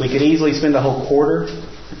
We 0.00 0.08
could 0.08 0.22
easily 0.22 0.52
spend 0.54 0.74
a 0.74 0.80
whole 0.80 1.06
quarter, 1.06 1.48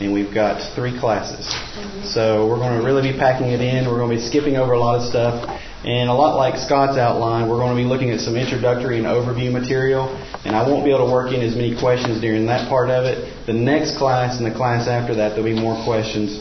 and 0.00 0.12
we've 0.12 0.32
got 0.32 0.74
three 0.74 0.98
classes. 0.98 1.44
Mm-hmm. 1.44 2.06
So 2.08 2.48
we're 2.48 2.56
going 2.56 2.80
to 2.80 2.84
really 2.84 3.12
be 3.12 3.18
packing 3.18 3.48
it 3.48 3.60
in. 3.60 3.84
We're 3.84 3.98
going 3.98 4.10
to 4.10 4.16
be 4.16 4.22
skipping 4.22 4.56
over 4.56 4.72
a 4.72 4.80
lot 4.80 4.96
of 4.96 5.08
stuff. 5.08 5.44
And 5.84 6.08
a 6.08 6.14
lot 6.14 6.36
like 6.36 6.56
Scott's 6.56 6.96
outline, 6.96 7.50
we're 7.50 7.58
going 7.58 7.76
to 7.76 7.82
be 7.82 7.88
looking 7.88 8.10
at 8.10 8.20
some 8.20 8.36
introductory 8.36 8.98
and 8.98 9.06
overview 9.06 9.52
material. 9.52 10.08
And 10.46 10.56
I 10.56 10.66
won't 10.66 10.84
be 10.84 10.90
able 10.94 11.06
to 11.06 11.12
work 11.12 11.32
in 11.34 11.42
as 11.42 11.54
many 11.54 11.76
questions 11.76 12.20
during 12.20 12.46
that 12.46 12.68
part 12.68 12.88
of 12.88 13.04
it. 13.04 13.46
The 13.46 13.52
next 13.52 13.98
class 13.98 14.38
and 14.38 14.46
the 14.46 14.54
class 14.54 14.88
after 14.88 15.14
that, 15.16 15.34
there'll 15.34 15.44
be 15.44 15.58
more 15.58 15.76
questions. 15.84 16.40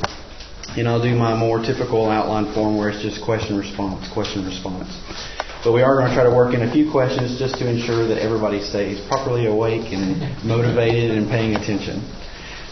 And 0.77 0.87
I'll 0.87 1.01
do 1.01 1.15
my 1.15 1.35
more 1.35 1.59
typical 1.59 2.07
outline 2.07 2.53
form 2.53 2.77
where 2.77 2.89
it's 2.89 3.01
just 3.01 3.25
question 3.25 3.57
response, 3.57 4.07
question 4.13 4.45
response. 4.45 4.87
But 5.63 5.73
we 5.73 5.83
are 5.83 5.95
going 5.95 6.07
to 6.07 6.15
try 6.15 6.23
to 6.23 6.35
work 6.35 6.55
in 6.55 6.63
a 6.63 6.71
few 6.71 6.89
questions 6.89 7.37
just 7.37 7.59
to 7.59 7.69
ensure 7.69 8.07
that 8.07 8.17
everybody 8.17 8.63
stays 8.63 8.99
properly 9.07 9.45
awake 9.45 9.93
and 9.93 10.43
motivated 10.43 11.11
and 11.11 11.29
paying 11.29 11.55
attention. 11.55 12.01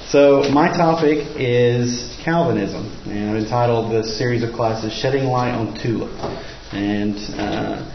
So 0.08 0.50
my 0.50 0.70
topic 0.70 1.20
is 1.38 2.18
Calvinism, 2.24 2.90
and 3.06 3.30
I've 3.30 3.44
entitled 3.44 3.92
this 3.92 4.18
series 4.18 4.42
of 4.42 4.54
classes 4.54 4.92
"Shedding 4.92 5.26
Light 5.26 5.52
on 5.52 5.78
Tulip." 5.78 6.10
And 6.74 7.16
uh, 7.38 7.86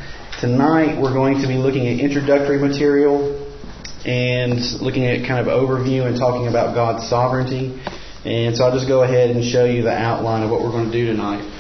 tonight 0.41 1.03
we're 1.03 1.13
going 1.13 1.43
to 1.43 1.49
be 1.49 1.55
looking 1.55 1.89
at 1.89 1.99
introductory 1.99 2.61
material 2.61 3.51
and 4.07 4.61
looking 4.81 5.07
at 5.07 5.27
kind 5.27 5.41
of 5.41 5.49
overview 5.49 6.07
and 6.07 6.17
talking 6.17 6.47
about 6.47 6.77
God's 6.77 7.09
sovereignty. 7.09 7.83
And 8.25 8.57
so 8.57 8.63
I'll 8.63 8.73
just 8.73 8.87
go 8.87 9.03
ahead 9.03 9.31
and 9.31 9.45
show 9.45 9.65
you 9.65 9.83
the 9.83 9.93
outline 9.93 10.45
of 10.45 10.51
what 10.51 10.63
we're 10.63 10.71
going 10.71 10.87
to 10.87 10.93
do 10.93 11.07
tonight. 11.07 11.51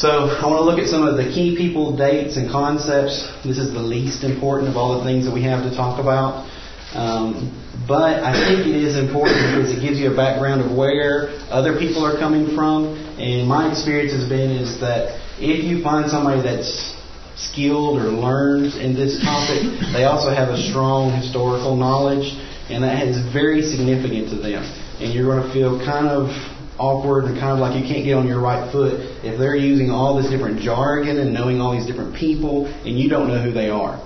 So 0.00 0.08
I 0.08 0.48
want 0.48 0.64
to 0.64 0.64
look 0.64 0.80
at 0.80 0.88
some 0.88 1.04
of 1.04 1.20
the 1.20 1.28
key 1.28 1.60
people, 1.60 1.94
dates, 1.94 2.38
and 2.38 2.48
concepts. 2.48 3.20
This 3.44 3.58
is 3.58 3.74
the 3.74 3.84
least 3.84 4.24
important 4.24 4.70
of 4.70 4.78
all 4.78 4.96
the 4.96 5.04
things 5.04 5.26
that 5.26 5.34
we 5.34 5.42
have 5.42 5.60
to 5.68 5.76
talk 5.76 6.00
about. 6.00 6.48
Um, 6.96 7.52
but 7.86 8.24
I 8.24 8.32
think 8.32 8.64
it 8.64 8.80
is 8.80 8.96
important 8.96 9.36
because 9.52 9.76
it 9.76 9.84
gives 9.84 10.00
you 10.00 10.10
a 10.10 10.16
background 10.16 10.64
of 10.64 10.72
where 10.72 11.28
other 11.52 11.76
people 11.76 12.00
are 12.00 12.16
coming 12.16 12.56
from. 12.56 12.96
And 13.20 13.46
my 13.46 13.68
experience 13.68 14.16
has 14.16 14.26
been 14.26 14.48
is 14.48 14.80
that 14.80 15.20
if 15.36 15.68
you 15.68 15.84
find 15.84 16.08
somebody 16.08 16.40
that's 16.40 16.96
skilled 17.36 18.00
or 18.00 18.08
learned 18.08 18.72
in 18.80 18.96
this 18.96 19.20
topic, 19.20 19.68
they 19.92 20.08
also 20.08 20.32
have 20.32 20.48
a 20.48 20.56
strong 20.56 21.12
historical 21.12 21.76
knowledge, 21.76 22.40
and 22.72 22.84
that 22.84 23.04
is 23.04 23.20
very 23.36 23.60
significant 23.60 24.32
to 24.32 24.36
them. 24.40 24.64
And 24.96 25.12
you're 25.12 25.28
going 25.28 25.44
to 25.44 25.52
feel 25.52 25.76
kind 25.84 26.08
of 26.08 26.32
awkward 26.80 27.26
and 27.26 27.38
kind 27.38 27.52
of 27.52 27.58
like 27.58 27.76
you 27.76 27.86
can't 27.86 28.04
get 28.04 28.14
on 28.14 28.26
your 28.26 28.40
right 28.40 28.72
foot 28.72 28.96
if 29.22 29.38
they're 29.38 29.54
using 29.54 29.90
all 29.90 30.16
this 30.16 30.32
different 30.32 30.60
jargon 30.60 31.18
and 31.18 31.34
knowing 31.34 31.60
all 31.60 31.76
these 31.76 31.86
different 31.86 32.16
people 32.16 32.66
and 32.66 32.98
you 32.98 33.08
don't 33.08 33.28
know 33.28 33.40
who 33.40 33.52
they 33.52 33.68
are. 33.68 34.00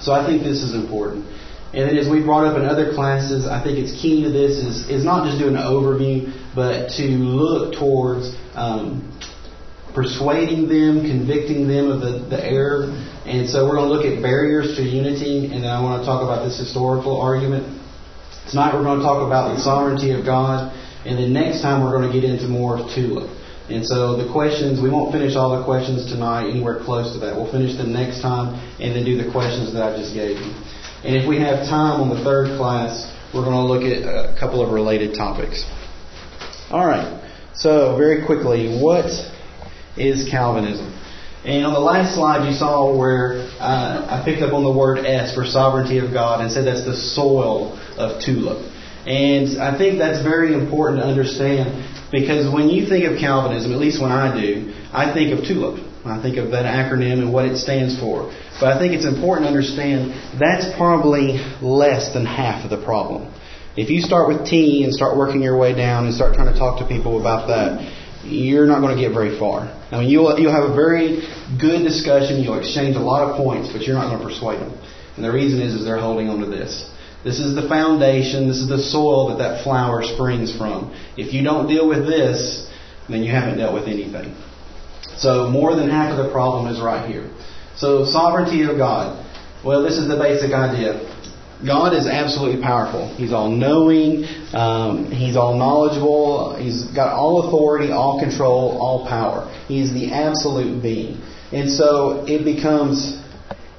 So 0.00 0.12
I 0.12 0.24
think 0.24 0.42
this 0.42 0.64
is 0.64 0.74
important. 0.74 1.28
And 1.72 1.96
as 1.96 2.08
we 2.08 2.24
brought 2.24 2.48
up 2.48 2.56
in 2.56 2.64
other 2.64 2.94
classes, 2.94 3.46
I 3.46 3.62
think 3.62 3.78
it's 3.78 3.92
key 4.00 4.24
to 4.24 4.30
this 4.30 4.58
is, 4.58 4.88
is 4.88 5.04
not 5.04 5.28
just 5.28 5.38
doing 5.38 5.54
an 5.54 5.62
overview, 5.62 6.32
but 6.54 6.90
to 6.96 7.04
look 7.04 7.78
towards 7.78 8.34
um, 8.54 9.06
persuading 9.94 10.66
them, 10.66 11.06
convicting 11.06 11.68
them 11.68 11.92
of 11.92 12.00
the, 12.00 12.26
the 12.26 12.42
error. 12.42 12.90
And 13.22 13.48
so 13.48 13.68
we're 13.68 13.76
going 13.76 13.88
to 13.88 13.94
look 13.94 14.06
at 14.06 14.22
barriers 14.22 14.74
to 14.76 14.82
unity, 14.82 15.46
and 15.52 15.62
then 15.62 15.70
I 15.70 15.80
want 15.80 16.02
to 16.02 16.06
talk 16.06 16.24
about 16.24 16.42
this 16.42 16.58
historical 16.58 17.20
argument. 17.20 17.62
Tonight 18.50 18.74
we're 18.74 18.82
going 18.82 18.98
to 18.98 19.04
talk 19.04 19.22
about 19.22 19.54
the 19.54 19.62
sovereignty 19.62 20.10
of 20.10 20.24
God, 20.24 20.74
and 21.04 21.18
then 21.18 21.32
next 21.32 21.62
time 21.62 21.82
we're 21.82 21.92
going 21.96 22.10
to 22.10 22.12
get 22.12 22.28
into 22.28 22.48
more 22.48 22.78
tulip. 22.94 23.30
And 23.70 23.86
so 23.86 24.16
the 24.16 24.30
questions, 24.32 24.80
we 24.80 24.90
won't 24.90 25.12
finish 25.12 25.36
all 25.36 25.56
the 25.56 25.64
questions 25.64 26.10
tonight 26.10 26.50
anywhere 26.50 26.82
close 26.82 27.12
to 27.14 27.18
that. 27.20 27.36
We'll 27.36 27.50
finish 27.52 27.76
them 27.76 27.92
next 27.92 28.20
time 28.20 28.58
and 28.80 28.96
then 28.96 29.04
do 29.04 29.16
the 29.16 29.30
questions 29.30 29.72
that 29.72 29.82
I 29.82 29.96
just 29.96 30.12
gave 30.12 30.38
you. 30.38 30.52
And 31.04 31.16
if 31.16 31.28
we 31.28 31.38
have 31.38 31.68
time 31.70 32.00
on 32.00 32.10
the 32.10 32.22
third 32.24 32.58
class, 32.58 33.06
we're 33.32 33.44
going 33.44 33.54
to 33.54 33.64
look 33.64 33.82
at 33.86 34.02
a 34.02 34.36
couple 34.38 34.60
of 34.60 34.72
related 34.72 35.14
topics. 35.14 35.64
All 36.70 36.84
right. 36.84 37.22
So 37.54 37.96
very 37.96 38.26
quickly, 38.26 38.80
what 38.82 39.06
is 39.96 40.28
Calvinism? 40.28 40.92
And 41.44 41.64
on 41.64 41.72
the 41.72 41.80
last 41.80 42.14
slide, 42.14 42.46
you 42.46 42.54
saw 42.54 42.94
where 42.94 43.48
uh, 43.58 44.20
I 44.20 44.22
picked 44.24 44.42
up 44.42 44.52
on 44.52 44.62
the 44.62 44.70
word 44.70 45.06
S 45.06 45.34
for 45.34 45.46
sovereignty 45.46 45.98
of 45.98 46.12
God 46.12 46.42
and 46.42 46.52
said 46.52 46.66
that's 46.66 46.84
the 46.84 46.96
soil 46.96 47.78
of 47.96 48.20
tulip. 48.20 48.69
And 49.06 49.60
I 49.60 49.76
think 49.78 49.98
that's 49.98 50.22
very 50.22 50.52
important 50.52 51.00
to 51.00 51.06
understand 51.06 52.10
because 52.12 52.52
when 52.52 52.68
you 52.68 52.86
think 52.86 53.04
of 53.06 53.18
Calvinism, 53.18 53.72
at 53.72 53.78
least 53.78 54.00
when 54.00 54.12
I 54.12 54.38
do, 54.38 54.74
I 54.92 55.12
think 55.14 55.38
of 55.38 55.44
tulip. 55.46 55.86
I 56.04 56.20
think 56.20 56.38
of 56.38 56.50
that 56.52 56.64
acronym 56.64 57.20
and 57.20 57.32
what 57.32 57.44
it 57.44 57.58
stands 57.58 57.98
for. 58.00 58.32
But 58.58 58.72
I 58.72 58.78
think 58.78 58.94
it's 58.94 59.04
important 59.04 59.44
to 59.44 59.48
understand 59.48 60.12
that's 60.40 60.74
probably 60.76 61.40
less 61.60 62.12
than 62.12 62.24
half 62.24 62.64
of 62.64 62.70
the 62.70 62.82
problem. 62.82 63.32
If 63.76 63.90
you 63.90 64.00
start 64.00 64.28
with 64.28 64.46
T 64.46 64.82
and 64.84 64.92
start 64.92 65.16
working 65.16 65.42
your 65.42 65.56
way 65.56 65.74
down 65.74 66.06
and 66.06 66.14
start 66.14 66.34
trying 66.34 66.52
to 66.52 66.58
talk 66.58 66.80
to 66.80 66.86
people 66.86 67.20
about 67.20 67.48
that, 67.48 67.80
you're 68.24 68.66
not 68.66 68.80
going 68.80 68.96
to 68.96 69.00
get 69.00 69.12
very 69.12 69.38
far. 69.38 69.68
I 69.92 70.00
mean, 70.00 70.10
you'll, 70.10 70.38
you'll 70.38 70.52
have 70.52 70.70
a 70.70 70.74
very 70.74 71.22
good 71.58 71.84
discussion, 71.84 72.42
you'll 72.42 72.58
exchange 72.58 72.96
a 72.96 73.00
lot 73.00 73.30
of 73.30 73.36
points, 73.36 73.72
but 73.72 73.82
you're 73.82 73.96
not 73.96 74.10
going 74.10 74.20
to 74.20 74.26
persuade 74.26 74.60
them. 74.60 74.76
And 75.16 75.24
the 75.24 75.32
reason 75.32 75.60
is, 75.60 75.74
is 75.74 75.84
they're 75.84 76.00
holding 76.00 76.28
on 76.28 76.40
to 76.40 76.46
this. 76.46 76.90
This 77.22 77.38
is 77.38 77.54
the 77.54 77.68
foundation, 77.68 78.48
this 78.48 78.58
is 78.58 78.68
the 78.68 78.78
soil 78.78 79.28
that 79.28 79.38
that 79.38 79.62
flower 79.62 80.02
springs 80.02 80.56
from. 80.56 80.94
If 81.16 81.34
you 81.34 81.44
don't 81.44 81.68
deal 81.68 81.86
with 81.86 82.06
this, 82.06 82.66
then 83.08 83.22
you 83.22 83.30
haven't 83.30 83.58
dealt 83.58 83.74
with 83.74 83.88
anything. 83.88 84.34
So 85.18 85.50
more 85.50 85.76
than 85.76 85.90
half 85.90 86.18
of 86.18 86.24
the 86.24 86.32
problem 86.32 86.72
is 86.72 86.80
right 86.80 87.06
here. 87.08 87.30
So 87.76 88.04
sovereignty 88.06 88.62
of 88.62 88.78
God. 88.78 89.26
Well, 89.64 89.82
this 89.82 89.98
is 89.98 90.08
the 90.08 90.16
basic 90.16 90.52
idea. 90.52 91.06
God 91.64 91.92
is 91.92 92.06
absolutely 92.06 92.62
powerful. 92.62 93.14
He's 93.16 93.32
all 93.32 93.50
knowing. 93.50 94.24
Um, 94.54 95.10
he's 95.12 95.36
all 95.36 95.58
knowledgeable. 95.58 96.56
He's 96.56 96.84
got 96.84 97.12
all 97.12 97.48
authority, 97.48 97.92
all 97.92 98.18
control, 98.18 98.78
all 98.80 99.06
power. 99.06 99.54
He's 99.68 99.92
the 99.92 100.10
absolute 100.12 100.82
being. 100.82 101.20
And 101.52 101.70
so 101.70 102.24
it 102.26 102.44
becomes 102.44 103.19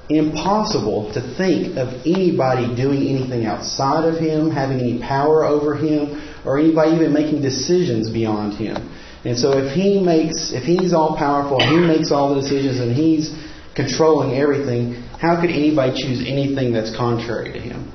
impossible 0.09 1.13
to 1.13 1.22
think 1.38 1.78
of 1.78 1.88
anybody 2.06 2.75
doing 2.75 3.07
anything 3.07 3.45
outside 3.45 4.06
of 4.06 4.19
him, 4.19 4.51
having 4.51 4.79
any 4.79 5.00
power 5.00 5.45
over 5.45 5.75
him, 5.75 6.22
or 6.45 6.59
anybody 6.59 6.95
even 6.95 7.13
making 7.13 7.41
decisions 7.41 8.09
beyond 8.09 8.53
him. 8.53 8.75
And 9.23 9.38
so 9.38 9.57
if 9.57 9.73
he 9.73 10.01
makes, 10.01 10.51
if 10.51 10.63
he's 10.63 10.94
all 10.94 11.16
powerful, 11.16 11.59
he 11.59 11.78
makes 11.78 12.11
all 12.11 12.34
the 12.34 12.41
decisions, 12.41 12.79
and 12.79 12.91
he's 12.91 13.31
controlling 13.75 14.38
everything, 14.38 14.94
how 15.19 15.40
could 15.40 15.51
anybody 15.51 15.94
choose 16.01 16.25
anything 16.28 16.73
that's 16.73 16.95
contrary 16.95 17.53
to 17.53 17.59
him? 17.59 17.91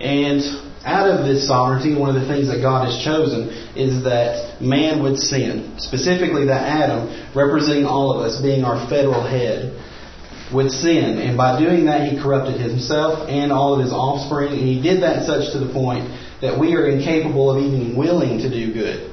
And 0.00 0.40
out 0.86 1.10
of 1.10 1.26
this 1.26 1.46
sovereignty, 1.46 1.94
one 1.94 2.14
of 2.14 2.22
the 2.22 2.26
things 2.26 2.48
that 2.48 2.62
God 2.62 2.86
has 2.86 3.04
chosen 3.04 3.50
is 3.76 4.04
that 4.04 4.62
man 4.62 5.02
would 5.02 5.18
sin. 5.18 5.74
Specifically, 5.78 6.46
that 6.46 6.62
Adam, 6.64 7.34
representing 7.36 7.84
all 7.84 8.16
of 8.16 8.24
us, 8.24 8.40
being 8.40 8.64
our 8.64 8.88
federal 8.88 9.20
head, 9.20 9.76
would 10.52 10.70
sin. 10.70 11.18
And 11.18 11.36
by 11.36 11.58
doing 11.58 11.86
that, 11.86 12.10
he 12.10 12.20
corrupted 12.20 12.60
himself 12.60 13.28
and 13.28 13.52
all 13.52 13.74
of 13.74 13.80
his 13.80 13.92
offspring. 13.92 14.52
And 14.52 14.60
he 14.60 14.80
did 14.80 15.02
that 15.02 15.26
such 15.26 15.52
to 15.52 15.58
the 15.58 15.72
point 15.72 16.08
that 16.40 16.58
we 16.58 16.74
are 16.74 16.88
incapable 16.88 17.50
of 17.50 17.62
even 17.62 17.96
willing 17.96 18.38
to 18.38 18.50
do 18.50 18.72
good, 18.72 19.12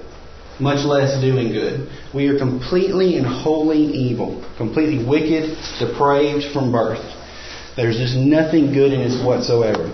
much 0.60 0.86
less 0.86 1.20
doing 1.22 1.52
good. 1.52 1.90
We 2.14 2.28
are 2.28 2.38
completely 2.38 3.18
and 3.18 3.26
wholly 3.26 3.84
evil, 3.84 4.44
completely 4.58 5.04
wicked, 5.04 5.58
depraved 5.80 6.54
from 6.54 6.72
birth. 6.72 7.04
There's 7.76 7.98
just 7.98 8.16
nothing 8.16 8.74
good 8.74 8.92
in 8.94 9.02
us 9.02 9.24
whatsoever. 9.24 9.92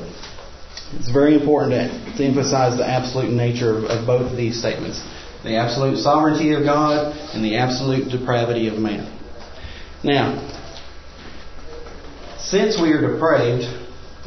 It's 0.94 1.12
very 1.12 1.34
important 1.36 1.74
to, 1.74 2.18
to 2.18 2.24
emphasize 2.24 2.78
the 2.78 2.88
absolute 2.88 3.32
nature 3.34 3.78
of, 3.78 3.84
of 3.86 4.06
both 4.06 4.32
of 4.32 4.38
these 4.38 4.60
statements 4.60 5.04
the 5.44 5.58
absolute 5.58 5.98
sovereignty 5.98 6.54
of 6.54 6.64
God 6.64 7.14
and 7.36 7.44
the 7.44 7.58
absolute 7.58 8.10
depravity 8.10 8.70
of 8.70 8.76
man. 8.80 9.12
Now, 10.04 10.40
since 12.44 12.80
we 12.80 12.92
are 12.92 13.02
depraved, 13.02 13.66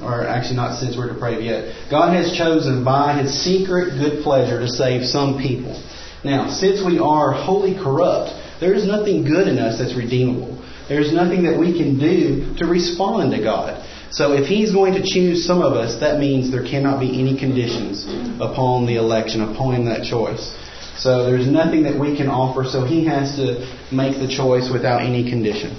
or 0.03 0.27
actually 0.27 0.57
not 0.57 0.79
since 0.79 0.97
we're 0.97 1.13
depraved 1.13 1.45
yet, 1.45 1.91
God 1.91 2.15
has 2.15 2.37
chosen 2.37 2.85
by 2.85 3.21
His 3.21 3.33
secret 3.45 3.99
good 3.99 4.23
pleasure 4.23 4.61
to 4.61 4.69
save 4.69 5.07
some 5.07 5.39
people. 5.39 5.81
Now, 6.25 6.49
since 6.49 6.85
we 6.85 6.99
are 6.99 7.33
wholly 7.33 7.75
corrupt, 7.75 8.33
there 8.61 8.75
is 8.75 8.87
nothing 8.87 9.25
good 9.25 9.49
in 9.49 9.59
us 9.59 9.79
that's 9.79 9.95
redeemable. 9.95 10.63
There's 10.89 11.13
nothing 11.13 11.43
that 11.45 11.59
we 11.59 11.77
can 11.77 11.99
do 11.99 12.55
to 12.59 12.67
respond 12.67 13.33
to 13.33 13.43
God. 13.43 13.85
So 14.11 14.33
if 14.33 14.47
He's 14.47 14.73
going 14.73 14.95
to 14.95 15.03
choose 15.03 15.45
some 15.45 15.61
of 15.61 15.75
us, 15.75 16.01
that 16.01 16.19
means 16.19 16.51
there 16.51 16.65
cannot 16.65 17.01
be 17.01 17.21
any 17.21 17.39
conditions 17.39 18.07
upon 18.41 18.87
the 18.87 18.97
election, 18.97 19.43
upon 19.43 19.85
that 19.87 20.05
choice. 20.05 20.55
So 20.97 21.27
there's 21.27 21.47
nothing 21.47 21.83
that 21.83 21.99
we 21.99 22.17
can 22.17 22.29
offer, 22.29 22.65
so 22.65 22.85
He 22.85 23.05
has 23.07 23.37
to 23.37 23.67
make 23.93 24.19
the 24.19 24.29
choice 24.29 24.71
without 24.73 25.03
any 25.03 25.29
condition. 25.29 25.77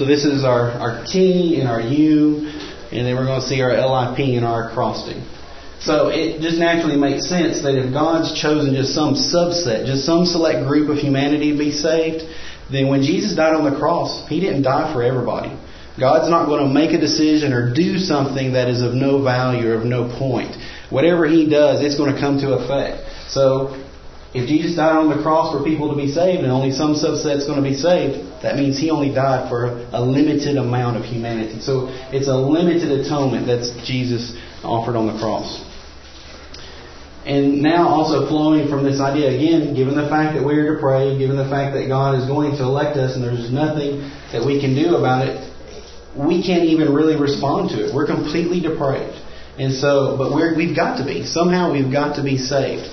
So 0.00 0.06
this 0.06 0.24
is 0.24 0.44
our, 0.44 0.70
our 0.80 1.04
T 1.04 1.60
and 1.60 1.68
our 1.68 1.82
U, 1.82 2.48
and 2.90 3.04
then 3.04 3.14
we're 3.16 3.26
going 3.26 3.42
to 3.42 3.46
see 3.46 3.60
our 3.60 3.76
LIP 3.76 4.18
and 4.32 4.46
our 4.46 4.70
acrostic. 4.70 5.18
So 5.80 6.08
it 6.08 6.40
just 6.40 6.56
naturally 6.56 6.96
makes 6.96 7.28
sense 7.28 7.60
that 7.60 7.76
if 7.76 7.92
God's 7.92 8.32
chosen 8.32 8.72
just 8.72 8.94
some 8.94 9.12
subset, 9.12 9.84
just 9.84 10.06
some 10.06 10.24
select 10.24 10.66
group 10.66 10.88
of 10.88 10.96
humanity 10.96 11.52
to 11.52 11.58
be 11.58 11.70
saved, 11.70 12.24
then 12.72 12.88
when 12.88 13.02
Jesus 13.02 13.36
died 13.36 13.52
on 13.52 13.70
the 13.70 13.78
cross, 13.78 14.26
He 14.26 14.40
didn't 14.40 14.62
die 14.62 14.90
for 14.90 15.02
everybody. 15.02 15.52
God's 16.00 16.30
not 16.30 16.46
going 16.46 16.66
to 16.66 16.72
make 16.72 16.96
a 16.96 16.98
decision 16.98 17.52
or 17.52 17.74
do 17.74 17.98
something 17.98 18.54
that 18.54 18.70
is 18.70 18.80
of 18.80 18.94
no 18.94 19.22
value 19.22 19.68
or 19.68 19.74
of 19.74 19.84
no 19.84 20.08
point. 20.08 20.56
Whatever 20.88 21.26
He 21.26 21.44
does, 21.44 21.84
it's 21.84 21.98
going 21.98 22.14
to 22.14 22.18
come 22.18 22.38
to 22.38 22.56
effect. 22.56 23.04
So, 23.28 23.76
if 24.32 24.48
Jesus 24.48 24.76
died 24.76 24.96
on 24.96 25.14
the 25.14 25.22
cross 25.22 25.52
for 25.52 25.62
people 25.62 25.90
to 25.90 25.96
be 25.96 26.08
saved 26.10 26.40
and 26.40 26.50
only 26.50 26.70
some 26.70 26.94
subset's 26.94 27.44
going 27.44 27.62
to 27.62 27.68
be 27.68 27.76
saved, 27.76 28.29
that 28.42 28.56
means 28.56 28.78
He 28.78 28.90
only 28.90 29.14
died 29.14 29.48
for 29.48 29.86
a 29.92 30.00
limited 30.00 30.56
amount 30.56 30.96
of 30.96 31.04
humanity. 31.04 31.60
So, 31.60 31.88
it's 32.12 32.28
a 32.28 32.36
limited 32.36 32.90
atonement 32.90 33.46
that 33.46 33.84
Jesus 33.84 34.36
offered 34.62 34.96
on 34.96 35.06
the 35.06 35.18
cross. 35.18 35.66
And 37.26 37.60
now 37.60 37.88
also 37.88 38.26
flowing 38.28 38.68
from 38.68 38.82
this 38.82 38.98
idea, 38.98 39.28
again, 39.28 39.74
given 39.74 39.94
the 39.94 40.08
fact 40.08 40.34
that 40.36 40.44
we 40.44 40.56
are 40.56 40.74
depraved, 40.74 41.18
given 41.18 41.36
the 41.36 41.48
fact 41.48 41.76
that 41.76 41.86
God 41.86 42.18
is 42.18 42.26
going 42.26 42.56
to 42.56 42.62
elect 42.62 42.96
us 42.96 43.14
and 43.14 43.22
there's 43.22 43.52
nothing 43.52 44.00
that 44.32 44.44
we 44.44 44.58
can 44.58 44.74
do 44.74 44.96
about 44.96 45.28
it, 45.28 45.36
we 46.16 46.42
can't 46.42 46.64
even 46.64 46.94
really 46.94 47.20
respond 47.20 47.70
to 47.70 47.84
it. 47.84 47.94
We're 47.94 48.06
completely 48.06 48.60
depraved. 48.60 49.20
And 49.58 49.74
so, 49.74 50.16
but 50.16 50.32
we're, 50.32 50.56
we've 50.56 50.74
got 50.74 50.96
to 50.96 51.04
be. 51.04 51.24
Somehow 51.24 51.72
we've 51.72 51.92
got 51.92 52.16
to 52.16 52.24
be 52.24 52.38
saved. 52.38 52.88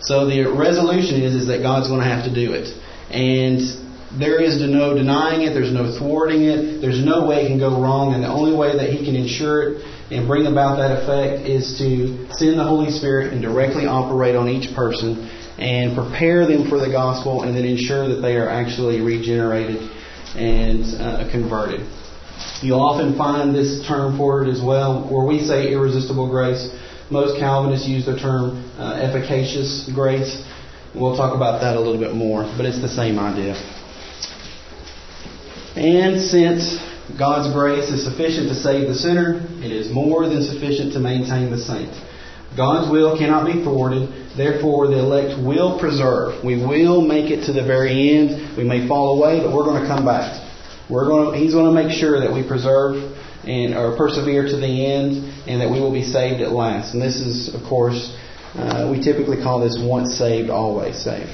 So 0.00 0.24
the 0.24 0.48
resolution 0.48 1.20
is, 1.20 1.34
is 1.34 1.46
that 1.48 1.60
God's 1.60 1.88
going 1.88 2.00
to 2.00 2.08
have 2.08 2.24
to 2.24 2.32
do 2.34 2.56
it. 2.56 2.72
And 3.12 3.60
there 4.18 4.40
is 4.42 4.60
no 4.60 4.94
denying 4.94 5.42
it. 5.42 5.54
There's 5.54 5.72
no 5.72 5.96
thwarting 5.96 6.42
it. 6.42 6.80
There's 6.80 7.04
no 7.04 7.26
way 7.26 7.44
it 7.44 7.48
can 7.48 7.58
go 7.58 7.80
wrong. 7.80 8.14
And 8.14 8.22
the 8.22 8.28
only 8.28 8.56
way 8.56 8.76
that 8.76 8.90
He 8.90 9.04
can 9.04 9.14
ensure 9.14 9.62
it 9.62 9.84
and 10.10 10.26
bring 10.26 10.46
about 10.46 10.78
that 10.78 11.02
effect 11.02 11.46
is 11.46 11.78
to 11.78 12.26
send 12.34 12.58
the 12.58 12.64
Holy 12.64 12.90
Spirit 12.90 13.32
and 13.32 13.40
directly 13.40 13.86
operate 13.86 14.34
on 14.34 14.48
each 14.48 14.74
person 14.74 15.30
and 15.58 15.94
prepare 15.94 16.46
them 16.46 16.68
for 16.68 16.78
the 16.78 16.90
gospel 16.90 17.42
and 17.42 17.54
then 17.54 17.64
ensure 17.64 18.08
that 18.08 18.20
they 18.20 18.34
are 18.34 18.48
actually 18.48 19.00
regenerated 19.00 19.78
and 20.34 20.82
uh, 20.98 21.30
converted. 21.30 21.86
You'll 22.62 22.80
often 22.82 23.16
find 23.16 23.54
this 23.54 23.86
term 23.86 24.16
for 24.16 24.42
it 24.42 24.50
as 24.50 24.60
well, 24.62 25.06
where 25.08 25.24
we 25.24 25.40
say 25.40 25.72
irresistible 25.72 26.28
grace. 26.30 26.74
Most 27.10 27.38
Calvinists 27.38 27.86
use 27.86 28.06
the 28.06 28.18
term 28.18 28.64
uh, 28.78 28.94
efficacious 28.94 29.90
grace. 29.94 30.42
We'll 30.94 31.16
talk 31.16 31.34
about 31.36 31.60
that 31.60 31.76
a 31.76 31.80
little 31.80 32.00
bit 32.00 32.14
more, 32.14 32.42
but 32.56 32.66
it's 32.66 32.80
the 32.80 32.88
same 32.88 33.18
idea. 33.18 33.54
And 35.76 36.20
since 36.20 36.78
God's 37.18 37.52
grace 37.54 37.90
is 37.90 38.04
sufficient 38.04 38.48
to 38.48 38.54
save 38.54 38.88
the 38.88 38.94
sinner, 38.94 39.46
it 39.62 39.70
is 39.70 39.90
more 39.90 40.28
than 40.28 40.42
sufficient 40.42 40.92
to 40.94 41.00
maintain 41.00 41.50
the 41.50 41.58
saint. 41.58 41.92
God's 42.56 42.90
will 42.90 43.16
cannot 43.16 43.46
be 43.46 43.62
thwarted, 43.62 44.10
therefore 44.36 44.88
the 44.88 44.98
elect 44.98 45.40
will 45.40 45.78
preserve. 45.78 46.42
We 46.42 46.56
will 46.56 47.00
make 47.00 47.30
it 47.30 47.46
to 47.46 47.52
the 47.52 47.62
very 47.62 48.10
end. 48.10 48.56
We 48.56 48.64
may 48.64 48.88
fall 48.88 49.16
away, 49.16 49.38
but 49.38 49.54
we're 49.54 49.64
going 49.64 49.82
to 49.82 49.86
come 49.86 50.04
back. 50.04 50.34
We're 50.90 51.06
going 51.06 51.32
to, 51.32 51.38
he's 51.38 51.54
going 51.54 51.72
to 51.72 51.82
make 51.82 51.96
sure 51.96 52.18
that 52.18 52.32
we 52.32 52.46
preserve 52.46 53.16
and 53.44 53.74
or 53.74 53.96
persevere 53.96 54.44
to 54.44 54.56
the 54.56 54.86
end, 54.86 55.48
and 55.48 55.60
that 55.62 55.70
we 55.70 55.80
will 55.80 55.92
be 55.92 56.02
saved 56.02 56.42
at 56.42 56.50
last. 56.52 56.92
And 56.92 57.00
this 57.00 57.16
is, 57.20 57.54
of 57.54 57.62
course, 57.62 58.14
uh, 58.54 58.88
we 58.90 59.02
typically 59.02 59.40
call 59.40 59.60
this 59.60 59.78
once 59.80 60.18
saved, 60.18 60.50
always 60.50 60.98
saved. 60.98 61.30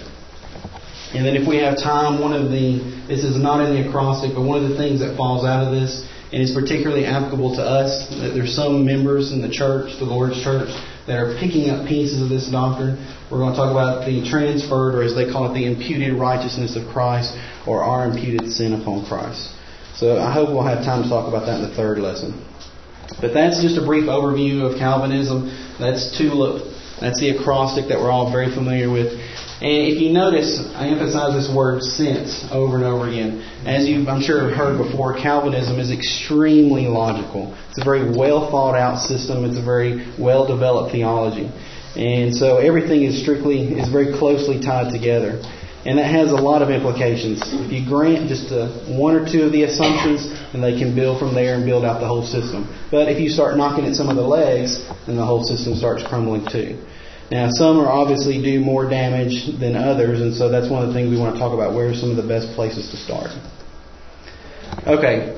And 1.17 1.25
then 1.25 1.37
if 1.37 1.49
we 1.49 1.57
have 1.59 1.79
time, 1.81 2.21
one 2.21 2.33
of 2.33 2.51
the, 2.53 2.79
this 3.09 3.25
is 3.25 3.41
not 3.41 3.65
in 3.65 3.75
the 3.75 3.89
acrostic, 3.89 4.35
but 4.35 4.43
one 4.43 4.63
of 4.63 4.69
the 4.69 4.77
things 4.77 5.01
that 5.01 5.17
falls 5.17 5.45
out 5.45 5.65
of 5.65 5.73
this, 5.73 6.07
and 6.33 6.43
is 6.43 6.53
particularly 6.53 7.07
applicable 7.07 7.57
to 7.57 7.63
us, 7.63 8.09
that 8.21 8.35
there's 8.35 8.55
some 8.55 8.85
members 8.85 9.33
in 9.33 9.41
the 9.41 9.49
church, 9.49 9.97
the 9.99 10.05
Lord's 10.05 10.43
church, 10.43 10.69
that 11.07 11.17
are 11.17 11.39
picking 11.39 11.71
up 11.71 11.87
pieces 11.87 12.21
of 12.21 12.29
this 12.29 12.51
doctrine. 12.51 12.99
We're 13.31 13.39
going 13.39 13.55
to 13.55 13.57
talk 13.57 13.71
about 13.71 14.05
the 14.05 14.29
transferred, 14.29 14.99
or 14.99 15.03
as 15.03 15.15
they 15.15 15.31
call 15.31 15.51
it, 15.51 15.55
the 15.55 15.65
imputed 15.65 16.19
righteousness 16.19 16.75
of 16.77 16.85
Christ, 16.93 17.33
or 17.67 17.83
our 17.83 18.11
imputed 18.11 18.51
sin 18.51 18.75
upon 18.75 19.07
Christ. 19.07 19.55
So 19.95 20.19
I 20.19 20.33
hope 20.35 20.51
we'll 20.51 20.67
have 20.67 20.85
time 20.85 21.03
to 21.05 21.09
talk 21.09 21.29
about 21.29 21.47
that 21.47 21.63
in 21.63 21.71
the 21.71 21.75
third 21.75 21.99
lesson. 21.99 22.37
But 23.23 23.33
that's 23.33 23.63
just 23.63 23.79
a 23.79 23.87
brief 23.87 24.11
overview 24.11 24.67
of 24.69 24.77
Calvinism. 24.79 25.49
That's 25.79 26.19
tulip. 26.19 26.75
That's 27.01 27.21
the 27.21 27.31
acrostic 27.39 27.89
that 27.89 27.99
we're 27.99 28.11
all 28.11 28.33
very 28.33 28.53
familiar 28.53 28.91
with. 28.91 29.15
And 29.61 29.89
if 29.89 30.01
you 30.01 30.13
notice, 30.13 30.61
I 30.75 30.89
emphasize 30.89 31.33
this 31.33 31.55
word 31.55 31.83
since 31.83 32.45
over 32.53 32.77
and 32.77 32.85
over 32.85 33.09
again. 33.09 33.41
As 33.65 33.89
you, 33.89 34.07
I'm 34.07 34.21
sure, 34.21 34.49
have 34.49 34.57
heard 34.57 34.77
before, 34.77 35.17
Calvinism 35.17 35.81
is 35.81 35.91
extremely 35.91 36.87
logical. 36.87 37.57
It's 37.71 37.81
a 37.81 37.85
very 37.85 38.05
well 38.17 38.51
thought 38.51 38.77
out 38.77 38.99
system. 38.99 39.45
It's 39.45 39.57
a 39.57 39.65
very 39.65 40.13
well 40.19 40.47
developed 40.47 40.93
theology. 40.93 41.51
And 41.97 42.37
so 42.37 42.59
everything 42.59 43.05
is 43.05 43.23
strictly, 43.23 43.81
is 43.81 43.89
very 43.89 44.13
closely 44.19 44.61
tied 44.61 44.93
together. 44.93 45.41
And 45.87 45.99
that 45.99 46.11
has 46.11 46.33
a 46.33 46.37
lot 46.37 46.61
of 46.63 46.69
implications. 46.69 47.41
If 47.47 47.71
you 47.71 47.87
grant 47.89 48.29
just 48.29 48.51
a, 48.51 48.69
one 48.91 49.15
or 49.15 49.25
two 49.25 49.45
of 49.45 49.53
the 49.53 49.63
assumptions, 49.63 50.29
then 50.53 50.61
they 50.61 50.77
can 50.77 50.95
build 50.95 51.19
from 51.19 51.33
there 51.33 51.55
and 51.55 51.65
build 51.65 51.85
out 51.85 52.01
the 52.01 52.09
whole 52.09 52.27
system. 52.27 52.69
But 52.91 53.09
if 53.09 53.21
you 53.21 53.31
start 53.31 53.57
knocking 53.57 53.87
at 53.87 53.95
some 53.95 54.09
of 54.11 54.17
the 54.17 54.27
legs, 54.27 54.85
then 55.07 55.17
the 55.17 55.25
whole 55.25 55.45
system 55.45 55.77
starts 55.77 56.03
crumbling 56.03 56.45
too. 56.51 56.77
Now, 57.31 57.49
some 57.51 57.81
are 57.81 57.89
obviously 57.91 58.41
do 58.41 58.61
more 58.61 58.89
damage 58.89 59.59
than 59.59 59.75
others, 59.75 60.21
and 60.21 60.35
so 60.35 60.49
that's 60.49 60.71
one 60.71 60.83
of 60.83 60.89
the 60.89 60.95
things 60.95 61.11
we 61.11 61.19
want 61.19 61.35
to 61.35 61.41
talk 61.41 61.53
about. 61.53 61.75
Where 61.75 61.91
are 61.91 61.95
some 61.95 62.11
of 62.11 62.17
the 62.17 62.27
best 62.27 62.55
places 62.55 62.89
to 62.91 62.97
start? 62.97 63.31
Okay, 64.87 65.35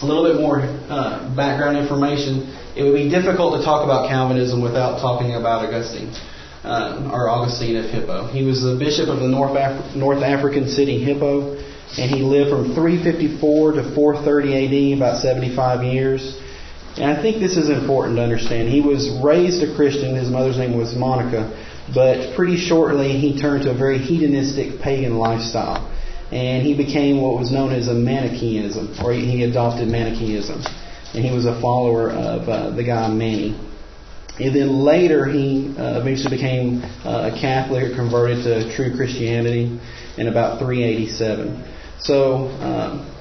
a 0.00 0.06
little 0.06 0.22
bit 0.22 0.40
more 0.40 0.62
uh, 0.62 1.34
background 1.34 1.76
information. 1.76 2.54
It 2.76 2.84
would 2.84 2.94
be 2.94 3.10
difficult 3.10 3.58
to 3.58 3.64
talk 3.64 3.82
about 3.82 4.08
Calvinism 4.08 4.62
without 4.62 5.00
talking 5.00 5.34
about 5.34 5.66
Augustine, 5.66 6.14
uh, 6.62 7.10
or 7.12 7.28
Augustine 7.28 7.74
of 7.76 7.90
Hippo. 7.90 8.28
He 8.28 8.44
was 8.44 8.62
the 8.62 8.76
bishop 8.78 9.08
of 9.08 9.18
the 9.18 9.26
North, 9.26 9.58
Af- 9.58 9.96
North 9.96 10.22
African 10.22 10.68
city 10.68 11.02
Hippo, 11.02 11.58
and 11.98 12.10
he 12.14 12.22
lived 12.22 12.50
from 12.50 12.74
354 12.74 13.72
to 13.72 13.94
430 13.94 14.92
AD, 14.92 14.98
about 14.98 15.20
75 15.20 15.82
years. 15.82 16.38
And 16.98 17.10
I 17.10 17.22
think 17.22 17.38
this 17.38 17.56
is 17.56 17.70
important 17.70 18.16
to 18.16 18.22
understand. 18.22 18.68
He 18.68 18.80
was 18.80 19.08
raised 19.22 19.62
a 19.62 19.74
Christian. 19.76 20.16
His 20.16 20.28
mother's 20.28 20.58
name 20.58 20.76
was 20.76 20.96
Monica. 20.96 21.46
But 21.94 22.34
pretty 22.34 22.56
shortly, 22.56 23.18
he 23.18 23.40
turned 23.40 23.62
to 23.64 23.70
a 23.70 23.74
very 23.74 23.98
hedonistic 23.98 24.80
pagan 24.80 25.16
lifestyle. 25.16 25.86
And 26.32 26.66
he 26.66 26.76
became 26.76 27.22
what 27.22 27.38
was 27.38 27.52
known 27.52 27.72
as 27.72 27.86
a 27.86 27.94
Manichaeism, 27.94 28.96
or 29.02 29.12
he 29.12 29.44
adopted 29.44 29.88
Manichaeism. 29.88 30.60
And 31.14 31.24
he 31.24 31.32
was 31.32 31.46
a 31.46 31.58
follower 31.60 32.10
of 32.10 32.48
uh, 32.48 32.70
the 32.70 32.82
guy 32.82 33.06
Mani. 33.08 33.56
And 34.40 34.54
then 34.54 34.84
later, 34.84 35.24
he 35.24 35.74
uh, 35.78 36.00
eventually 36.00 36.36
became 36.36 36.82
uh, 37.04 37.30
a 37.32 37.40
Catholic, 37.40 37.94
converted 37.94 38.44
to 38.44 38.74
true 38.74 38.94
Christianity 38.94 39.80
in 40.16 40.28
about 40.28 40.58
387. 40.58 41.64
So, 42.00 42.48
um, 42.60 43.14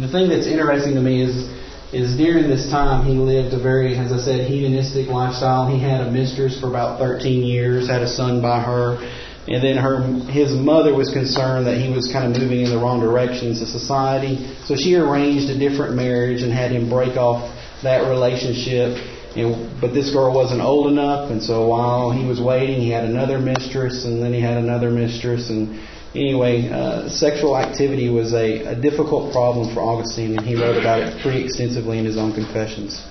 the 0.00 0.08
thing 0.08 0.28
that's 0.28 0.46
interesting 0.46 0.94
to 0.94 1.00
me 1.00 1.22
is 1.22 1.55
is 1.92 2.16
during 2.16 2.48
this 2.48 2.68
time 2.68 3.06
he 3.06 3.14
lived 3.14 3.54
a 3.54 3.58
very, 3.58 3.96
as 3.96 4.12
I 4.12 4.18
said, 4.18 4.48
hedonistic 4.48 5.08
lifestyle. 5.08 5.68
He 5.68 5.78
had 5.78 6.00
a 6.00 6.10
mistress 6.10 6.58
for 6.60 6.68
about 6.68 6.98
13 6.98 7.42
years, 7.42 7.88
had 7.88 8.02
a 8.02 8.08
son 8.08 8.42
by 8.42 8.60
her, 8.60 8.98
and 9.46 9.62
then 9.62 9.76
her 9.76 10.02
his 10.30 10.52
mother 10.52 10.94
was 10.94 11.12
concerned 11.12 11.66
that 11.66 11.78
he 11.78 11.92
was 11.92 12.10
kind 12.12 12.34
of 12.34 12.42
moving 12.42 12.62
in 12.62 12.70
the 12.70 12.78
wrong 12.78 13.00
directions 13.00 13.62
of 13.62 13.68
society, 13.68 14.52
so 14.64 14.74
she 14.74 14.96
arranged 14.96 15.48
a 15.48 15.58
different 15.58 15.94
marriage 15.94 16.42
and 16.42 16.52
had 16.52 16.72
him 16.72 16.90
break 16.90 17.16
off 17.16 17.54
that 17.82 18.08
relationship. 18.08 18.98
And, 19.36 19.80
but 19.80 19.92
this 19.92 20.12
girl 20.12 20.34
wasn't 20.34 20.62
old 20.62 20.90
enough, 20.90 21.30
and 21.30 21.42
so 21.42 21.68
while 21.68 22.10
he 22.10 22.24
was 22.24 22.40
waiting, 22.40 22.80
he 22.80 22.88
had 22.88 23.04
another 23.04 23.38
mistress, 23.38 24.06
and 24.06 24.22
then 24.22 24.32
he 24.32 24.40
had 24.40 24.56
another 24.56 24.90
mistress, 24.90 25.50
and 25.50 25.78
Anyway, 26.16 26.70
uh, 26.70 27.10
sexual 27.10 27.58
activity 27.58 28.08
was 28.08 28.32
a, 28.32 28.72
a 28.72 28.74
difficult 28.74 29.32
problem 29.32 29.74
for 29.74 29.80
Augustine, 29.80 30.36
and 30.36 30.46
he 30.46 30.54
wrote 30.54 30.78
about 30.78 31.00
it 31.00 31.20
pretty 31.20 31.44
extensively 31.44 31.98
in 31.98 32.06
his 32.06 32.16
own 32.16 32.32
Confessions. 32.32 33.04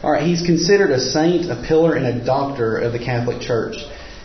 All 0.00 0.12
right, 0.12 0.22
he's 0.22 0.46
considered 0.46 0.90
a 0.90 1.00
saint, 1.00 1.50
a 1.50 1.60
pillar, 1.66 1.96
and 1.96 2.06
a 2.06 2.24
doctor 2.24 2.78
of 2.78 2.92
the 2.92 3.00
Catholic 3.00 3.40
Church. 3.40 3.78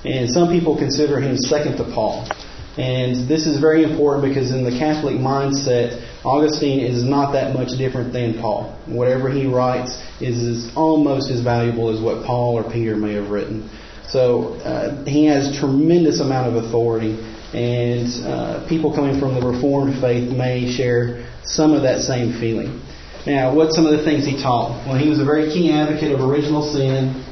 And 0.06 0.30
some 0.30 0.50
people 0.50 0.78
consider 0.78 1.20
him 1.20 1.36
second 1.36 1.78
to 1.78 1.84
Paul. 1.84 2.30
And 2.78 3.28
this 3.28 3.48
is 3.48 3.60
very 3.60 3.84
important 3.84 4.24
because 4.24 4.52
in 4.52 4.64
the 4.64 4.78
Catholic 4.78 5.16
mindset, 5.16 6.00
Augustine 6.24 6.80
is 6.80 7.04
not 7.04 7.34
that 7.34 7.56
much 7.56 7.78
different 7.78 8.14
than 8.14 8.40
Paul. 8.40 8.78
Whatever 8.86 9.30
he 9.32 9.48
writes 9.48 10.00
is 10.22 10.72
almost 10.76 11.32
as 11.32 11.42
valuable 11.42 11.90
as 11.90 12.00
what 12.00 12.24
Paul 12.24 12.54
or 12.54 12.64
Peter 12.72 12.96
may 12.96 13.14
have 13.14 13.32
written. 13.32 13.68
So 14.12 14.56
uh, 14.56 15.06
he 15.06 15.26
has 15.26 15.58
tremendous 15.58 16.20
amount 16.20 16.56
of 16.56 16.64
authority 16.66 17.16
and 17.54 18.08
uh, 18.26 18.68
people 18.68 18.94
coming 18.96 19.20
from 19.20 19.36
the 19.36 19.46
Reformed 19.46 20.00
faith 20.00 20.32
may 20.32 20.72
share 20.72 21.28
some 21.44 21.74
of 21.74 21.84
that 21.84 22.02
same 22.02 22.40
feeling. 22.40 22.82
Now, 23.26 23.54
what 23.54 23.72
some 23.72 23.86
of 23.86 23.92
the 23.92 24.04
things 24.04 24.26
he 24.26 24.42
taught? 24.42 24.88
Well, 24.88 24.98
he 24.98 25.10
was 25.10 25.20
a 25.20 25.26
very 25.26 25.52
keen 25.52 25.72
advocate 25.72 26.12
of 26.12 26.22
original 26.22 26.64
sin, 26.64 27.24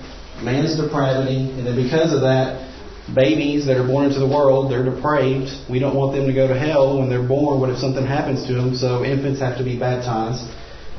man's 0.43 0.77
depravity, 0.77 1.51
and 1.51 1.65
then 1.65 1.75
because 1.75 2.13
of 2.13 2.21
that, 2.21 2.67
babies 3.15 3.65
that 3.65 3.77
are 3.77 3.87
born 3.87 4.05
into 4.05 4.19
the 4.19 4.27
world, 4.27 4.71
they're 4.71 4.83
depraved. 4.83 5.49
We 5.69 5.79
don't 5.79 5.95
want 5.95 6.15
them 6.15 6.27
to 6.27 6.33
go 6.33 6.47
to 6.47 6.57
hell 6.57 6.99
when 6.99 7.09
they're 7.09 7.27
born. 7.27 7.59
What 7.59 7.71
if 7.71 7.79
something 7.79 8.05
happens 8.05 8.45
to 8.47 8.53
them? 8.53 8.75
So 8.75 9.03
infants 9.03 9.39
have 9.39 9.57
to 9.57 9.63
be 9.63 9.79
baptized. 9.79 10.45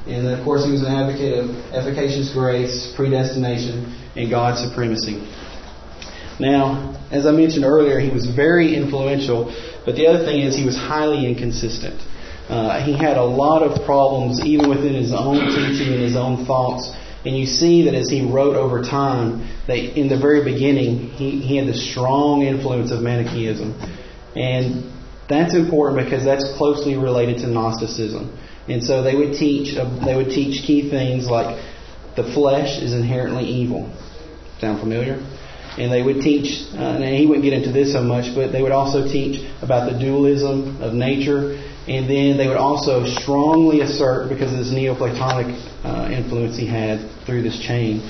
And 0.09 0.27
then, 0.27 0.37
of 0.37 0.45
course, 0.45 0.65
he 0.65 0.73
was 0.73 0.83
an 0.83 0.89
advocate 0.89 1.39
of 1.39 1.51
efficacious 1.73 2.33
grace, 2.33 2.93
predestination, 2.97 3.95
and 4.17 4.29
God's 4.29 4.65
supremacy. 4.65 5.23
Now, 6.41 6.97
as 7.11 7.27
I 7.27 7.33
mentioned 7.33 7.65
earlier, 7.65 8.01
he 8.01 8.11
was 8.11 8.27
very 8.27 8.75
influential, 8.75 9.55
but 9.85 9.95
the 9.95 10.07
other 10.07 10.25
thing 10.25 10.41
is 10.41 10.57
he 10.57 10.65
was 10.65 10.77
highly 10.77 11.27
inconsistent. 11.27 12.01
Uh, 12.49 12.83
he 12.83 12.93
had 12.97 13.17
a 13.17 13.25
lot 13.25 13.63
of 13.63 13.85
problems 13.85 14.41
even 14.45 14.69
within 14.69 14.95
his 14.95 15.13
own 15.13 15.37
teaching 15.55 15.93
and 15.93 16.03
his 16.03 16.17
own 16.17 16.47
thoughts. 16.47 16.91
And 17.25 17.37
you 17.37 17.47
see 17.47 17.85
that 17.85 17.95
as 17.95 18.09
he 18.09 18.27
wrote 18.27 18.57
over 18.57 18.83
time, 18.83 19.47
that 19.67 19.77
in 19.77 20.09
the 20.09 20.19
very 20.19 20.43
beginning, 20.43 21.11
he, 21.11 21.41
he 21.41 21.57
had 21.57 21.69
the 21.69 21.75
strong 21.75 22.43
influence 22.43 22.91
of 22.91 23.03
Manichaeism. 23.03 23.79
And 24.35 24.91
that's 25.29 25.55
important 25.55 26.05
because 26.05 26.25
that's 26.25 26.57
closely 26.57 26.97
related 26.97 27.39
to 27.39 27.47
Gnosticism. 27.47 28.37
And 28.69 28.83
so 28.83 29.03
they 29.03 29.15
would 29.15 29.35
teach 29.35 29.77
they 30.05 30.17
would 30.17 30.31
teach 30.31 30.63
key 30.67 30.91
things 30.91 31.27
like 31.27 31.63
the 32.17 32.25
flesh 32.25 32.81
is 32.81 32.93
inherently 32.95 33.45
evil. 33.45 33.93
Sound 34.61 34.81
familiar? 34.81 35.19
And 35.79 35.93
they 35.93 36.03
would 36.03 36.21
teach, 36.21 36.67
uh, 36.75 36.99
and 36.99 37.17
he 37.17 37.27
wouldn't 37.27 37.45
get 37.45 37.53
into 37.53 37.71
this 37.71 37.93
so 37.93 38.03
much, 38.03 38.35
but 38.35 38.51
they 38.51 38.63
would 38.63 38.73
also 38.73 39.07
teach 39.07 39.47
about 39.63 39.91
the 39.91 39.99
dualism 39.99 40.83
of 40.83 40.95
nature. 40.95 41.63
And 41.87 42.09
then 42.11 42.37
they 42.37 42.49
would 42.49 42.57
also 42.57 43.05
strongly 43.07 43.81
assert, 43.81 44.29
because 44.29 44.53
of 44.53 44.59
this 44.59 44.73
Neoplatonic 44.73 45.55
uh, 45.85 46.11
influence 46.13 46.57
he 46.57 46.67
had 46.67 47.09
through 47.25 47.43
this 47.43 47.59
chain, 47.61 48.01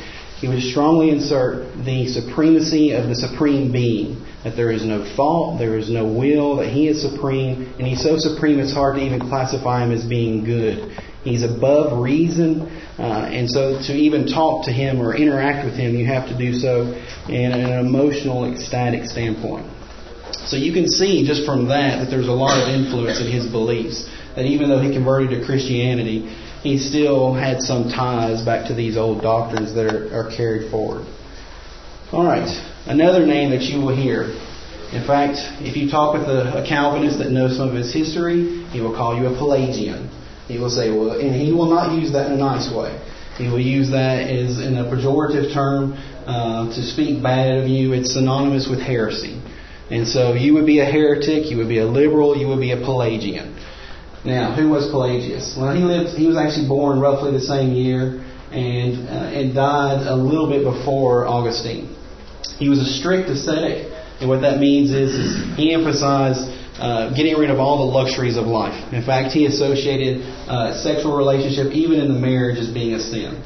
he 0.40 0.48
would 0.48 0.62
strongly 0.62 1.10
insert 1.10 1.84
the 1.84 2.06
supremacy 2.08 2.92
of 2.92 3.08
the 3.08 3.14
supreme 3.14 3.70
being. 3.70 4.24
That 4.42 4.56
there 4.56 4.70
is 4.70 4.86
no 4.86 5.04
fault, 5.16 5.58
there 5.58 5.76
is 5.76 5.90
no 5.90 6.06
will, 6.06 6.56
that 6.56 6.68
he 6.68 6.88
is 6.88 7.02
supreme, 7.02 7.74
and 7.78 7.86
he's 7.86 8.02
so 8.02 8.16
supreme 8.16 8.58
it's 8.58 8.72
hard 8.72 8.96
to 8.96 9.02
even 9.02 9.20
classify 9.20 9.84
him 9.84 9.92
as 9.92 10.02
being 10.02 10.44
good. 10.44 10.96
He's 11.22 11.42
above 11.42 12.00
reason, 12.00 12.62
uh, 12.98 13.28
and 13.28 13.50
so 13.50 13.78
to 13.82 13.92
even 13.92 14.26
talk 14.26 14.64
to 14.64 14.72
him 14.72 15.00
or 15.00 15.14
interact 15.14 15.66
with 15.66 15.74
him, 15.74 15.94
you 15.94 16.06
have 16.06 16.28
to 16.28 16.38
do 16.38 16.54
so 16.54 16.92
in 17.28 17.52
an 17.52 17.86
emotional, 17.86 18.50
ecstatic 18.50 19.04
standpoint. 19.04 19.66
So 20.46 20.56
you 20.56 20.72
can 20.72 20.88
see 20.88 21.26
just 21.26 21.44
from 21.44 21.68
that 21.68 21.98
that 21.98 22.10
there's 22.10 22.28
a 22.28 22.32
lot 22.32 22.56
of 22.62 22.68
influence 22.68 23.20
in 23.20 23.30
his 23.30 23.46
beliefs. 23.46 24.08
That 24.34 24.46
even 24.46 24.70
though 24.70 24.80
he 24.80 24.92
converted 24.92 25.38
to 25.38 25.44
Christianity, 25.44 26.34
he 26.62 26.78
still 26.78 27.34
had 27.34 27.60
some 27.60 27.90
ties 27.90 28.42
back 28.42 28.68
to 28.68 28.74
these 28.74 28.96
old 28.96 29.22
doctrines 29.22 29.74
that 29.74 29.92
are, 29.92 30.14
are 30.14 30.30
carried 30.34 30.70
forward. 30.70 31.04
All 32.12 32.24
right, 32.24 32.48
another 32.86 33.26
name 33.26 33.50
that 33.50 33.62
you 33.62 33.80
will 33.80 33.94
hear. 33.94 34.24
In 34.92 35.06
fact, 35.06 35.38
if 35.60 35.76
you 35.76 35.90
talk 35.90 36.14
with 36.14 36.28
a, 36.28 36.64
a 36.64 36.66
Calvinist 36.66 37.18
that 37.18 37.30
knows 37.30 37.56
some 37.56 37.68
of 37.68 37.74
his 37.74 37.92
history, 37.92 38.64
he 38.72 38.80
will 38.80 38.94
call 38.94 39.16
you 39.16 39.26
a 39.26 39.36
Pelagian. 39.36 40.08
He 40.50 40.58
will 40.58 40.70
say, 40.70 40.90
well, 40.90 41.12
and 41.12 41.34
he 41.34 41.52
will 41.52 41.70
not 41.70 41.96
use 41.96 42.12
that 42.12 42.26
in 42.26 42.32
a 42.32 42.36
nice 42.36 42.72
way. 42.74 42.92
He 43.38 43.48
will 43.48 43.60
use 43.60 43.90
that 43.90 44.28
as 44.28 44.58
in 44.58 44.76
a 44.76 44.84
pejorative 44.84 45.54
term 45.54 45.94
uh, 46.26 46.74
to 46.74 46.82
speak 46.82 47.22
bad 47.22 47.56
of 47.58 47.68
you. 47.68 47.92
It's 47.92 48.12
synonymous 48.14 48.68
with 48.68 48.80
heresy. 48.80 49.40
And 49.90 50.06
so 50.06 50.34
you 50.34 50.54
would 50.54 50.66
be 50.66 50.80
a 50.80 50.84
heretic, 50.84 51.50
you 51.50 51.56
would 51.58 51.68
be 51.68 51.78
a 51.78 51.86
liberal, 51.86 52.36
you 52.36 52.48
would 52.48 52.60
be 52.60 52.72
a 52.72 52.76
Pelagian. 52.76 53.56
Now, 54.24 54.54
who 54.54 54.68
was 54.68 54.90
Pelagius? 54.90 55.56
Well, 55.56 55.74
he 55.74 55.82
lived. 55.82 56.18
He 56.18 56.26
was 56.26 56.36
actually 56.36 56.68
born 56.68 57.00
roughly 57.00 57.32
the 57.32 57.40
same 57.40 57.72
year 57.72 58.22
and 58.52 59.08
uh, 59.08 59.38
and 59.38 59.54
died 59.54 60.06
a 60.06 60.14
little 60.14 60.48
bit 60.48 60.62
before 60.62 61.26
Augustine. 61.26 61.96
He 62.58 62.68
was 62.68 62.80
a 62.80 62.84
strict 62.84 63.30
ascetic, 63.30 63.90
and 64.20 64.28
what 64.28 64.42
that 64.42 64.58
means 64.58 64.90
is, 64.90 65.14
is 65.14 65.56
he 65.56 65.72
emphasized 65.72 66.44
uh, 66.80 67.14
getting 67.14 67.36
rid 67.36 67.50
of 67.50 67.60
all 67.60 67.86
the 67.86 67.92
luxuries 67.92 68.36
of 68.36 68.46
life. 68.46 68.74
In 68.92 69.04
fact, 69.04 69.32
he 69.32 69.44
associated 69.44 70.22
uh, 70.48 70.72
sexual 70.82 71.14
relationship, 71.16 71.72
even 71.72 72.00
in 72.00 72.08
the 72.08 72.18
marriage, 72.18 72.58
as 72.58 72.72
being 72.72 72.94
a 72.94 73.00
sin. 73.00 73.36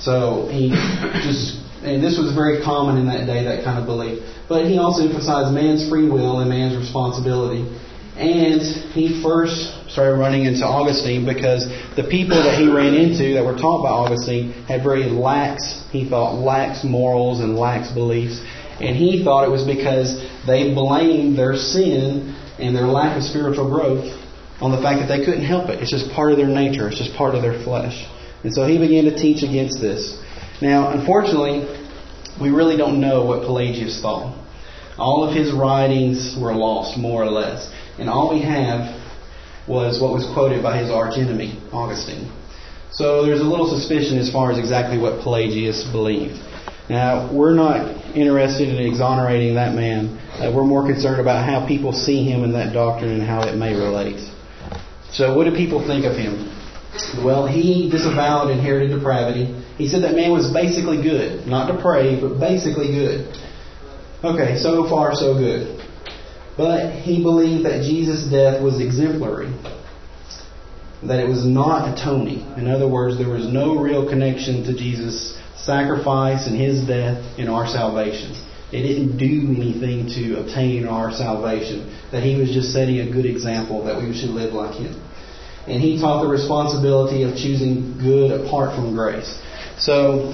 So 0.00 0.48
he 0.50 0.70
just, 1.28 1.60
and 1.84 2.02
this 2.02 2.16
was 2.16 2.32
very 2.32 2.64
common 2.64 2.96
in 2.96 3.06
that 3.06 3.26
day, 3.26 3.44
that 3.44 3.64
kind 3.64 3.78
of 3.78 3.84
belief. 3.84 4.24
But 4.48 4.64
he 4.64 4.78
also 4.78 5.04
emphasized 5.04 5.54
man's 5.54 5.88
free 5.88 6.08
will 6.08 6.40
and 6.40 6.48
man's 6.48 6.76
responsibility. 6.76 7.68
And 8.16 8.60
he 8.92 9.22
first 9.22 9.72
started 9.88 10.16
running 10.16 10.44
into 10.44 10.64
Augustine 10.64 11.24
because 11.24 11.68
the 11.96 12.04
people 12.04 12.36
that 12.36 12.58
he 12.58 12.68
ran 12.68 12.92
into 12.92 13.34
that 13.34 13.44
were 13.44 13.56
taught 13.56 13.82
by 13.82 13.88
Augustine 13.88 14.52
had 14.64 14.82
very 14.82 15.04
lax, 15.04 15.84
he 15.90 16.08
thought, 16.08 16.34
lax 16.34 16.84
morals 16.84 17.40
and 17.40 17.56
lax 17.56 17.92
beliefs. 17.92 18.40
And 18.80 18.96
he 18.96 19.22
thought 19.24 19.44
it 19.44 19.50
was 19.50 19.64
because 19.64 20.20
they 20.46 20.74
blamed 20.74 21.38
their 21.38 21.54
sin 21.56 22.36
and 22.62 22.76
their 22.76 22.86
lack 22.86 23.16
of 23.16 23.22
spiritual 23.22 23.68
growth 23.68 24.04
on 24.60 24.70
the 24.70 24.80
fact 24.80 25.00
that 25.00 25.08
they 25.08 25.24
couldn't 25.24 25.44
help 25.44 25.68
it. 25.70 25.80
It's 25.80 25.90
just 25.90 26.10
part 26.12 26.32
of 26.32 26.38
their 26.38 26.48
nature, 26.48 26.88
it's 26.88 26.98
just 26.98 27.14
part 27.14 27.34
of 27.34 27.42
their 27.42 27.62
flesh. 27.64 28.06
And 28.44 28.52
so 28.54 28.66
he 28.66 28.78
began 28.78 29.04
to 29.04 29.16
teach 29.16 29.42
against 29.42 29.80
this. 29.80 30.18
Now, 30.62 30.92
unfortunately, 30.92 31.64
we 32.40 32.50
really 32.50 32.76
don't 32.76 33.00
know 33.00 33.24
what 33.24 33.42
Pelagius 33.42 34.00
thought. 34.00 34.36
All 34.98 35.24
of 35.24 35.34
his 35.34 35.52
writings 35.52 36.36
were 36.40 36.52
lost, 36.54 36.98
more 36.98 37.22
or 37.22 37.30
less. 37.30 37.70
And 37.98 38.08
all 38.08 38.32
we 38.32 38.42
have 38.42 38.96
was 39.66 40.00
what 40.00 40.12
was 40.12 40.24
quoted 40.34 40.62
by 40.62 40.78
his 40.78 40.90
archenemy, 40.90 41.58
Augustine. 41.72 42.30
So 42.92 43.24
there's 43.24 43.40
a 43.40 43.44
little 43.44 43.68
suspicion 43.68 44.18
as 44.18 44.30
far 44.30 44.50
as 44.50 44.58
exactly 44.58 44.98
what 44.98 45.22
Pelagius 45.22 45.84
believed. 45.92 46.38
Now, 46.90 47.32
we're 47.32 47.54
not 47.54 48.16
interested 48.16 48.68
in 48.68 48.84
exonerating 48.84 49.54
that 49.54 49.76
man. 49.76 50.18
Uh, 50.34 50.50
we're 50.52 50.64
more 50.64 50.84
concerned 50.84 51.20
about 51.20 51.46
how 51.46 51.64
people 51.64 51.92
see 51.92 52.24
him 52.24 52.42
in 52.42 52.52
that 52.54 52.72
doctrine 52.72 53.12
and 53.12 53.22
how 53.22 53.46
it 53.46 53.54
may 53.54 53.74
relate. 53.74 54.18
So, 55.12 55.36
what 55.36 55.44
do 55.44 55.54
people 55.54 55.86
think 55.86 56.04
of 56.04 56.16
him? 56.16 56.50
Well, 57.24 57.46
he 57.46 57.88
disavowed 57.88 58.50
inherited 58.50 58.90
depravity. 58.90 59.54
He 59.78 59.86
said 59.86 60.02
that 60.02 60.16
man 60.16 60.32
was 60.32 60.52
basically 60.52 61.00
good. 61.00 61.46
Not 61.46 61.70
depraved, 61.70 62.22
but 62.22 62.40
basically 62.40 62.88
good. 62.88 63.38
Okay, 64.24 64.58
so 64.58 64.88
far 64.88 65.14
so 65.14 65.34
good. 65.34 65.86
But 66.56 66.90
he 66.90 67.22
believed 67.22 67.66
that 67.66 67.82
Jesus' 67.82 68.24
death 68.24 68.60
was 68.60 68.80
exemplary, 68.80 69.54
that 71.04 71.20
it 71.20 71.28
was 71.28 71.46
not 71.46 71.96
atoning. 71.96 72.40
In 72.58 72.66
other 72.66 72.88
words, 72.88 73.16
there 73.16 73.28
was 73.28 73.46
no 73.46 73.78
real 73.78 74.08
connection 74.08 74.64
to 74.64 74.74
Jesus' 74.74 75.39
sacrifice 75.64 76.46
and 76.46 76.56
his 76.56 76.86
death 76.86 77.38
in 77.38 77.48
our 77.48 77.66
salvation. 77.66 78.34
It 78.72 78.82
didn't 78.82 79.18
do 79.18 79.50
anything 79.60 80.06
to 80.14 80.40
obtain 80.40 80.86
our 80.86 81.10
salvation, 81.10 81.92
that 82.12 82.22
he 82.22 82.36
was 82.36 82.50
just 82.52 82.72
setting 82.72 83.00
a 83.00 83.10
good 83.10 83.26
example 83.26 83.84
that 83.84 84.00
we 84.00 84.16
should 84.16 84.30
live 84.30 84.54
like 84.54 84.74
him. 84.76 84.94
And 85.66 85.82
he 85.82 86.00
taught 86.00 86.22
the 86.22 86.28
responsibility 86.28 87.24
of 87.24 87.36
choosing 87.36 87.98
good 87.98 88.30
apart 88.40 88.74
from 88.76 88.94
grace. 88.94 89.38
So, 89.78 90.32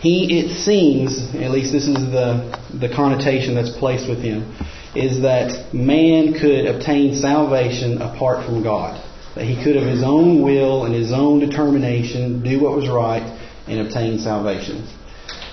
he, 0.00 0.38
it 0.38 0.56
seems, 0.56 1.34
at 1.34 1.50
least 1.50 1.72
this 1.72 1.88
is 1.88 1.94
the, 1.94 2.56
the 2.80 2.88
connotation 2.94 3.54
that's 3.54 3.76
placed 3.76 4.08
with 4.08 4.22
him, 4.22 4.56
is 4.94 5.22
that 5.22 5.74
man 5.74 6.34
could 6.34 6.66
obtain 6.66 7.16
salvation 7.16 8.00
apart 8.00 8.46
from 8.46 8.62
God. 8.62 9.04
That 9.34 9.44
he 9.44 9.62
could, 9.62 9.76
of 9.76 9.84
his 9.84 10.02
own 10.02 10.42
will 10.42 10.84
and 10.84 10.94
his 10.94 11.12
own 11.12 11.40
determination, 11.40 12.42
do 12.42 12.62
what 12.62 12.76
was 12.76 12.88
right 12.88 13.26
and 13.70 13.86
obtain 13.86 14.18
salvation. 14.18 14.86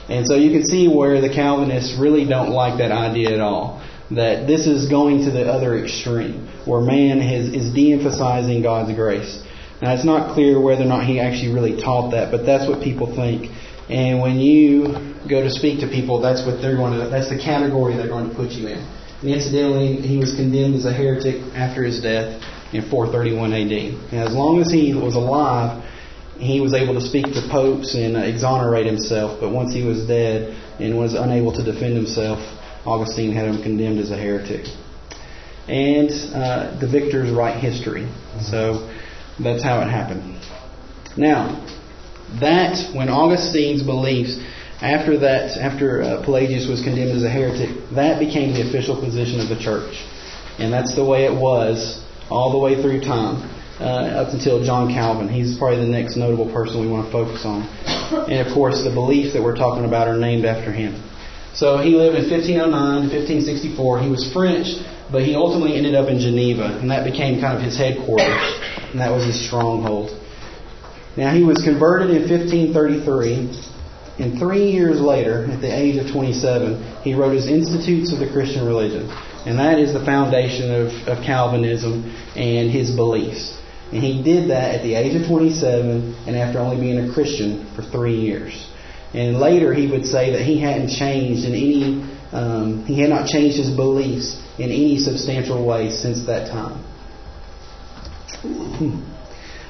And 0.10 0.28
so 0.28 0.36
you 0.36 0.52
can 0.52 0.66
see 0.66 0.88
where 0.88 1.20
the 1.22 1.34
Calvinists 1.34 1.98
really 2.00 2.26
don't 2.26 2.52
like 2.52 2.78
that 2.78 2.92
idea 2.92 3.34
at 3.34 3.40
all. 3.40 3.82
That 4.12 4.46
this 4.46 4.68
is 4.68 4.88
going 4.88 5.26
to 5.26 5.32
the 5.32 5.46
other 5.50 5.80
extreme, 5.84 6.48
where 6.66 6.82
man 6.82 7.20
has, 7.20 7.48
is 7.48 7.74
de 7.74 7.94
emphasizing 7.94 8.62
God's 8.62 8.94
grace. 8.94 9.42
Now, 9.82 9.94
it's 9.94 10.06
not 10.06 10.36
clear 10.36 10.62
whether 10.62 10.84
or 10.84 10.88
not 10.88 11.06
he 11.06 11.20
actually 11.20 11.54
really 11.54 11.82
taught 11.82 12.12
that, 12.12 12.32
but 12.32 12.46
that's 12.46 12.70
what 12.70 12.84
people 12.84 13.14
think. 13.16 13.52
And 13.90 14.22
when 14.22 14.40
you 14.40 14.94
go 15.28 15.42
to 15.42 15.50
speak 15.50 15.80
to 15.82 15.88
people, 15.88 16.22
that's 16.22 16.46
what 16.46 16.62
they're 16.62 16.78
going 16.78 17.00
to, 17.00 17.10
that's 17.10 17.30
the 17.30 17.38
category 17.38 17.98
they're 17.98 18.08
going 18.08 18.30
to 18.30 18.36
put 18.36 18.52
you 18.52 18.68
in. 18.68 18.80
And 19.22 19.30
incidentally, 19.30 20.02
he 20.02 20.18
was 20.18 20.36
condemned 20.36 20.76
as 20.76 20.86
a 20.86 20.94
heretic 20.94 21.42
after 21.56 21.84
his 21.84 22.02
death 22.02 22.42
in 22.74 22.88
431 22.90 23.54
AD. 23.54 23.72
And 24.14 24.22
as 24.22 24.34
long 24.34 24.62
as 24.62 24.72
he 24.72 24.94
was 24.94 25.16
alive, 25.16 25.84
he 26.38 26.60
was 26.60 26.74
able 26.74 26.94
to 26.94 27.02
speak 27.02 27.26
to 27.26 27.48
popes 27.50 27.96
and 27.96 28.18
exonerate 28.18 28.86
himself. 28.86 29.40
But 29.40 29.52
once 29.52 29.74
he 29.74 29.84
was 29.84 30.06
dead 30.08 30.56
and 30.80 30.98
was 30.98 31.14
unable 31.14 31.54
to 31.54 31.64
defend 31.64 31.96
himself, 31.96 32.40
Augustine 32.86 33.34
had 33.34 33.48
him 33.48 33.64
condemned 33.64 34.00
as 34.00 34.12
a 34.12 34.18
heretic. 34.18 34.68
And 35.68 36.12
uh, 36.34 36.78
the 36.80 36.88
victors 36.88 37.32
write 37.32 37.60
history. 37.60 38.08
So 38.42 38.92
that's 39.42 39.64
how 39.64 39.82
it 39.82 39.90
happened. 39.90 40.40
Now, 41.18 41.66
that, 42.40 42.94
when 42.94 43.10
Augustine's 43.10 43.84
beliefs 43.84 44.38
after 44.82 45.18
that, 45.20 45.58
after 45.58 46.04
uh, 46.04 46.26
Pelagius 46.26 46.68
was 46.68 46.84
condemned 46.84 47.12
as 47.12 47.24
a 47.24 47.30
heretic, 47.30 47.70
that 47.96 48.20
became 48.20 48.54
the 48.54 48.68
official 48.68 49.00
position 49.00 49.40
of 49.40 49.48
the 49.48 49.58
church. 49.58 49.96
And 50.60 50.72
that's 50.72 50.96
the 50.96 51.06
way 51.06 51.26
it 51.26 51.34
was 51.34 52.04
all 52.30 52.52
the 52.52 52.58
way 52.58 52.82
through 52.82 53.02
time, 53.02 53.50
uh, 53.80 54.24
up 54.24 54.34
until 54.34 54.64
John 54.64 54.94
Calvin. 54.94 55.28
He's 55.30 55.58
probably 55.58 55.86
the 55.86 55.92
next 55.92 56.16
notable 56.16 56.52
person 56.52 56.82
we 56.82 56.88
want 56.88 57.08
to 57.08 57.12
focus 57.12 57.46
on. 57.46 57.64
And 58.30 58.46
of 58.46 58.54
course, 58.54 58.84
the 58.84 58.94
beliefs 58.94 59.34
that 59.34 59.44
we're 59.44 59.56
talking 59.56 59.86
about 59.86 60.08
are 60.08 60.18
named 60.18 60.46
after 60.46 60.72
him. 60.72 61.02
So 61.54 61.78
he 61.78 61.96
lived 61.96 62.16
in 62.16 62.30
1509 62.30 63.10
to 63.10 63.16
1564. 63.16 64.00
He 64.00 64.10
was 64.10 64.32
French, 64.32 64.68
but 65.12 65.24
he 65.24 65.36
ultimately 65.36 65.78
ended 65.78 65.96
up 65.96 66.10
in 66.10 66.20
Geneva, 66.20 66.78
and 66.80 66.92
that 66.92 67.04
became 67.04 67.40
kind 67.40 67.58
of 67.58 67.64
his 67.64 67.78
headquarters, 67.78 68.44
and 68.92 69.00
that 69.00 69.12
was 69.12 69.24
his 69.24 69.40
stronghold. 69.48 70.12
Now 71.16 71.34
he 71.34 71.44
was 71.44 71.64
converted 71.64 72.12
in 72.12 72.28
1533 72.28 73.76
and 74.18 74.40
three 74.40 74.72
years 74.72 75.02
later, 75.02 75.46
at 75.52 75.60
the 75.60 75.68
age 75.68 75.98
of 75.98 76.12
27, 76.12 77.02
he 77.04 77.14
wrote 77.14 77.36
his 77.36 77.48
Institutes 77.48 78.14
of 78.14 78.20
the 78.20 78.32
Christian 78.32 78.66
Religion. 78.66 79.10
And 79.46 79.60
that 79.60 79.78
is 79.78 79.94
the 79.94 80.04
foundation 80.06 80.72
of, 80.72 80.88
of 81.08 81.24
Calvinism 81.24 82.04
and 82.36 82.72
his 82.72 82.96
beliefs. 82.96 83.58
And 83.96 84.04
he 84.04 84.22
did 84.22 84.50
that 84.50 84.76
at 84.76 84.84
the 84.84 84.96
age 84.96 85.16
of 85.16 85.26
27 85.26 86.26
and 86.28 86.36
after 86.36 86.60
only 86.60 86.76
being 86.76 87.00
a 87.10 87.14
Christian 87.14 87.66
for 87.78 87.82
three 87.82 88.20
years. 88.20 88.70
And 89.14 89.40
later 89.40 89.74
he 89.74 89.88
would 89.88 90.06
say 90.06 90.34
that 90.34 90.42
he 90.42 90.60
hadn't 90.60 90.90
changed 90.90 91.46
in 91.46 91.54
any, 91.56 92.04
um, 92.34 92.84
he 92.86 93.00
had 93.00 93.10
not 93.10 93.26
changed 93.26 93.56
his 93.56 93.70
beliefs 93.70 94.36
in 94.60 94.66
any 94.66 94.98
substantial 94.98 95.66
way 95.66 95.92
since 95.92 96.26
that 96.26 96.52
time. 96.52 96.84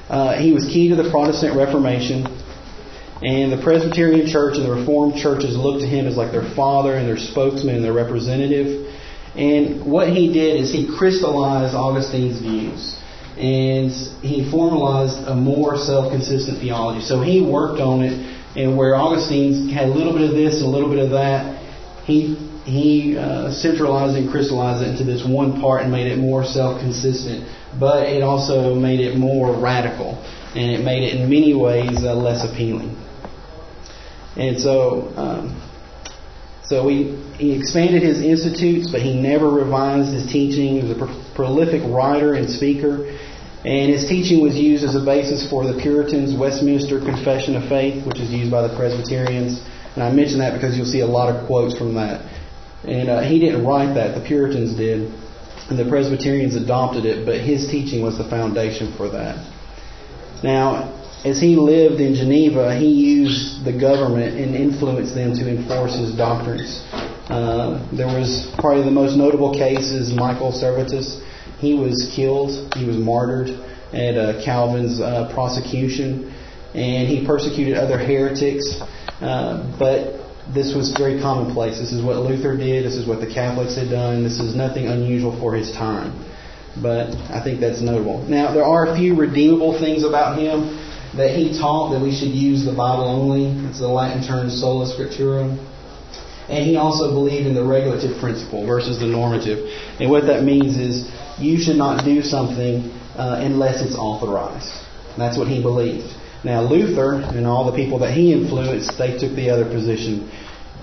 Uh, 0.08 0.38
he 0.38 0.52
was 0.52 0.64
key 0.66 0.88
to 0.88 0.94
the 0.94 1.10
Protestant 1.10 1.56
Reformation, 1.56 2.26
and 3.22 3.50
the 3.50 3.60
Presbyterian 3.60 4.28
Church 4.28 4.56
and 4.56 4.64
the 4.64 4.72
Reformed 4.72 5.16
churches 5.16 5.56
looked 5.56 5.80
to 5.80 5.88
him 5.88 6.06
as 6.06 6.16
like 6.16 6.30
their 6.30 6.48
father 6.54 6.94
and 6.94 7.08
their 7.08 7.18
spokesman 7.18 7.74
and 7.74 7.84
their 7.84 7.92
representative. 7.92 8.86
And 9.34 9.84
what 9.84 10.08
he 10.08 10.32
did 10.32 10.60
is 10.60 10.72
he 10.72 10.96
crystallized 10.96 11.74
Augustine's 11.74 12.38
views. 12.38 12.96
And 13.36 13.90
he 14.22 14.50
formalized 14.50 15.18
a 15.28 15.34
more 15.34 15.76
self 15.76 16.10
consistent 16.10 16.58
theology. 16.58 17.04
So 17.04 17.20
he 17.20 17.42
worked 17.42 17.80
on 17.80 18.02
it, 18.02 18.14
and 18.56 18.76
where 18.76 18.96
Augustine 18.96 19.68
had 19.68 19.88
a 19.88 19.92
little 19.92 20.12
bit 20.12 20.22
of 20.30 20.34
this 20.34 20.56
and 20.56 20.64
a 20.64 20.68
little 20.68 20.88
bit 20.88 21.00
of 21.00 21.10
that, 21.10 21.62
he 22.04 22.36
he 22.64 23.16
uh, 23.16 23.52
centralized 23.52 24.16
and 24.16 24.28
crystallized 24.28 24.84
it 24.84 24.90
into 24.90 25.04
this 25.04 25.24
one 25.24 25.60
part 25.60 25.82
and 25.82 25.92
made 25.92 26.10
it 26.10 26.18
more 26.18 26.44
self 26.44 26.80
consistent. 26.80 27.46
But 27.78 28.08
it 28.08 28.22
also 28.22 28.74
made 28.74 29.00
it 29.00 29.16
more 29.16 29.54
radical, 29.54 30.14
and 30.54 30.70
it 30.70 30.82
made 30.82 31.02
it 31.02 31.20
in 31.20 31.28
many 31.28 31.54
ways 31.54 32.04
uh, 32.04 32.14
less 32.14 32.42
appealing. 32.50 32.96
And 34.36 34.58
so, 34.60 35.12
um, 35.16 35.62
so 36.64 36.88
he, 36.88 37.16
he 37.38 37.52
expanded 37.52 38.02
his 38.02 38.20
institutes, 38.20 38.90
but 38.90 39.00
he 39.00 39.14
never 39.14 39.48
revised 39.48 40.12
his 40.12 40.26
teaching. 40.30 40.80
He 40.80 40.82
was 40.82 40.90
a 40.90 40.98
pro- 40.98 41.24
prolific 41.34 41.82
writer 41.84 42.34
and 42.34 42.50
speaker. 42.50 43.16
And 43.66 43.90
his 43.90 44.06
teaching 44.06 44.40
was 44.40 44.54
used 44.54 44.84
as 44.84 44.94
a 44.94 45.04
basis 45.04 45.50
for 45.50 45.66
the 45.66 45.74
Puritans' 45.82 46.38
Westminster 46.38 47.00
Confession 47.00 47.56
of 47.56 47.68
Faith, 47.68 48.06
which 48.06 48.20
is 48.20 48.30
used 48.30 48.48
by 48.48 48.62
the 48.62 48.72
Presbyterians. 48.76 49.60
And 49.96 50.04
I 50.04 50.12
mention 50.12 50.38
that 50.38 50.54
because 50.54 50.76
you'll 50.76 50.86
see 50.86 51.00
a 51.00 51.06
lot 51.06 51.34
of 51.34 51.48
quotes 51.48 51.76
from 51.76 51.94
that. 51.94 52.22
And 52.84 53.08
uh, 53.08 53.22
he 53.22 53.40
didn't 53.40 53.66
write 53.66 53.94
that, 53.94 54.14
the 54.14 54.24
Puritans 54.24 54.76
did. 54.76 55.10
And 55.68 55.76
the 55.76 55.88
Presbyterians 55.88 56.54
adopted 56.54 57.04
it, 57.06 57.26
but 57.26 57.40
his 57.40 57.66
teaching 57.66 58.04
was 58.04 58.16
the 58.16 58.30
foundation 58.30 58.94
for 58.96 59.08
that. 59.08 59.34
Now, 60.44 60.94
as 61.24 61.40
he 61.40 61.56
lived 61.56 62.00
in 62.00 62.14
Geneva, 62.14 62.78
he 62.78 62.86
used 62.86 63.64
the 63.64 63.72
government 63.72 64.38
and 64.38 64.54
influenced 64.54 65.16
them 65.16 65.34
to 65.34 65.50
enforce 65.50 65.98
his 65.98 66.14
doctrines. 66.14 66.86
Uh, 67.26 67.82
there 67.90 68.06
was 68.06 68.46
probably 68.60 68.84
the 68.84 68.94
most 68.94 69.16
notable 69.16 69.52
case 69.52 69.90
is 69.90 70.14
Michael 70.14 70.52
Servetus. 70.52 71.20
He 71.66 71.74
was 71.74 72.12
killed, 72.14 72.72
he 72.76 72.86
was 72.86 72.96
martyred 72.96 73.50
at 73.92 74.14
uh, 74.14 74.44
Calvin's 74.44 75.00
uh, 75.00 75.28
prosecution, 75.34 76.32
and 76.74 77.08
he 77.08 77.26
persecuted 77.26 77.74
other 77.74 77.98
heretics. 77.98 78.78
Uh, 79.20 79.66
but 79.76 80.22
this 80.54 80.76
was 80.78 80.94
very 80.94 81.18
commonplace. 81.18 81.80
This 81.82 81.90
is 81.90 82.04
what 82.04 82.18
Luther 82.18 82.56
did. 82.56 82.86
This 82.86 82.94
is 82.94 83.04
what 83.04 83.18
the 83.18 83.26
Catholics 83.26 83.74
had 83.74 83.90
done. 83.90 84.22
This 84.22 84.38
is 84.38 84.54
nothing 84.54 84.86
unusual 84.86 85.34
for 85.40 85.56
his 85.56 85.72
time. 85.72 86.14
But 86.80 87.10
I 87.34 87.42
think 87.42 87.58
that's 87.58 87.80
notable. 87.80 88.22
Now, 88.22 88.54
there 88.54 88.62
are 88.62 88.86
a 88.86 88.96
few 88.96 89.16
redeemable 89.16 89.74
things 89.80 90.04
about 90.04 90.38
him 90.38 90.70
that 91.18 91.34
he 91.34 91.58
taught 91.58 91.90
that 91.90 92.00
we 92.00 92.14
should 92.14 92.30
use 92.30 92.64
the 92.64 92.76
Bible 92.78 93.10
only. 93.10 93.50
It's 93.66 93.80
the 93.80 93.88
Latin 93.88 94.22
term 94.22 94.50
sola 94.50 94.86
scriptura. 94.86 95.50
And 96.48 96.62
he 96.62 96.76
also 96.76 97.10
believed 97.10 97.48
in 97.48 97.56
the 97.56 97.64
regulative 97.64 98.20
principle 98.20 98.64
versus 98.66 99.00
the 99.00 99.06
normative. 99.06 99.66
And 99.98 100.08
what 100.08 100.30
that 100.30 100.44
means 100.44 100.78
is 100.78 101.10
you 101.38 101.58
should 101.58 101.76
not 101.76 102.04
do 102.04 102.22
something 102.22 102.90
uh, 103.16 103.40
unless 103.42 103.82
it's 103.82 103.96
authorized. 103.96 104.72
That's 105.16 105.38
what 105.38 105.48
he 105.48 105.62
believed. 105.62 106.14
Now, 106.44 106.62
Luther 106.62 107.14
and 107.14 107.46
all 107.46 107.70
the 107.70 107.76
people 107.76 107.98
that 108.00 108.12
he 108.12 108.32
influenced, 108.32 108.96
they 108.98 109.18
took 109.18 109.34
the 109.34 109.50
other 109.50 109.64
position. 109.64 110.30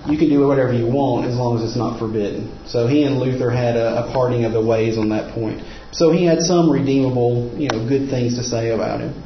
You 0.06 0.18
can 0.18 0.28
do 0.28 0.46
whatever 0.46 0.72
you 0.72 0.86
want 0.86 1.26
as 1.26 1.36
long 1.36 1.56
as 1.56 1.64
it's 1.64 1.76
not 1.76 1.98
forbidden. 1.98 2.52
So 2.66 2.86
he 2.86 3.04
and 3.04 3.18
Luther 3.18 3.50
had 3.50 3.76
a, 3.76 4.04
a 4.04 4.12
parting 4.12 4.44
of 4.44 4.52
the 4.52 4.60
ways 4.60 4.98
on 4.98 5.08
that 5.08 5.32
point. 5.32 5.62
So 5.92 6.10
he 6.10 6.26
had 6.26 6.40
some 6.40 6.70
redeemable, 6.70 7.54
you 7.56 7.68
know, 7.68 7.88
good 7.88 8.10
things 8.10 8.36
to 8.36 8.44
say 8.44 8.70
about 8.70 9.00
him. 9.00 9.22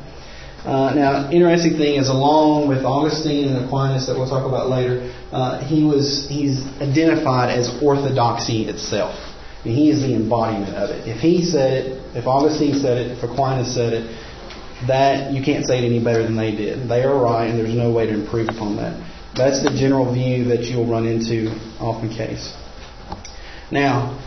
Uh, 0.65 0.95
now, 0.95 1.31
interesting 1.31 1.79
thing 1.79 1.97
is, 1.97 2.09
along 2.09 2.69
with 2.69 2.85
Augustine 2.85 3.49
and 3.49 3.65
Aquinas, 3.65 4.07
that 4.07 4.17
we'll 4.17 4.29
talk 4.29 4.47
about 4.47 4.69
later, 4.69 5.13
uh, 5.33 5.65
he 5.65 5.83
was 5.83 6.29
he's 6.29 6.67
identified 6.81 7.51
as 7.51 7.83
orthodoxy 7.83 8.69
itself. 8.69 9.17
Mean, 9.65 9.75
he 9.75 9.91
is 9.91 10.03
the 10.03 10.15
embodiment 10.15 10.75
of 10.77 10.91
it. 10.91 11.09
If 11.09 11.21
he 11.21 11.45
said 11.45 11.73
it, 11.73 12.17
if 12.17 12.27
Augustine 12.27 12.79
said 12.79 12.99
it, 12.99 13.19
if 13.19 13.23
Aquinas 13.23 13.75
said 13.75 13.93
it, 13.93 14.05
that 14.87 15.33
you 15.33 15.43
can't 15.43 15.67
say 15.67 15.83
it 15.83 15.85
any 15.85 16.03
better 16.03 16.23
than 16.23 16.37
they 16.37 16.53
did. 16.53 16.89
They 16.89 17.03
are 17.03 17.19
right, 17.21 17.47
and 17.51 17.59
there's 17.59 17.75
no 17.75 17.91
way 17.91 18.07
to 18.07 18.15
improve 18.15 18.49
upon 18.49 18.77
that. 18.77 18.95
That's 19.35 19.63
the 19.63 19.71
general 19.71 20.13
view 20.13 20.45
that 20.47 20.65
you'll 20.65 20.87
run 20.87 21.07
into 21.07 21.51
often 21.81 22.09
case. 22.09 22.55
Now, 23.71 24.19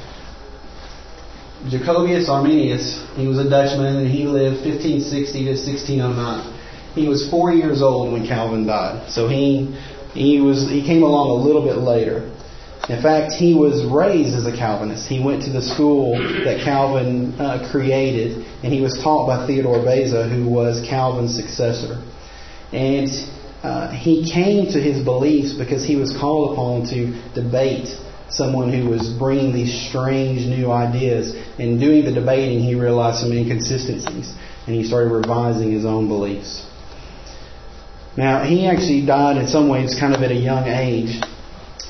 Jacobius 1.70 2.28
Arminius, 2.28 3.06
he 3.15 3.28
was 3.28 3.38
a 3.38 3.50
Dutchman, 3.50 3.98
and 3.98 4.08
he 4.08 4.26
lived 4.26 4.65
1560 4.65 5.46
to 5.46 5.52
1609. 5.52 6.60
He 6.96 7.08
was 7.08 7.30
four 7.30 7.54
years 7.54 7.82
old 7.82 8.12
when 8.12 8.28
Calvin 8.28 8.65
died, 8.65 9.10
so 9.10 9.28
he 9.28 9.74
he 10.13 10.41
was 10.41 10.70
he 10.70 10.86
came 10.86 11.04
along 11.04 11.30
a 11.30 11.44
little 11.46 11.63
bit 11.63 11.78
later. 11.78 12.30
In 12.91 13.01
fact, 13.01 13.32
he 13.32 13.54
was 13.54 13.86
raised 13.86 14.36
as 14.36 14.45
a 14.45 14.51
Calvinist. 14.51 15.08
He 15.08 15.23
went 15.23 15.43
to 15.43 15.49
the 15.49 15.62
school 15.62 16.12
that 16.43 16.60
Calvin 16.62 17.32
uh, 17.39 17.65
created, 17.71 18.45
and 18.63 18.73
he 18.73 18.82
was 18.82 18.99
taught 19.01 19.27
by 19.27 19.47
Theodore 19.47 19.82
Beza, 19.82 20.27
who 20.27 20.49
was 20.49 20.86
Calvin's 20.89 21.34
successor. 21.34 22.04
And 22.73 23.08
uh, 23.63 23.91
he 23.91 24.30
came 24.30 24.65
to 24.73 24.82
his 24.82 25.06
beliefs 25.06 25.54
because 25.54 25.86
he 25.86 25.95
was 25.95 26.12
called 26.12 26.51
upon 26.51 26.86
to 26.88 27.15
debate 27.34 27.95
someone 28.30 28.73
who 28.73 28.89
was 28.89 29.08
bringing 29.13 29.54
these 29.54 29.88
strange 29.88 30.45
new 30.45 30.69
ideas. 30.69 31.34
And 31.58 31.80
doing 31.80 32.04
the 32.04 32.12
debating, 32.12 32.60
he 32.60 32.75
realized 32.75 33.19
some 33.19 33.32
inconsistencies, 33.32 34.34
and 34.67 34.75
he 34.75 34.84
started 34.84 35.13
revising 35.13 35.71
his 35.71 35.86
own 35.86 36.10
beliefs. 36.10 36.67
Now, 38.17 38.43
he 38.43 38.67
actually 38.67 39.06
died 39.06 39.38
in 39.38 39.47
some 39.47 39.69
ways 39.69 39.97
kind 39.97 40.13
of 40.13 40.21
at 40.23 40.32
a 40.32 40.36
young 40.36 40.67
age 40.67 41.21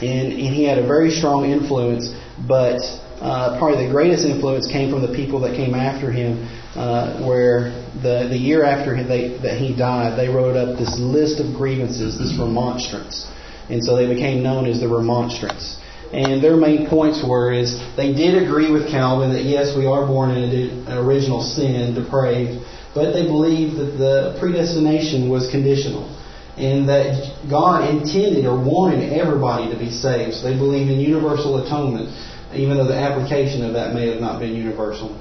and, 0.02 0.34
and 0.34 0.56
he 0.56 0.64
had 0.64 0.80
a 0.80 0.86
very 0.86 1.12
strong 1.12 1.46
influence, 1.46 2.14
but 2.48 2.82
uh, 3.22 3.58
probably 3.60 3.86
the 3.86 3.92
greatest 3.92 4.26
influence 4.26 4.66
came 4.66 4.90
from 4.90 5.02
the 5.02 5.14
people 5.14 5.40
that 5.42 5.56
came 5.56 5.76
after 5.76 6.12
him, 6.12 6.50
uh, 6.76 7.22
where 7.22 7.70
the, 8.02 8.28
the 8.30 8.38
year 8.38 8.64
after 8.64 8.96
they, 9.04 9.38
that 9.38 9.58
he 9.58 9.76
died, 9.76 10.18
they 10.18 10.28
wrote 10.28 10.58
up 10.58 10.80
this 10.80 10.98
list 10.98 11.40
of 11.40 11.54
grievances, 11.54 12.18
this 12.18 12.34
remonstrance. 12.40 13.30
And 13.70 13.84
so 13.84 13.96
they 13.96 14.12
became 14.12 14.42
known 14.42 14.66
as 14.66 14.80
the 14.80 14.88
remonstrants. 14.88 15.78
And 16.12 16.44
their 16.44 16.58
main 16.58 16.90
points 16.90 17.24
were 17.24 17.54
is 17.54 17.80
they 17.96 18.12
did 18.12 18.42
agree 18.42 18.72
with 18.72 18.90
Calvin 18.90 19.32
that 19.32 19.44
yes, 19.44 19.78
we 19.78 19.86
are 19.86 20.06
born 20.06 20.32
in 20.32 20.88
an 20.88 20.98
original 20.98 21.42
sin, 21.42 21.94
depraved, 21.94 22.66
but 22.94 23.14
they 23.14 23.24
believed 23.24 23.78
that 23.78 23.96
the 23.98 24.36
predestination 24.40 25.30
was 25.30 25.50
conditional 25.52 26.10
and 26.58 26.88
that 26.90 27.48
God 27.50 27.90
intended 27.90 28.46
or 28.46 28.58
wanted 28.60 29.14
everybody 29.14 29.72
to 29.72 29.78
be 29.78 29.90
saved. 29.90 30.36
So 30.36 30.50
they 30.50 30.58
believed 30.58 30.92
in 30.92 31.00
universal 31.00 31.66
atonement, 31.66 32.10
even 32.54 32.78
though 32.78 32.88
the 32.88 32.98
application 32.98 33.64
of 33.64 33.74
that 33.74 33.94
may 33.94 34.10
have 34.10 34.20
not 34.20 34.40
been 34.40 34.54
universal. 34.54 35.16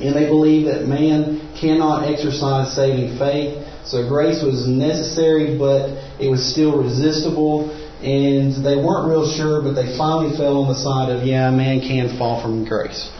And 0.00 0.14
they 0.14 0.26
believed 0.26 0.68
that 0.68 0.86
man 0.86 1.52
cannot 1.58 2.06
exercise 2.06 2.74
saving 2.74 3.18
faith, 3.18 3.66
so 3.88 4.06
grace 4.06 4.42
was 4.42 4.68
necessary, 4.68 5.56
but 5.56 5.88
it 6.20 6.28
was 6.28 6.44
still 6.44 6.76
resistible. 6.76 7.70
And 8.04 8.52
they 8.64 8.76
weren't 8.76 9.08
real 9.08 9.26
sure, 9.26 9.60
but 9.60 9.72
they 9.72 9.96
finally 9.96 10.36
fell 10.36 10.62
on 10.62 10.68
the 10.68 10.78
side 10.78 11.10
of, 11.10 11.26
yeah, 11.26 11.50
man 11.50 11.80
can 11.80 12.16
fall 12.16 12.40
from 12.40 12.64
grace. 12.64 13.10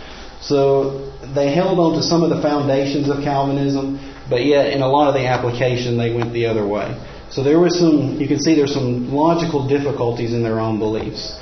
So 0.41 1.11
they 1.35 1.53
held 1.53 1.81
on 1.81 1.99
to 1.99 2.03
some 2.03 2.23
of 2.23 2.31
the 2.31 2.41
foundations 2.41 3.09
of 3.09 3.25
Calvinism, 3.25 3.99
but 4.31 4.45
yet 4.45 4.71
in 4.71 4.83
a 4.83 4.89
lot 4.89 5.09
of 5.09 5.15
the 5.15 5.27
application 5.27 5.97
they 5.99 6.15
went 6.15 6.33
the 6.33 6.47
other 6.47 6.67
way. 6.67 6.95
So 7.31 7.43
there 7.43 7.59
was 7.59 7.79
some, 7.79 8.19
you 8.21 8.27
can 8.27 8.41
see 8.41 8.55
there's 8.55 8.73
some 8.73 9.13
logical 9.13 9.69
difficulties 9.69 10.33
in 10.33 10.43
their 10.43 10.59
own 10.61 10.79
beliefs. 10.79 11.39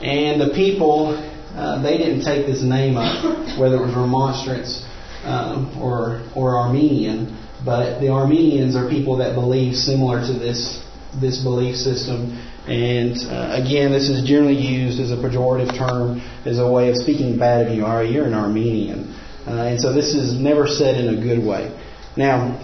And 0.00 0.40
the 0.40 0.50
people, 0.54 1.14
uh, 1.54 1.80
they 1.82 1.96
didn't 1.96 2.24
take 2.24 2.46
this 2.46 2.62
name 2.62 2.96
up, 2.96 3.58
whether 3.58 3.76
it 3.76 3.86
was 3.86 3.94
Remonstrance 3.94 4.84
um, 5.24 5.76
or, 5.80 6.22
or 6.34 6.56
Arminian, 6.58 7.36
but 7.64 8.00
the 8.00 8.08
Arminians 8.08 8.76
are 8.76 8.88
people 8.88 9.16
that 9.18 9.34
believe 9.34 9.74
similar 9.74 10.20
to 10.26 10.32
this, 10.32 10.84
this 11.20 11.42
belief 11.42 11.76
system. 11.76 12.38
And 12.66 13.16
uh, 13.30 13.62
again, 13.62 13.92
this 13.92 14.08
is 14.08 14.26
generally 14.28 14.58
used 14.58 15.00
as 15.00 15.10
a 15.10 15.16
pejorative 15.16 15.76
term, 15.76 16.20
as 16.44 16.58
a 16.58 16.70
way 16.70 16.90
of 16.90 16.96
speaking 16.96 17.38
bad 17.38 17.66
of 17.66 17.74
you. 17.74 17.84
All 17.84 17.96
right, 17.96 18.10
you're 18.10 18.26
an 18.26 18.34
Arminian. 18.34 19.14
Uh, 19.46 19.70
and 19.70 19.80
so 19.80 19.92
this 19.92 20.14
is 20.14 20.34
never 20.34 20.66
said 20.66 20.96
in 20.96 21.18
a 21.18 21.22
good 21.22 21.42
way. 21.44 21.74
Now, 22.16 22.60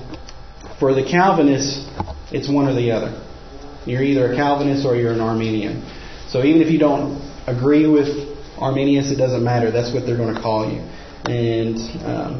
for 0.78 0.92
the 0.92 1.02
Calvinists, 1.02 1.88
it's 2.34 2.48
one 2.48 2.66
or 2.68 2.74
the 2.74 2.90
other. 2.90 3.10
You're 3.86 4.02
either 4.02 4.32
a 4.32 4.36
Calvinist 4.36 4.84
or 4.84 4.96
you're 4.96 5.12
an 5.12 5.20
Arminian. 5.20 5.82
So 6.28 6.42
even 6.42 6.62
if 6.62 6.70
you 6.70 6.78
don't 6.78 7.22
agree 7.46 7.86
with 7.86 8.08
Arminius, 8.58 9.10
it 9.10 9.16
doesn't 9.16 9.44
matter. 9.44 9.70
That's 9.70 9.94
what 9.94 10.04
they're 10.04 10.16
going 10.16 10.34
to 10.34 10.40
call 10.40 10.70
you. 10.70 10.80
And 11.30 11.78
um, 12.04 12.32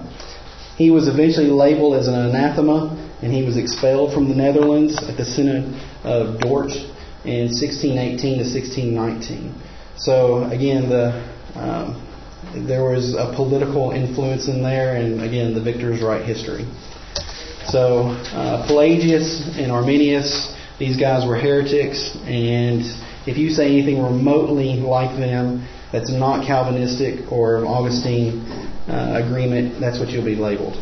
He 0.77 0.91
was 0.91 1.07
eventually 1.07 1.47
labeled 1.47 1.95
as 1.95 2.09
an 2.09 2.15
anathema 2.15 3.01
and 3.23 3.33
he 3.33 3.45
was 3.45 3.57
expelled 3.57 4.13
from 4.13 4.29
the 4.29 4.35
Netherlands 4.35 4.99
at 5.09 5.17
the 5.17 5.25
Synod 5.25 5.73
of 6.03 6.41
Dort 6.41 6.73
in 7.25 7.49
1618 7.55 8.19
to 8.19 8.45
1619. 8.45 9.55
So 9.97 10.45
again, 10.51 10.91
the 10.91 11.15
um, 11.55 12.03
there 12.67 12.85
was 12.85 13.15
a 13.15 13.33
political 13.35 13.93
influence 13.93 14.49
in 14.49 14.63
there, 14.63 14.97
and 14.97 15.23
again, 15.23 15.55
the 15.55 15.63
victors 15.63 16.03
write 16.03 16.25
history. 16.25 16.67
So 17.69 18.09
uh, 18.09 18.67
Pelagius 18.67 19.57
and 19.57 19.73
Arminius, 19.73 20.55
these 20.79 20.97
guys 20.97 21.27
were 21.27 21.37
heretics, 21.37 22.17
and 22.27 22.83
if 23.27 23.39
you 23.39 23.51
say 23.51 23.67
anything 23.67 24.03
remotely 24.03 24.75
like 24.75 25.17
them 25.17 25.67
that's 25.93 26.11
not 26.11 26.47
Calvinistic 26.47 27.31
or 27.33 27.65
Augustine 27.65 28.45
uh, 28.89 29.23
agreement, 29.25 29.81
that's 29.81 29.99
what 29.99 30.11
you'll 30.11 30.25
be 30.25 30.35
labeled. 30.35 30.75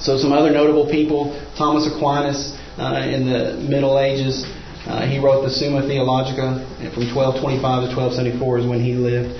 So 0.00 0.18
some 0.18 0.32
other 0.32 0.50
notable 0.50 0.90
people, 0.90 1.32
Thomas 1.56 1.86
Aquinas 1.86 2.52
uh, 2.78 3.06
in 3.08 3.26
the 3.26 3.54
Middle 3.68 3.98
Ages, 3.98 4.44
uh, 4.86 5.06
he 5.06 5.18
wrote 5.18 5.42
the 5.42 5.50
Summa 5.50 5.82
Theologica 5.82 6.62
from 6.94 7.10
1225 7.10 7.58
to 7.58 7.96
1274 7.96 8.58
is 8.58 8.66
when 8.66 8.82
he 8.82 8.94
lived. 8.94 9.34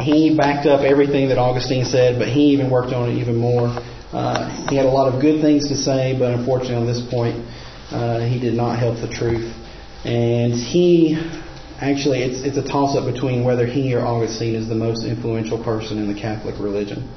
He 0.00 0.34
backed 0.34 0.66
up 0.66 0.80
everything 0.80 1.28
that 1.28 1.38
Augustine 1.38 1.84
said, 1.84 2.18
but 2.18 2.28
he 2.28 2.56
even 2.56 2.70
worked 2.70 2.92
on 2.92 3.10
it 3.10 3.18
even 3.20 3.36
more. 3.36 3.68
Uh, 4.12 4.68
he 4.68 4.76
had 4.76 4.86
a 4.86 4.90
lot 4.90 5.12
of 5.12 5.20
good 5.20 5.40
things 5.40 5.68
to 5.68 5.76
say, 5.76 6.16
but 6.18 6.32
unfortunately 6.32 6.76
on 6.76 6.86
this 6.86 7.00
point, 7.00 7.36
uh, 7.92 8.20
he 8.20 8.40
did 8.40 8.54
not 8.54 8.78
help 8.78 9.00
the 9.00 9.08
truth. 9.08 9.54
And 10.04 10.52
he 10.52 11.14
actually, 11.80 12.22
it's, 12.22 12.42
it's 12.42 12.56
a 12.56 12.66
toss 12.66 12.96
up 12.96 13.12
between 13.12 13.44
whether 13.44 13.66
he 13.66 13.94
or 13.94 14.04
Augustine 14.04 14.54
is 14.54 14.68
the 14.68 14.74
most 14.74 15.04
influential 15.04 15.62
person 15.62 15.98
in 15.98 16.12
the 16.12 16.18
Catholic 16.18 16.58
religion. 16.58 17.08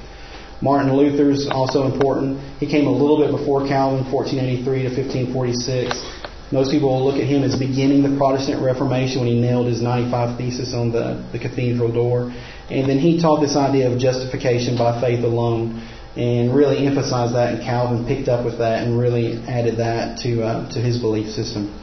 Martin 0.62 0.94
Luther's 0.94 1.48
also 1.50 1.90
important. 1.90 2.38
He 2.60 2.70
came 2.70 2.86
a 2.86 2.92
little 2.92 3.18
bit 3.18 3.30
before 3.30 3.66
Calvin, 3.66 4.10
1483 4.10 4.88
to 4.88 4.90
1546. 5.34 6.52
Most 6.52 6.70
people 6.70 6.94
will 6.94 7.04
look 7.04 7.20
at 7.20 7.26
him 7.26 7.42
as 7.42 7.58
beginning 7.58 8.02
the 8.06 8.16
Protestant 8.16 8.62
Reformation 8.62 9.20
when 9.20 9.28
he 9.28 9.40
nailed 9.40 9.66
his 9.66 9.82
95 9.82 10.38
thesis 10.38 10.72
on 10.72 10.92
the, 10.92 11.26
the 11.32 11.38
cathedral 11.38 11.90
door. 11.90 12.30
And 12.70 12.88
then 12.88 12.98
he 12.98 13.20
taught 13.20 13.40
this 13.40 13.56
idea 13.56 13.90
of 13.90 13.98
justification 13.98 14.78
by 14.78 15.00
faith 15.00 15.24
alone 15.24 15.82
and 16.16 16.54
really 16.54 16.86
emphasized 16.86 17.34
that, 17.34 17.54
and 17.54 17.62
Calvin 17.62 18.06
picked 18.06 18.28
up 18.28 18.44
with 18.44 18.58
that 18.58 18.86
and 18.86 18.98
really 18.98 19.42
added 19.48 19.78
that 19.78 20.18
to, 20.18 20.42
uh, 20.42 20.72
to 20.72 20.78
his 20.80 20.98
belief 20.98 21.30
system. 21.30 21.80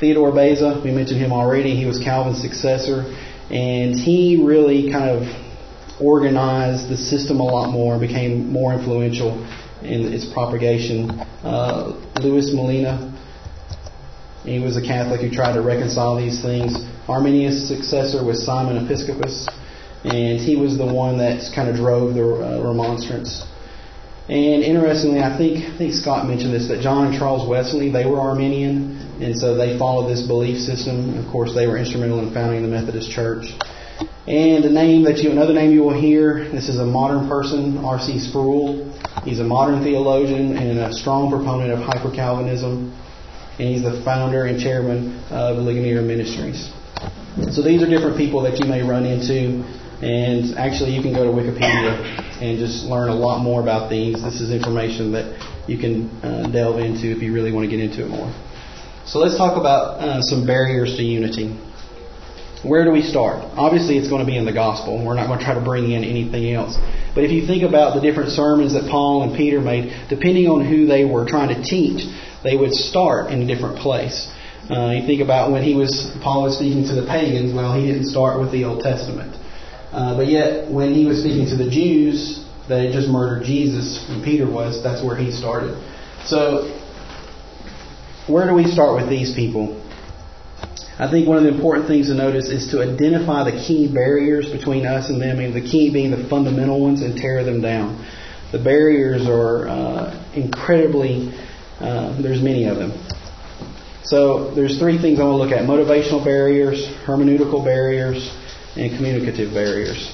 Theodore 0.00 0.32
Beza, 0.32 0.80
we 0.82 0.90
mentioned 0.92 1.20
him 1.20 1.32
already, 1.32 1.76
he 1.76 1.84
was 1.84 1.98
Calvin's 1.98 2.40
successor, 2.40 3.02
and 3.50 3.94
he 3.94 4.42
really 4.42 4.90
kind 4.90 5.10
of 5.10 5.22
organized 6.00 6.88
the 6.88 6.96
system 6.96 7.40
a 7.40 7.44
lot 7.44 7.70
more, 7.70 7.94
and 7.94 8.00
became 8.00 8.50
more 8.50 8.72
influential 8.72 9.44
in 9.82 10.12
its 10.12 10.24
propagation. 10.32 11.10
Uh, 11.42 12.00
Louis 12.22 12.52
Molina, 12.54 13.14
he 14.44 14.58
was 14.58 14.76
a 14.76 14.82
Catholic 14.82 15.20
who 15.20 15.30
tried 15.30 15.54
to 15.54 15.60
reconcile 15.60 16.16
these 16.16 16.40
things. 16.40 16.74
Arminius' 17.08 17.66
successor 17.68 18.24
was 18.24 18.44
Simon 18.44 18.84
Episcopus, 18.84 19.48
and 20.04 20.38
he 20.38 20.56
was 20.56 20.78
the 20.78 20.86
one 20.86 21.18
that 21.18 21.42
kind 21.54 21.68
of 21.68 21.76
drove 21.76 22.14
the 22.14 22.22
uh, 22.22 22.62
remonstrance. 22.62 23.44
And 24.28 24.62
interestingly, 24.62 25.20
I 25.20 25.36
think 25.38 25.64
I 25.64 25.78
think 25.78 25.94
Scott 25.94 26.28
mentioned 26.28 26.52
this 26.52 26.68
that 26.68 26.80
John 26.80 27.06
and 27.06 27.18
Charles 27.18 27.48
Wesley 27.48 27.90
they 27.90 28.04
were 28.04 28.20
Arminian, 28.20 29.00
and 29.22 29.38
so 29.38 29.54
they 29.56 29.78
followed 29.78 30.08
this 30.08 30.26
belief 30.26 30.58
system. 30.58 31.16
Of 31.18 31.30
course, 31.32 31.54
they 31.54 31.66
were 31.66 31.78
instrumental 31.78 32.20
in 32.20 32.32
founding 32.34 32.62
the 32.62 32.68
Methodist 32.68 33.10
Church. 33.10 33.54
And 34.28 34.66
a 34.66 34.70
name 34.70 35.04
that 35.04 35.18
you, 35.18 35.30
another 35.30 35.54
name 35.54 35.72
you 35.72 35.82
will 35.82 35.98
hear, 35.98 36.50
this 36.52 36.68
is 36.68 36.78
a 36.78 36.84
modern 36.84 37.26
person, 37.28 37.78
R.C. 37.78 38.18
Sproul. 38.18 38.92
He's 39.24 39.40
a 39.40 39.44
modern 39.44 39.82
theologian 39.82 40.54
and 40.54 40.78
a 40.78 40.92
strong 40.92 41.30
proponent 41.30 41.72
of 41.72 41.78
hyper 41.78 42.14
Calvinism. 42.14 42.92
And 43.58 43.68
he's 43.68 43.82
the 43.82 44.02
founder 44.04 44.44
and 44.44 44.60
chairman 44.60 45.24
of 45.30 45.56
Ligonier 45.56 46.02
Ministries. 46.02 46.70
So 47.50 47.62
these 47.62 47.82
are 47.82 47.88
different 47.88 48.18
people 48.18 48.42
that 48.42 48.60
you 48.60 48.68
may 48.68 48.82
run 48.82 49.06
into. 49.06 49.64
And 50.00 50.56
actually, 50.56 50.94
you 50.94 51.02
can 51.02 51.12
go 51.12 51.24
to 51.24 51.30
Wikipedia 51.30 51.98
and 52.40 52.58
just 52.58 52.84
learn 52.84 53.08
a 53.08 53.14
lot 53.14 53.42
more 53.42 53.60
about 53.60 53.90
these. 53.90 54.22
This 54.22 54.40
is 54.40 54.52
information 54.52 55.12
that 55.12 55.34
you 55.66 55.76
can 55.76 56.08
uh, 56.22 56.48
delve 56.50 56.78
into 56.78 57.10
if 57.10 57.22
you 57.22 57.34
really 57.34 57.52
want 57.52 57.68
to 57.68 57.70
get 57.70 57.82
into 57.82 58.04
it 58.04 58.08
more. 58.08 58.30
So 59.06 59.18
let's 59.18 59.36
talk 59.36 59.58
about 59.58 59.98
uh, 60.00 60.22
some 60.22 60.46
barriers 60.46 60.96
to 60.96 61.02
unity. 61.02 61.56
Where 62.62 62.84
do 62.84 62.90
we 62.90 63.02
start? 63.02 63.42
Obviously, 63.56 63.98
it's 63.98 64.08
going 64.08 64.20
to 64.20 64.26
be 64.26 64.36
in 64.36 64.44
the 64.44 64.52
gospel. 64.52 65.04
We're 65.04 65.14
not 65.14 65.26
going 65.26 65.38
to 65.38 65.44
try 65.44 65.54
to 65.54 65.64
bring 65.64 65.92
in 65.92 66.02
anything 66.04 66.52
else. 66.52 66.76
But 67.14 67.24
if 67.24 67.30
you 67.30 67.46
think 67.46 67.62
about 67.62 67.94
the 67.94 68.00
different 68.00 68.30
sermons 68.30 68.74
that 68.74 68.90
Paul 68.90 69.22
and 69.22 69.36
Peter 69.36 69.60
made, 69.60 69.94
depending 70.08 70.46
on 70.46 70.66
who 70.66 70.86
they 70.86 71.04
were 71.04 71.24
trying 71.24 71.54
to 71.54 71.62
teach, 71.62 72.06
they 72.42 72.56
would 72.56 72.74
start 72.74 73.30
in 73.30 73.42
a 73.42 73.46
different 73.46 73.78
place. 73.78 74.30
Uh, 74.70 74.90
you 74.90 75.06
think 75.06 75.22
about 75.22 75.50
when 75.50 75.62
he 75.62 75.74
was 75.74 76.12
Paul 76.22 76.42
was 76.44 76.56
speaking 76.56 76.84
to 76.86 76.94
the 76.94 77.06
pagans. 77.06 77.54
Well, 77.54 77.72
he 77.74 77.86
didn't 77.86 78.06
start 78.06 78.38
with 78.38 78.52
the 78.52 78.64
Old 78.64 78.82
Testament, 78.82 79.32
uh, 79.92 80.16
but 80.16 80.26
yet 80.26 80.70
when 80.70 80.94
he 80.94 81.06
was 81.06 81.20
speaking 81.20 81.46
to 81.46 81.56
the 81.56 81.70
Jews 81.70 82.44
that 82.68 82.84
had 82.84 82.92
just 82.92 83.08
murdered 83.08 83.44
Jesus, 83.44 84.04
when 84.08 84.22
Peter 84.22 84.48
was, 84.50 84.82
that's 84.82 85.02
where 85.02 85.16
he 85.16 85.32
started. 85.32 85.76
So, 86.24 86.68
where 88.26 88.46
do 88.46 88.54
we 88.54 88.66
start 88.66 89.00
with 89.00 89.08
these 89.08 89.34
people? 89.34 89.82
I 90.98 91.08
think 91.10 91.28
one 91.28 91.38
of 91.38 91.44
the 91.44 91.54
important 91.54 91.86
things 91.86 92.08
to 92.08 92.14
notice 92.14 92.48
is 92.48 92.72
to 92.72 92.82
identify 92.82 93.48
the 93.48 93.56
key 93.56 93.86
barriers 93.92 94.50
between 94.50 94.84
us 94.84 95.08
and 95.10 95.22
them, 95.22 95.38
and 95.38 95.54
the 95.54 95.62
key 95.62 95.92
being 95.92 96.10
the 96.10 96.28
fundamental 96.28 96.80
ones, 96.80 97.02
and 97.02 97.16
tear 97.16 97.44
them 97.44 97.62
down. 97.62 98.04
The 98.50 98.58
barriers 98.58 99.26
are 99.28 99.68
uh, 99.68 100.32
incredibly, 100.34 101.32
uh, 101.80 102.20
there's 102.20 102.42
many 102.42 102.64
of 102.64 102.76
them. 102.76 102.92
So 104.04 104.54
there's 104.54 104.78
three 104.78 104.98
things 105.00 105.20
I 105.20 105.24
want 105.24 105.36
to 105.36 105.44
look 105.44 105.52
at 105.52 105.68
motivational 105.68 106.24
barriers, 106.24 106.86
hermeneutical 107.04 107.64
barriers, 107.64 108.34
and 108.76 108.96
communicative 108.96 109.52
barriers. 109.52 110.10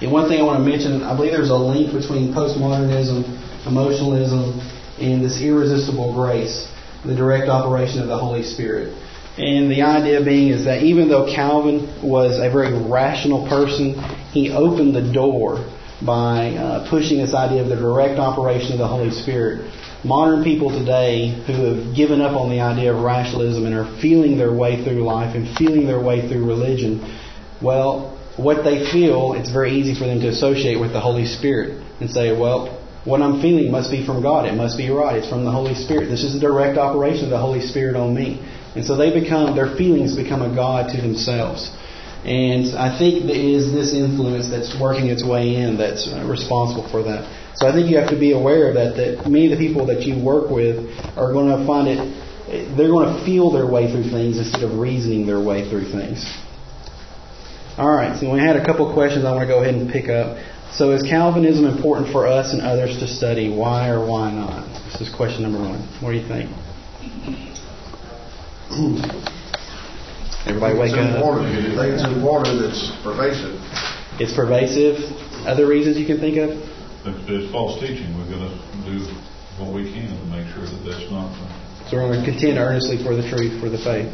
And 0.00 0.12
one 0.12 0.28
thing 0.28 0.40
I 0.40 0.42
want 0.42 0.62
to 0.62 0.68
mention, 0.68 1.02
I 1.02 1.16
believe 1.16 1.32
there's 1.32 1.50
a 1.50 1.56
link 1.56 1.92
between 1.92 2.34
postmodernism, 2.34 3.66
emotionalism, 3.66 4.60
and 5.00 5.24
this 5.24 5.40
irresistible 5.40 6.12
grace, 6.12 6.68
the 7.04 7.14
direct 7.14 7.48
operation 7.48 8.02
of 8.02 8.08
the 8.08 8.18
Holy 8.18 8.42
Spirit. 8.42 8.94
And 9.38 9.70
the 9.70 9.82
idea 9.82 10.24
being 10.24 10.48
is 10.48 10.64
that 10.64 10.82
even 10.82 11.08
though 11.08 11.32
Calvin 11.34 11.84
was 12.02 12.38
a 12.38 12.50
very 12.50 12.72
rational 12.72 13.46
person, 13.48 13.94
he 14.32 14.50
opened 14.50 14.94
the 14.94 15.12
door 15.12 15.64
by 16.04 16.50
uh, 16.56 16.90
pushing 16.90 17.18
this 17.18 17.34
idea 17.34 17.62
of 17.62 17.68
the 17.68 17.76
direct 17.76 18.18
operation 18.18 18.72
of 18.72 18.78
the 18.78 18.86
Holy 18.86 19.10
Spirit. 19.10 19.70
Modern 20.04 20.44
people 20.44 20.70
today 20.70 21.28
who 21.46 21.74
have 21.74 21.96
given 21.96 22.20
up 22.20 22.36
on 22.36 22.50
the 22.50 22.60
idea 22.60 22.94
of 22.94 23.02
rationalism 23.02 23.66
and 23.66 23.74
are 23.74 24.00
feeling 24.00 24.36
their 24.36 24.52
way 24.52 24.84
through 24.84 25.02
life 25.02 25.34
and 25.34 25.48
feeling 25.56 25.86
their 25.86 26.00
way 26.00 26.28
through 26.28 26.46
religion, 26.46 27.00
well, 27.62 28.16
what 28.36 28.64
they 28.64 28.90
feel, 28.92 29.32
it's 29.32 29.50
very 29.50 29.72
easy 29.72 29.94
for 29.94 30.06
them 30.06 30.20
to 30.20 30.28
associate 30.28 30.78
with 30.78 30.92
the 30.92 31.00
Holy 31.00 31.24
Spirit 31.24 31.82
and 32.00 32.10
say, 32.10 32.36
well, 32.36 32.82
what 33.04 33.22
I'm 33.22 33.40
feeling 33.40 33.70
must 33.70 33.90
be 33.90 34.04
from 34.04 34.20
God. 34.20 34.46
It 34.46 34.54
must 34.54 34.76
be 34.76 34.90
right. 34.90 35.16
It's 35.16 35.28
from 35.28 35.44
the 35.44 35.50
Holy 35.50 35.74
Spirit. 35.74 36.08
This 36.08 36.24
is 36.24 36.34
a 36.34 36.40
direct 36.40 36.76
operation 36.76 37.24
of 37.24 37.30
the 37.30 37.38
Holy 37.38 37.60
Spirit 37.60 37.96
on 37.96 38.14
me. 38.14 38.42
And 38.74 38.84
so 38.84 38.96
they 38.96 39.14
become, 39.14 39.56
their 39.56 39.74
feelings 39.76 40.16
become 40.16 40.42
a 40.42 40.54
God 40.54 40.90
to 40.90 41.00
themselves. 41.00 41.70
And 42.24 42.74
I 42.76 42.98
think 42.98 43.24
it 43.24 43.30
is 43.30 43.72
this 43.72 43.94
influence 43.94 44.50
that's 44.50 44.78
working 44.78 45.06
its 45.06 45.24
way 45.24 45.54
in 45.54 45.78
that's 45.78 46.10
responsible 46.26 46.88
for 46.90 47.04
that. 47.04 47.30
So 47.54 47.68
I 47.68 47.72
think 47.72 47.88
you 47.88 47.96
have 47.98 48.10
to 48.10 48.18
be 48.18 48.32
aware 48.32 48.68
of 48.68 48.74
that, 48.74 48.96
that 48.96 49.30
many 49.30 49.50
of 49.50 49.56
the 49.56 49.64
people 49.64 49.86
that 49.86 50.02
you 50.02 50.22
work 50.22 50.50
with 50.50 50.90
are 51.16 51.32
going 51.32 51.56
to 51.56 51.64
find 51.64 51.88
it, 51.88 52.76
they're 52.76 52.90
going 52.90 53.16
to 53.16 53.24
feel 53.24 53.50
their 53.52 53.66
way 53.66 53.90
through 53.90 54.10
things 54.10 54.36
instead 54.38 54.62
of 54.64 54.78
reasoning 54.78 55.24
their 55.24 55.40
way 55.40 55.70
through 55.70 55.90
things. 55.90 56.26
All 57.78 57.92
right, 57.92 58.18
so 58.18 58.32
we 58.32 58.40
had 58.40 58.56
a 58.56 58.64
couple 58.64 58.88
questions 58.94 59.26
I 59.26 59.36
want 59.36 59.44
to 59.44 59.52
go 59.52 59.60
ahead 59.60 59.74
and 59.74 59.84
pick 59.92 60.08
up. 60.08 60.40
So 60.72 60.92
is 60.92 61.02
Calvinism 61.02 61.66
important 61.66 62.08
for 62.08 62.26
us 62.26 62.54
and 62.54 62.62
others 62.62 62.96
to 63.00 63.06
study? 63.06 63.52
Why 63.52 63.92
or 63.92 64.00
why 64.00 64.32
not? 64.32 64.64
This 64.88 65.04
is 65.04 65.14
question 65.14 65.42
number 65.42 65.60
one. 65.60 65.84
What 66.00 66.12
do 66.12 66.16
you 66.16 66.24
think? 66.24 66.48
Everybody 70.48 70.72
wake 70.72 70.96
it's 70.96 71.04
up. 71.04 71.20
Important. 71.20 71.52
I 71.52 71.84
think 71.84 72.00
it's 72.00 72.08
important. 72.08 72.64
It's 72.64 72.96
pervasive. 73.04 73.60
It's 74.24 74.32
pervasive. 74.32 74.96
Other 75.44 75.68
reasons 75.68 76.00
you 76.00 76.08
can 76.08 76.16
think 76.16 76.40
of? 76.40 76.56
If 77.04 77.28
there's 77.28 77.52
false 77.52 77.76
teaching, 77.76 78.08
we're 78.16 78.24
going 78.24 78.40
to 78.40 78.56
do 78.88 79.04
what 79.60 79.76
we 79.76 79.92
can 79.92 80.16
to 80.16 80.24
make 80.32 80.48
sure 80.56 80.64
that 80.64 80.80
that's 80.80 81.12
not. 81.12 81.28
So 81.92 82.00
we're 82.00 82.08
going 82.08 82.24
to 82.24 82.30
contend 82.32 82.56
earnestly 82.56 82.96
for 83.04 83.12
the 83.12 83.28
truth, 83.28 83.60
for 83.60 83.68
the 83.68 83.76
faith. 83.84 84.08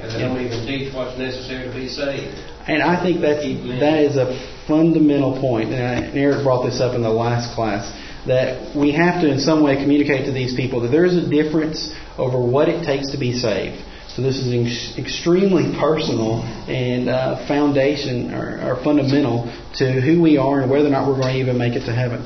And 0.00 0.10
they 0.10 0.18
don't 0.18 0.40
even 0.40 0.66
teach 0.66 0.94
what's 0.94 1.18
necessary 1.18 1.68
to 1.68 1.74
be 1.74 1.88
saved. 1.88 2.34
And 2.66 2.82
I 2.82 3.02
think 3.02 3.20
that 3.20 3.42
that 3.80 3.98
is 4.00 4.16
a 4.16 4.32
fundamental 4.66 5.40
point. 5.40 5.72
And 5.72 6.16
Eric 6.16 6.42
brought 6.44 6.64
this 6.64 6.80
up 6.80 6.94
in 6.94 7.02
the 7.02 7.10
last 7.10 7.54
class 7.54 7.90
that 8.26 8.76
we 8.76 8.92
have 8.92 9.22
to, 9.22 9.30
in 9.30 9.40
some 9.40 9.62
way, 9.62 9.76
communicate 9.76 10.26
to 10.26 10.32
these 10.32 10.54
people 10.54 10.80
that 10.82 10.88
there 10.88 11.04
is 11.04 11.16
a 11.16 11.28
difference 11.28 11.92
over 12.18 12.38
what 12.38 12.68
it 12.68 12.84
takes 12.84 13.10
to 13.12 13.18
be 13.18 13.32
saved. 13.32 13.82
So 14.08 14.22
this 14.22 14.36
is 14.36 14.52
ex- 14.52 14.98
extremely 14.98 15.72
personal 15.78 16.42
and 16.66 17.08
uh, 17.08 17.46
foundation 17.46 18.34
or, 18.34 18.72
or 18.72 18.84
fundamental 18.84 19.46
to 19.76 20.00
who 20.00 20.20
we 20.20 20.36
are 20.36 20.60
and 20.60 20.70
whether 20.70 20.88
or 20.88 20.90
not 20.90 21.06
we're 21.06 21.20
going 21.20 21.34
to 21.34 21.40
even 21.40 21.56
make 21.56 21.74
it 21.74 21.86
to 21.86 21.92
heaven. 21.92 22.20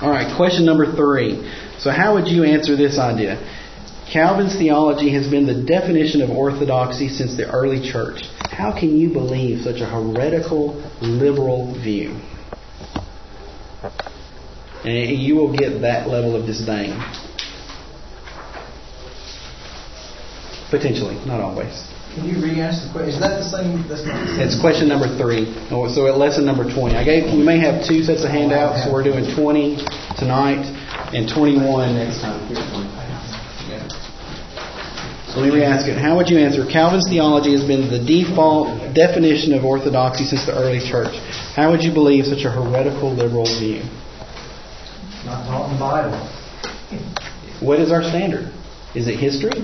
All 0.00 0.10
right, 0.10 0.34
question 0.36 0.64
number 0.64 0.90
three. 0.96 1.44
So, 1.78 1.90
how 1.90 2.14
would 2.14 2.26
you 2.26 2.44
answer 2.44 2.76
this 2.76 2.98
idea? 2.98 3.38
Calvin's 4.14 4.54
theology 4.54 5.12
has 5.12 5.26
been 5.26 5.44
the 5.44 5.66
definition 5.66 6.22
of 6.22 6.30
orthodoxy 6.30 7.08
since 7.08 7.36
the 7.36 7.50
early 7.50 7.82
church. 7.82 8.22
How 8.46 8.70
can 8.70 8.96
you 8.96 9.12
believe 9.12 9.64
such 9.64 9.80
a 9.80 9.86
heretical 9.86 10.78
liberal 11.02 11.74
view? 11.82 12.14
And 14.84 15.18
you 15.18 15.34
will 15.34 15.50
get 15.50 15.80
that 15.80 16.06
level 16.06 16.36
of 16.36 16.46
disdain. 16.46 16.94
Potentially, 20.70 21.18
not 21.26 21.40
always. 21.40 21.74
Can 22.14 22.30
you 22.30 22.38
re-ask 22.38 22.86
the 22.86 22.92
question? 22.92 23.14
Is 23.14 23.18
that 23.18 23.42
the 23.42 23.50
same? 23.50 23.82
That's 23.88 24.06
not 24.06 24.14
the 24.14 24.38
same. 24.38 24.46
It's 24.46 24.60
question 24.60 24.86
number 24.86 25.10
three. 25.18 25.50
Oh, 25.74 25.90
So 25.90 26.06
at 26.06 26.18
lesson 26.18 26.46
number 26.46 26.62
20. 26.62 26.94
I 26.94 27.02
gave, 27.02 27.34
we 27.34 27.42
may 27.42 27.58
have 27.58 27.82
two 27.82 28.04
sets 28.04 28.22
of 28.22 28.30
handouts, 28.30 28.86
so 28.86 28.92
we're 28.92 29.02
doing 29.02 29.26
20 29.34 29.82
tonight 30.14 30.62
and 31.10 31.26
21 31.26 31.98
next 31.98 32.22
time. 32.22 32.93
So 35.34 35.40
let 35.40 35.50
me 35.50 35.58
re-ask 35.58 35.88
it. 35.88 35.98
How 35.98 36.16
would 36.16 36.30
you 36.30 36.38
answer? 36.38 36.64
Calvin's 36.64 37.08
theology 37.10 37.50
has 37.58 37.64
been 37.64 37.90
the 37.90 37.98
default 37.98 38.94
definition 38.94 39.52
of 39.52 39.64
orthodoxy 39.64 40.22
since 40.22 40.46
the 40.46 40.54
early 40.54 40.78
church. 40.78 41.10
How 41.58 41.72
would 41.72 41.82
you 41.82 41.92
believe 41.92 42.26
such 42.26 42.44
a 42.44 42.50
heretical 42.52 43.10
liberal 43.10 43.42
view? 43.42 43.82
Not 45.26 45.42
taught 45.50 45.66
in 45.66 45.74
the 45.74 45.80
Bible. 45.82 46.22
What 47.58 47.80
is 47.80 47.90
our 47.90 48.04
standard? 48.04 48.54
Is 48.94 49.08
it 49.08 49.18
history? 49.18 49.58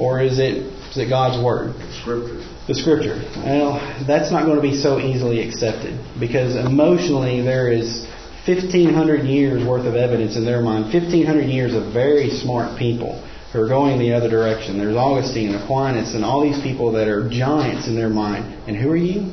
Or 0.00 0.20
is 0.20 0.40
it, 0.40 0.66
is 0.90 0.98
it 0.98 1.08
God's 1.08 1.38
Word? 1.38 1.76
Scripture. 2.02 2.42
The 2.66 2.74
scripture. 2.74 3.22
Well, 3.46 3.78
that's 4.08 4.32
not 4.32 4.44
going 4.44 4.56
to 4.56 4.62
be 4.62 4.74
so 4.74 4.98
easily 4.98 5.46
accepted 5.46 6.00
because 6.18 6.56
emotionally 6.56 7.42
there 7.42 7.70
is 7.70 8.06
1,500 8.44 9.22
years 9.22 9.64
worth 9.64 9.86
of 9.86 9.94
evidence 9.94 10.34
in 10.34 10.44
their 10.44 10.62
mind. 10.62 10.92
1,500 10.92 11.42
years 11.42 11.74
of 11.74 11.92
very 11.92 12.30
smart 12.30 12.76
people 12.76 13.22
who 13.52 13.60
are 13.60 13.68
going 13.68 13.98
the 13.98 14.12
other 14.12 14.30
direction. 14.30 14.78
There's 14.78 14.96
Augustine, 14.96 15.54
and 15.54 15.62
Aquinas, 15.62 16.14
and 16.14 16.24
all 16.24 16.40
these 16.40 16.60
people 16.62 16.92
that 16.92 17.08
are 17.08 17.28
giants 17.28 17.88
in 17.88 17.96
their 17.96 18.08
mind. 18.08 18.54
And 18.68 18.76
who 18.76 18.90
are 18.90 18.96
you? 18.96 19.32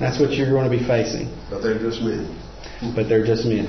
That's 0.00 0.18
what 0.18 0.32
you're 0.32 0.50
going 0.50 0.70
to 0.70 0.76
be 0.76 0.84
facing. 0.84 1.30
But 1.48 1.62
they're 1.62 1.78
just 1.78 2.02
men. 2.02 2.26
But 2.94 3.08
they're 3.08 3.24
just 3.24 3.46
men. 3.46 3.66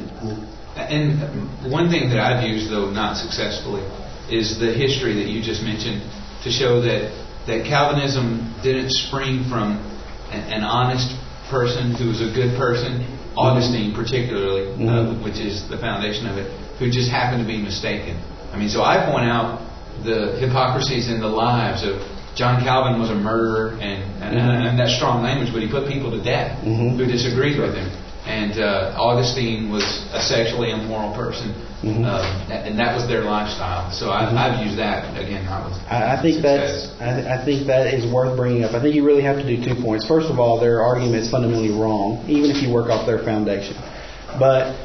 And 0.76 1.72
one 1.72 1.90
thing 1.90 2.10
that 2.10 2.20
I've 2.20 2.44
used, 2.44 2.70
though 2.72 2.90
not 2.90 3.18
successfully, 3.18 3.82
is 4.30 4.60
the 4.60 4.74
history 4.74 5.14
that 5.16 5.28
you 5.30 5.42
just 5.42 5.64
mentioned 5.64 6.02
to 6.44 6.50
show 6.52 6.82
that, 6.82 7.14
that 7.48 7.66
Calvinism 7.66 8.54
didn't 8.62 8.92
spring 8.92 9.46
from 9.50 9.78
an, 10.32 10.62
an 10.62 10.64
honest 10.64 11.16
person 11.50 11.96
who 11.96 12.10
was 12.10 12.20
a 12.20 12.34
good 12.34 12.58
person, 12.58 13.06
Augustine 13.38 13.94
particularly, 13.94 14.74
uh, 14.74 14.78
Mhm. 14.78 15.24
which 15.24 15.40
is 15.40 15.64
the 15.70 15.78
foundation 15.78 16.28
of 16.28 16.38
it, 16.38 16.52
who 16.80 16.92
just 16.92 17.10
happened 17.10 17.42
to 17.42 17.48
be 17.48 17.58
mistaken. 17.58 18.18
I 18.54 18.58
mean, 18.58 18.70
so 18.70 18.84
I 18.84 19.06
point 19.10 19.30
out 19.30 19.62
the 20.04 20.38
hypocrisies 20.40 21.10
in 21.10 21.20
the 21.20 21.28
lives 21.28 21.84
of 21.84 22.02
John 22.36 22.62
Calvin 22.64 23.02
was 23.02 23.10
a 23.10 23.16
murderer, 23.16 23.78
and, 23.82 24.04
and, 24.22 24.38
Mhm. 24.38 24.70
and 24.70 24.80
that's 24.80 24.96
strong 24.96 25.24
language, 25.24 25.50
but 25.52 25.62
he 25.62 25.68
put 25.68 25.88
people 25.88 26.12
to 26.12 26.22
death 26.22 26.64
Mhm. 26.64 26.96
who 26.98 27.06
disagreed 27.06 27.58
with 27.60 27.74
him. 27.74 27.90
And 28.28 28.60
uh, 28.60 28.92
Augustine 28.98 29.72
was 29.72 29.86
a 30.14 30.22
sexually 30.22 30.70
immoral 30.72 31.12
person, 31.16 31.56
Mhm. 31.82 32.06
uh, 32.06 32.52
and 32.52 32.78
that 32.78 32.94
was 32.94 33.08
their 33.08 33.24
lifestyle. 33.24 33.90
So 33.90 34.12
I, 34.12 34.26
Mhm. 34.26 34.38
I've 34.38 34.66
used 34.66 34.78
that 34.78 35.06
again, 35.20 35.46
not 35.46 35.66
with 35.66 35.80
I, 35.90 36.14
I 36.14 36.22
think 36.22 36.42
that's 36.42 36.90
success. 36.90 37.28
I, 37.28 37.34
I 37.36 37.38
think 37.46 37.66
that 37.68 37.88
is 37.94 38.06
worth 38.06 38.36
bringing 38.36 38.66
up. 38.66 38.74
I 38.76 38.80
think 38.82 38.94
you 38.94 39.04
really 39.06 39.24
have 39.24 39.38
to 39.38 39.44
do 39.44 39.58
two 39.64 39.76
points. 39.82 40.06
First 40.06 40.30
of 40.30 40.40
all, 40.40 40.60
their 40.60 40.84
argument 40.84 41.24
is 41.24 41.30
fundamentally 41.30 41.72
wrong, 41.72 42.20
even 42.28 42.52
if 42.52 42.62
you 42.62 42.70
work 42.70 42.90
off 42.90 43.06
their 43.08 43.20
foundation. 43.20 43.76
But 44.38 44.76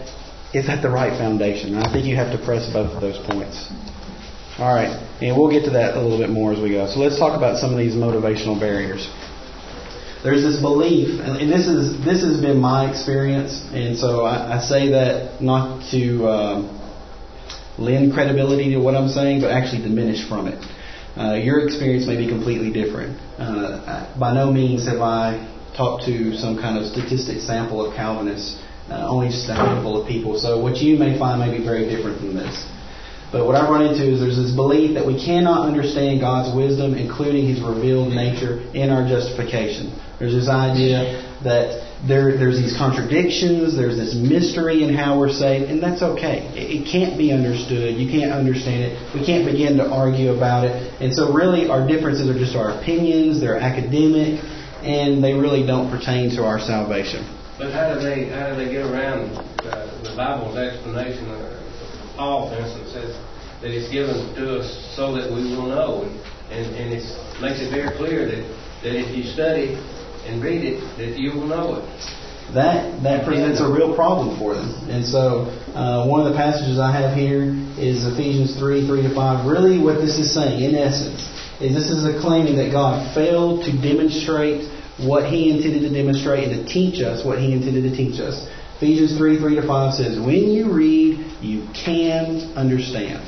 is 0.55 0.66
that 0.68 0.81
the 0.81 0.88
right 0.88 1.12
foundation? 1.18 1.75
And 1.75 1.85
I 1.85 1.92
think 1.92 2.07
you 2.07 2.16
have 2.16 2.31
to 2.33 2.38
press 2.38 2.66
both 2.72 2.94
of 2.94 3.01
those 3.01 3.18
points. 3.18 3.68
All 4.58 4.74
right, 4.74 4.90
and 5.22 5.36
we'll 5.36 5.50
get 5.50 5.64
to 5.64 5.70
that 5.70 5.96
a 5.96 6.00
little 6.00 6.18
bit 6.18 6.30
more 6.30 6.52
as 6.52 6.60
we 6.60 6.70
go. 6.70 6.86
So 6.86 7.00
let's 7.00 7.18
talk 7.18 7.36
about 7.36 7.58
some 7.58 7.72
of 7.72 7.78
these 7.78 7.94
motivational 7.94 8.58
barriers. 8.60 9.08
There's 10.22 10.42
this 10.42 10.60
belief, 10.60 11.20
and 11.20 11.50
this 11.50 11.66
is 11.66 11.98
this 12.04 12.22
has 12.22 12.40
been 12.40 12.58
my 12.58 12.88
experience, 12.88 13.64
and 13.72 13.98
so 13.98 14.24
I, 14.24 14.58
I 14.58 14.60
say 14.60 14.90
that 14.90 15.42
not 15.42 15.90
to. 15.90 16.28
Um, 16.28 16.78
lend 17.78 18.12
credibility 18.12 18.70
to 18.70 18.78
what 18.78 18.94
I'm 18.94 19.08
saying, 19.08 19.40
but 19.40 19.50
actually 19.50 19.82
diminish 19.82 20.28
from 20.28 20.46
it. 20.46 20.58
Uh, 21.16 21.34
your 21.34 21.64
experience 21.64 22.06
may 22.06 22.16
be 22.16 22.28
completely 22.28 22.72
different. 22.72 23.18
Uh, 23.38 24.18
by 24.18 24.32
no 24.32 24.52
means 24.52 24.86
have 24.86 25.00
I 25.00 25.48
talked 25.76 26.04
to 26.04 26.34
some 26.36 26.56
kind 26.56 26.78
of 26.78 26.86
statistic 26.86 27.40
sample 27.40 27.84
of 27.84 27.94
Calvinists, 27.94 28.60
uh, 28.90 29.08
only 29.08 29.28
just 29.28 29.48
a 29.48 29.54
handful 29.54 30.00
of 30.00 30.08
people. 30.08 30.38
So 30.38 30.60
what 30.60 30.76
you 30.76 30.98
may 30.98 31.18
find 31.18 31.40
may 31.40 31.56
be 31.56 31.64
very 31.64 31.88
different 31.88 32.18
from 32.18 32.34
this. 32.34 32.66
But 33.33 33.47
what 33.47 33.57
I 33.57 33.64
run 33.64 33.88
into 33.88 34.05
is 34.05 34.21
there's 34.21 34.37
this 34.37 34.53
belief 34.53 34.92
that 34.92 35.07
we 35.07 35.16
cannot 35.16 35.66
understand 35.66 36.21
God's 36.21 36.55
wisdom, 36.55 36.92
including 36.92 37.49
His 37.49 37.64
revealed 37.64 38.12
nature, 38.12 38.61
in 38.77 38.90
our 38.92 39.09
justification. 39.09 39.88
There's 40.21 40.37
this 40.37 40.53
idea 40.53 41.25
that 41.40 41.81
there, 42.07 42.37
there's 42.37 42.61
these 42.61 42.77
contradictions, 42.77 43.75
there's 43.75 43.97
this 43.97 44.14
mystery 44.14 44.85
in 44.85 44.92
how 44.92 45.18
we're 45.18 45.33
saved, 45.33 45.71
and 45.71 45.83
that's 45.83 46.03
okay. 46.03 46.45
It, 46.53 46.85
it 46.85 46.92
can't 46.92 47.16
be 47.16 47.33
understood. 47.33 47.97
You 47.97 48.12
can't 48.12 48.33
understand 48.33 48.85
it. 48.85 49.01
We 49.16 49.25
can't 49.25 49.49
begin 49.49 49.81
to 49.81 49.88
argue 49.88 50.37
about 50.37 50.68
it. 50.68 50.77
And 51.01 51.14
so, 51.14 51.33
really, 51.33 51.73
our 51.73 51.88
differences 51.88 52.29
are 52.29 52.38
just 52.38 52.55
our 52.55 52.77
opinions, 52.77 53.40
they're 53.40 53.57
academic, 53.57 54.45
and 54.85 55.25
they 55.25 55.33
really 55.33 55.64
don't 55.64 55.88
pertain 55.88 56.29
to 56.37 56.45
our 56.45 56.61
salvation. 56.61 57.25
But 57.57 57.73
how 57.73 57.95
do 57.95 58.01
they, 58.01 58.29
how 58.29 58.53
do 58.53 58.57
they 58.61 58.71
get 58.71 58.85
around 58.85 59.33
the 59.64 60.12
Bible's 60.16 60.59
explanation? 60.59 61.31
uh, 61.31 61.51
Paul, 62.16 62.51
for 62.51 62.61
instance, 62.61 62.92
says 62.92 63.16
that 63.62 63.70
it's 63.70 63.90
given 63.90 64.35
to 64.35 64.59
us 64.61 64.66
so 64.96 65.14
that 65.14 65.31
we 65.31 65.42
will 65.55 65.66
know. 65.66 66.03
And, 66.51 66.66
and 66.77 66.92
it 66.92 67.03
makes 67.40 67.61
it 67.61 67.70
very 67.70 67.96
clear 67.96 68.27
that, 68.27 68.42
that 68.83 68.92
if 68.92 69.16
you 69.16 69.25
study 69.25 69.79
and 70.27 70.42
read 70.42 70.64
it, 70.64 70.81
that 70.98 71.18
you 71.18 71.33
will 71.33 71.46
know 71.46 71.77
it. 71.77 71.85
that 72.55 73.03
that 73.03 73.25
presents 73.25 73.61
a 73.61 73.68
real 73.68 73.94
problem 73.94 74.38
for 74.38 74.55
them. 74.55 74.68
And 74.90 75.05
so, 75.07 75.48
uh, 75.75 76.07
one 76.07 76.27
of 76.27 76.33
the 76.33 76.37
passages 76.37 76.79
I 76.79 76.92
have 76.92 77.16
here 77.16 77.55
is 77.79 78.05
Ephesians 78.05 78.59
3 78.59 78.87
3 78.87 79.03
to 79.09 79.14
5. 79.14 79.46
Really, 79.46 79.79
what 79.79 79.96
this 79.96 80.18
is 80.18 80.35
saying, 80.35 80.62
in 80.62 80.75
essence, 80.75 81.25
is 81.61 81.75
this 81.75 81.90
is 81.90 82.05
a 82.05 82.20
claiming 82.20 82.57
that 82.57 82.70
God 82.70 83.14
failed 83.14 83.64
to 83.64 83.72
demonstrate 83.72 84.68
what 85.01 85.25
He 85.25 85.51
intended 85.51 85.88
to 85.88 85.90
demonstrate 85.90 86.48
and 86.48 86.66
to 86.66 86.72
teach 86.72 87.01
us 87.01 87.25
what 87.25 87.38
He 87.38 87.53
intended 87.53 87.88
to 87.88 87.96
teach 87.96 88.20
us. 88.20 88.46
Ephesians 88.83 89.16
3 89.16 89.38
3 89.38 89.55
to 89.55 89.62
5 89.62 89.95
says, 89.95 90.18
When 90.18 90.51
you 90.51 90.75
read, 90.75 91.23
you 91.38 91.62
can 91.71 92.51
understand. 92.59 93.23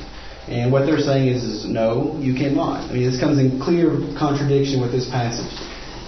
And 0.51 0.69
what 0.69 0.85
they're 0.85 0.99
saying 0.99 1.29
is, 1.31 1.45
is 1.45 1.63
no, 1.63 2.19
you 2.19 2.35
cannot. 2.35 2.91
I 2.91 2.91
mean, 2.91 3.09
this 3.09 3.17
comes 3.17 3.39
in 3.39 3.55
clear 3.63 3.87
contradiction 4.19 4.81
with 4.81 4.91
this 4.91 5.07
passage. 5.07 5.47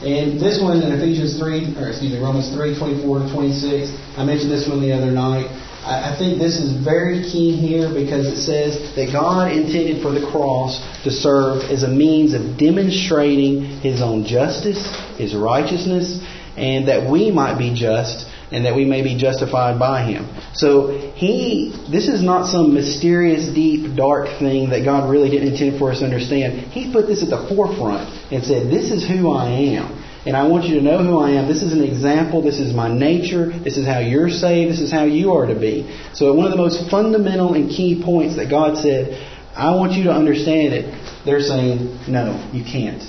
And 0.04 0.36
this 0.38 0.62
one 0.62 0.84
in 0.84 0.92
Ephesians 0.92 1.40
3, 1.40 1.80
or 1.80 1.88
excuse 1.88 2.12
me, 2.12 2.20
Romans 2.20 2.52
3, 2.52 2.78
24 2.78 3.20
to 3.24 3.34
26, 3.34 4.20
I 4.20 4.26
mentioned 4.28 4.52
this 4.52 4.68
one 4.68 4.82
the 4.82 4.92
other 4.92 5.16
night. 5.16 5.48
I, 5.88 6.12
I 6.12 6.20
think 6.20 6.44
this 6.44 6.60
is 6.60 6.84
very 6.84 7.24
key 7.24 7.56
here 7.56 7.88
because 7.88 8.28
it 8.28 8.44
says 8.44 8.76
that 9.00 9.16
God 9.16 9.56
intended 9.56 10.04
for 10.04 10.12
the 10.12 10.28
cross 10.28 10.84
to 11.08 11.10
serve 11.10 11.64
as 11.72 11.84
a 11.84 11.90
means 11.90 12.36
of 12.36 12.60
demonstrating 12.60 13.80
His 13.80 14.04
own 14.04 14.26
justice, 14.28 14.84
His 15.16 15.34
righteousness, 15.34 16.20
and 16.58 16.88
that 16.88 17.10
we 17.10 17.32
might 17.32 17.58
be 17.58 17.74
just 17.74 18.28
and 18.52 18.66
that 18.66 18.76
we 18.76 18.86
may 18.86 19.04
be 19.04 19.18
justified 19.18 19.78
by 19.78 20.04
him. 20.04 20.28
So 20.54 21.12
he 21.16 21.74
this 21.92 22.08
is 22.08 22.24
not 22.24 22.48
some 22.48 22.74
mysterious, 22.74 23.48
deep, 23.54 23.96
dark 23.96 24.40
thing 24.40 24.70
that 24.70 24.84
God 24.84 25.10
really 25.10 25.30
didn't 25.30 25.54
intend 25.54 25.80
for 25.80 25.92
us 25.92 26.00
to 26.00 26.06
understand. 26.06 26.72
He 26.72 26.92
put 26.92 27.08
this 27.08 27.24
at 27.24 27.30
the 27.30 27.48
forefront 27.48 28.10
and 28.32 28.44
said, 28.44 28.72
This 28.72 28.92
is 28.92 29.08
who 29.08 29.32
I 29.32 29.50
am. 29.78 30.04
And 30.26 30.36
I 30.36 30.46
want 30.46 30.66
you 30.66 30.76
to 30.76 30.82
know 30.82 31.02
who 31.02 31.20
I 31.20 31.32
am. 31.32 31.48
This 31.48 31.62
is 31.62 31.72
an 31.72 31.82
example. 31.82 32.42
This 32.42 32.60
is 32.60 32.74
my 32.74 32.94
nature. 32.94 33.48
This 33.48 33.78
is 33.78 33.86
how 33.86 34.00
you're 34.00 34.30
saved. 34.30 34.70
This 34.70 34.82
is 34.82 34.92
how 34.92 35.06
you 35.06 35.32
are 35.34 35.46
to 35.46 35.56
be. 35.56 35.88
So 36.14 36.34
one 36.34 36.46
of 36.46 36.52
the 36.52 36.58
most 36.58 36.90
fundamental 36.90 37.54
and 37.54 37.70
key 37.70 38.02
points 38.04 38.36
that 38.36 38.50
God 38.50 38.78
said, 38.78 39.16
I 39.56 39.74
want 39.76 39.94
you 39.94 40.04
to 40.06 40.12
understand 40.12 40.74
it. 40.74 41.24
They're 41.26 41.40
saying, 41.40 42.00
no, 42.10 42.50
you 42.52 42.66
can't. 42.66 43.02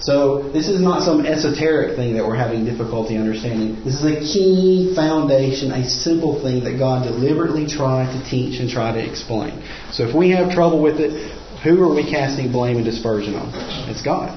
So 0.00 0.48
this 0.50 0.68
is 0.68 0.80
not 0.80 1.02
some 1.02 1.26
esoteric 1.26 1.94
thing 1.94 2.14
that 2.14 2.26
we're 2.26 2.36
having 2.36 2.64
difficulty 2.64 3.18
understanding. 3.18 3.84
This 3.84 4.00
is 4.00 4.04
a 4.04 4.20
key 4.20 4.94
foundation, 4.96 5.72
a 5.72 5.84
simple 5.84 6.40
thing 6.40 6.64
that 6.64 6.78
God 6.78 7.04
deliberately 7.04 7.66
tried 7.66 8.08
to 8.16 8.30
teach 8.30 8.60
and 8.60 8.70
try 8.70 8.92
to 8.92 8.98
explain. 8.98 9.62
So 9.92 10.08
if 10.08 10.16
we 10.16 10.30
have 10.30 10.52
trouble 10.52 10.80
with 10.82 11.00
it, 11.00 11.12
who 11.62 11.82
are 11.82 11.94
we 11.94 12.08
casting 12.08 12.50
blame 12.50 12.76
and 12.76 12.84
dispersion 12.84 13.34
on? 13.34 13.52
It's 13.90 14.00
God. 14.00 14.32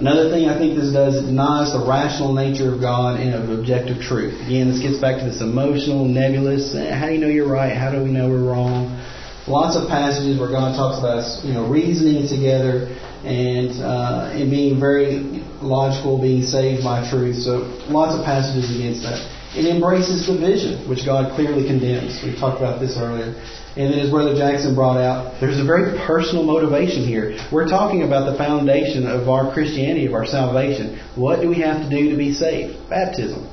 Another 0.00 0.30
thing 0.30 0.48
I 0.48 0.58
think 0.58 0.74
this 0.76 0.92
does, 0.92 1.14
is 1.14 1.22
it 1.22 1.26
denies 1.26 1.72
the 1.72 1.86
rational 1.86 2.32
nature 2.32 2.74
of 2.74 2.80
God 2.80 3.20
and 3.20 3.34
of 3.34 3.56
objective 3.56 4.00
truth. 4.02 4.34
Again, 4.44 4.72
this 4.72 4.80
gets 4.80 4.98
back 4.98 5.20
to 5.20 5.26
this 5.26 5.40
emotional, 5.40 6.04
nebulous, 6.04 6.74
how 6.74 7.06
do 7.06 7.12
you 7.12 7.20
know 7.20 7.28
you're 7.28 7.46
right? 7.46 7.76
How 7.76 7.92
do 7.92 8.02
we 8.02 8.10
know 8.10 8.28
we're 8.28 8.42
wrong? 8.42 8.98
Lots 9.46 9.76
of 9.76 9.88
passages 9.88 10.40
where 10.40 10.50
God 10.50 10.74
talks 10.74 10.98
about 10.98 11.18
us, 11.18 11.44
you 11.44 11.52
know, 11.52 11.68
reasoning 11.68 12.26
together 12.26 12.88
and 13.24 13.70
uh, 13.82 14.32
being 14.48 14.80
very 14.80 15.44
logical, 15.60 16.20
being 16.20 16.42
saved 16.42 16.82
by 16.82 17.08
truth. 17.10 17.36
So 17.36 17.68
lots 17.88 18.16
of 18.16 18.24
passages 18.24 18.74
against 18.74 19.02
that. 19.02 19.20
It 19.52 19.66
embraces 19.66 20.26
division, 20.26 20.88
which 20.88 21.04
God 21.04 21.34
clearly 21.34 21.66
condemns. 21.66 22.22
We 22.22 22.38
talked 22.38 22.58
about 22.58 22.80
this 22.80 22.96
earlier. 22.96 23.34
And 23.76 23.92
then, 23.92 23.98
as 23.98 24.10
Brother 24.10 24.34
Jackson 24.34 24.74
brought 24.74 24.98
out, 24.98 25.40
there's 25.40 25.58
a 25.58 25.64
very 25.64 25.98
personal 26.06 26.42
motivation 26.42 27.06
here. 27.06 27.38
We're 27.52 27.68
talking 27.68 28.02
about 28.02 28.30
the 28.30 28.38
foundation 28.38 29.06
of 29.06 29.28
our 29.28 29.52
Christianity, 29.52 30.06
of 30.06 30.14
our 30.14 30.26
salvation. 30.26 30.98
What 31.14 31.40
do 31.40 31.48
we 31.48 31.60
have 31.60 31.82
to 31.82 31.88
do 31.90 32.10
to 32.10 32.16
be 32.16 32.32
saved? 32.32 32.88
Baptism. 32.88 33.46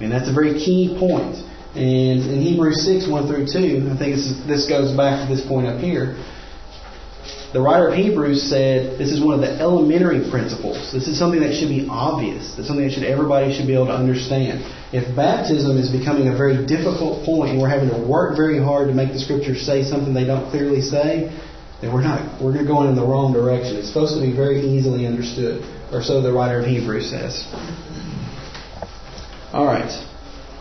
And 0.00 0.12
that's 0.12 0.28
a 0.28 0.32
very 0.32 0.54
key 0.54 0.96
point. 0.98 1.36
And 1.76 2.20
in 2.28 2.40
Hebrews 2.40 2.84
6, 2.84 3.08
1 3.08 3.26
through 3.28 3.46
2, 3.48 3.92
I 3.92 3.96
think 3.96 4.16
this, 4.16 4.26
is, 4.28 4.46
this 4.46 4.68
goes 4.68 4.96
back 4.96 5.26
to 5.26 5.34
this 5.34 5.44
point 5.46 5.66
up 5.66 5.80
here. 5.80 6.16
The 7.52 7.60
writer 7.60 7.88
of 7.88 7.94
Hebrews 7.94 8.48
said 8.48 8.98
this 8.98 9.12
is 9.12 9.20
one 9.20 9.34
of 9.34 9.42
the 9.42 9.60
elementary 9.60 10.24
principles. 10.30 10.90
This 10.90 11.06
is 11.06 11.18
something 11.18 11.40
that 11.40 11.52
should 11.52 11.68
be 11.68 11.86
obvious. 11.86 12.54
That's 12.56 12.66
something 12.66 12.86
that 12.86 12.94
should 12.94 13.04
everybody 13.04 13.52
should 13.52 13.66
be 13.66 13.74
able 13.74 13.92
to 13.92 13.94
understand. 13.94 14.64
If 14.92 15.14
baptism 15.14 15.76
is 15.76 15.92
becoming 15.92 16.28
a 16.28 16.36
very 16.36 16.64
difficult 16.64 17.26
point 17.26 17.52
and 17.52 17.60
we're 17.60 17.68
having 17.68 17.90
to 17.90 17.98
work 17.98 18.36
very 18.36 18.56
hard 18.56 18.88
to 18.88 18.94
make 18.94 19.12
the 19.12 19.18
scriptures 19.18 19.66
say 19.66 19.84
something 19.84 20.14
they 20.14 20.24
don't 20.24 20.48
clearly 20.50 20.80
say, 20.80 21.28
then 21.82 21.92
we're 21.92 22.00
not 22.00 22.40
we're 22.40 22.56
going 22.64 22.88
in 22.88 22.96
the 22.96 23.04
wrong 23.04 23.34
direction. 23.34 23.76
It's 23.76 23.88
supposed 23.88 24.14
to 24.14 24.22
be 24.24 24.32
very 24.32 24.60
easily 24.60 25.06
understood, 25.06 25.60
or 25.92 26.02
so 26.02 26.22
the 26.22 26.32
writer 26.32 26.60
of 26.60 26.64
Hebrews 26.64 27.10
says. 27.10 27.44
All 29.52 29.66
right. 29.66 29.92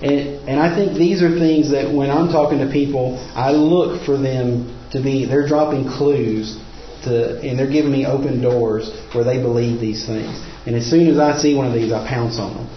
And, 0.01 0.49
and 0.49 0.59
I 0.59 0.75
think 0.75 0.97
these 0.97 1.21
are 1.21 1.29
things 1.29 1.71
that 1.71 1.93
when 1.93 2.09
I'm 2.09 2.27
talking 2.27 2.59
to 2.59 2.69
people, 2.69 3.15
I 3.33 3.51
look 3.51 4.03
for 4.03 4.17
them 4.17 4.75
to 4.91 5.01
be, 5.01 5.25
they're 5.25 5.47
dropping 5.47 5.87
clues 5.87 6.59
to, 7.03 7.39
and 7.41 7.57
they're 7.57 7.69
giving 7.69 7.91
me 7.91 8.05
open 8.05 8.41
doors 8.41 8.91
where 9.13 9.23
they 9.23 9.41
believe 9.41 9.79
these 9.79 10.05
things. 10.05 10.41
And 10.65 10.75
as 10.75 10.89
soon 10.89 11.07
as 11.07 11.17
I 11.17 11.37
see 11.37 11.55
one 11.55 11.67
of 11.67 11.73
these, 11.73 11.91
I 11.91 12.07
pounce 12.07 12.37
on 12.39 12.53
them. 12.55 12.69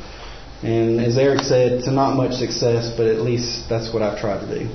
And 0.62 1.00
as 1.00 1.18
Eric 1.18 1.40
said, 1.40 1.84
to 1.84 1.90
not 1.92 2.16
much 2.16 2.32
success, 2.34 2.94
but 2.96 3.06
at 3.06 3.20
least 3.20 3.68
that's 3.68 3.92
what 3.92 4.02
I've 4.02 4.18
tried 4.18 4.40
to 4.40 4.58
do. 4.58 4.68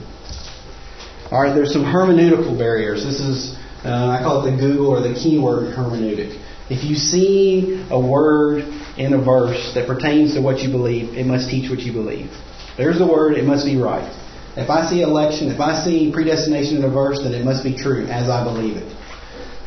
All 1.32 1.42
right, 1.42 1.54
there's 1.54 1.74
some 1.74 1.84
hermeneutical 1.84 2.58
barriers. 2.58 3.04
This 3.04 3.20
is, 3.20 3.56
uh, 3.84 4.08
I 4.08 4.20
call 4.22 4.46
it 4.46 4.52
the 4.52 4.58
Google 4.58 4.88
or 4.88 5.02
the 5.02 5.14
keyword 5.16 5.74
hermeneutic. 5.74 6.40
If 6.70 6.84
you 6.84 6.96
see 6.96 7.86
a 7.90 8.00
word 8.00 8.64
in 8.98 9.14
a 9.14 9.22
verse 9.24 9.74
that 9.74 9.88
pertains 9.88 10.36
to 10.36 10.42
what 10.42 10.60
you 10.60 10.70
believe, 10.70 11.18
it 11.18 11.26
must 11.26 11.50
teach 11.50 11.70
what 11.70 11.80
you 11.80 11.94
believe. 11.94 12.30
There's 12.78 13.00
the 13.00 13.08
word, 13.08 13.34
it 13.34 13.46
must 13.46 13.66
be 13.66 13.78
right. 13.78 14.06
If 14.56 14.70
I 14.70 14.90
see 14.90 15.02
election, 15.02 15.50
if 15.50 15.60
I 15.60 15.84
see 15.84 16.12
predestination 16.12 16.78
in 16.78 16.84
a 16.84 16.90
verse, 16.90 17.20
then 17.24 17.34
it 17.34 17.46
must 17.46 17.64
be 17.64 17.76
true 17.76 18.06
as 18.06 18.30
I 18.30 18.44
believe 18.44 18.78
it. 18.78 18.96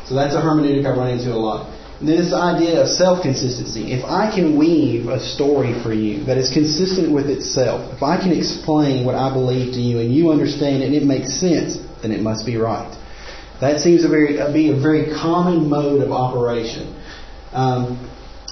So 0.05 0.15
that's 0.15 0.35
a 0.35 0.41
hermeneutic 0.41 0.85
I 0.85 0.95
run 0.95 1.11
into 1.11 1.33
a 1.33 1.35
lot. 1.35 1.69
And 1.99 2.09
then 2.09 2.17
this 2.17 2.33
idea 2.33 2.81
of 2.81 2.89
self-consistency. 2.89 3.93
If 3.93 4.03
I 4.03 4.29
can 4.33 4.57
weave 4.57 5.07
a 5.07 5.19
story 5.19 5.71
for 5.81 5.93
you 5.93 6.25
that 6.25 6.37
is 6.37 6.51
consistent 6.51 7.13
with 7.13 7.29
itself, 7.29 7.93
if 7.95 8.03
I 8.03 8.17
can 8.17 8.33
explain 8.33 9.05
what 9.05 9.15
I 9.15 9.31
believe 9.31 9.73
to 9.75 9.79
you 9.79 9.99
and 9.99 10.13
you 10.13 10.31
understand 10.31 10.83
it 10.83 10.87
and 10.87 10.95
it 10.95 11.03
makes 11.03 11.39
sense, 11.39 11.77
then 12.01 12.11
it 12.11 12.21
must 12.21 12.45
be 12.45 12.57
right. 12.57 12.91
That 13.61 13.79
seems 13.79 14.03
to 14.03 14.09
be 14.09 14.69
a 14.69 14.75
very 14.75 15.13
common 15.15 15.69
mode 15.69 16.01
of 16.01 16.11
operation. 16.11 16.93
Um, 17.53 18.09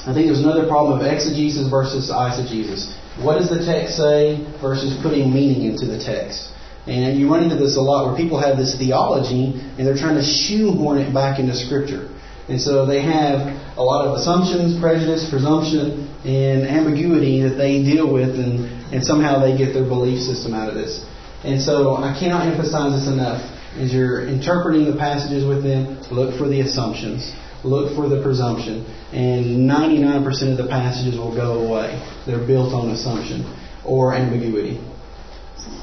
I 0.07 0.13
think 0.13 0.27
there's 0.27 0.39
another 0.39 0.67
problem 0.67 0.99
of 0.99 1.05
exegesis 1.05 1.67
versus 1.67 2.09
eisegesis. 2.09 2.95
What 3.21 3.37
does 3.39 3.49
the 3.49 3.65
text 3.65 3.97
say 3.97 4.39
versus 4.61 4.97
putting 5.03 5.33
meaning 5.33 5.65
into 5.69 5.85
the 5.85 5.99
text? 5.99 6.53
And 6.87 7.19
you 7.19 7.29
run 7.29 7.43
into 7.43 7.57
this 7.57 7.77
a 7.77 7.81
lot 7.81 8.07
where 8.07 8.17
people 8.17 8.39
have 8.39 8.57
this 8.57 8.77
theology 8.77 9.53
and 9.77 9.85
they're 9.85 9.97
trying 9.97 10.15
to 10.15 10.23
shoehorn 10.23 10.97
it 10.97 11.13
back 11.13 11.39
into 11.39 11.55
Scripture. 11.55 12.09
And 12.49 12.59
so 12.59 12.85
they 12.85 13.01
have 13.01 13.77
a 13.77 13.83
lot 13.83 14.07
of 14.07 14.17
assumptions, 14.17 14.79
prejudice, 14.79 15.29
presumption, 15.29 16.09
and 16.25 16.67
ambiguity 16.67 17.41
that 17.43 17.55
they 17.55 17.83
deal 17.83 18.11
with, 18.11 18.35
and, 18.35 18.65
and 18.93 19.03
somehow 19.03 19.39
they 19.39 19.57
get 19.57 19.73
their 19.73 19.85
belief 19.85 20.19
system 20.19 20.53
out 20.53 20.67
of 20.67 20.75
this. 20.75 21.05
And 21.43 21.61
so 21.61 21.97
I 21.97 22.17
cannot 22.19 22.47
emphasize 22.47 22.99
this 22.99 23.07
enough. 23.07 23.41
As 23.77 23.93
you're 23.93 24.27
interpreting 24.27 24.85
the 24.85 24.97
passages 24.97 25.45
with 25.45 25.63
them, 25.63 26.01
look 26.11 26.37
for 26.37 26.49
the 26.49 26.59
assumptions, 26.59 27.33
look 27.63 27.95
for 27.95 28.09
the 28.09 28.21
presumption, 28.21 28.85
and 29.13 29.69
99% 29.69 30.51
of 30.51 30.57
the 30.57 30.67
passages 30.67 31.17
will 31.17 31.33
go 31.33 31.65
away. 31.65 31.95
They're 32.25 32.45
built 32.45 32.73
on 32.73 32.89
assumption 32.89 33.47
or 33.85 34.13
ambiguity. 34.13 34.81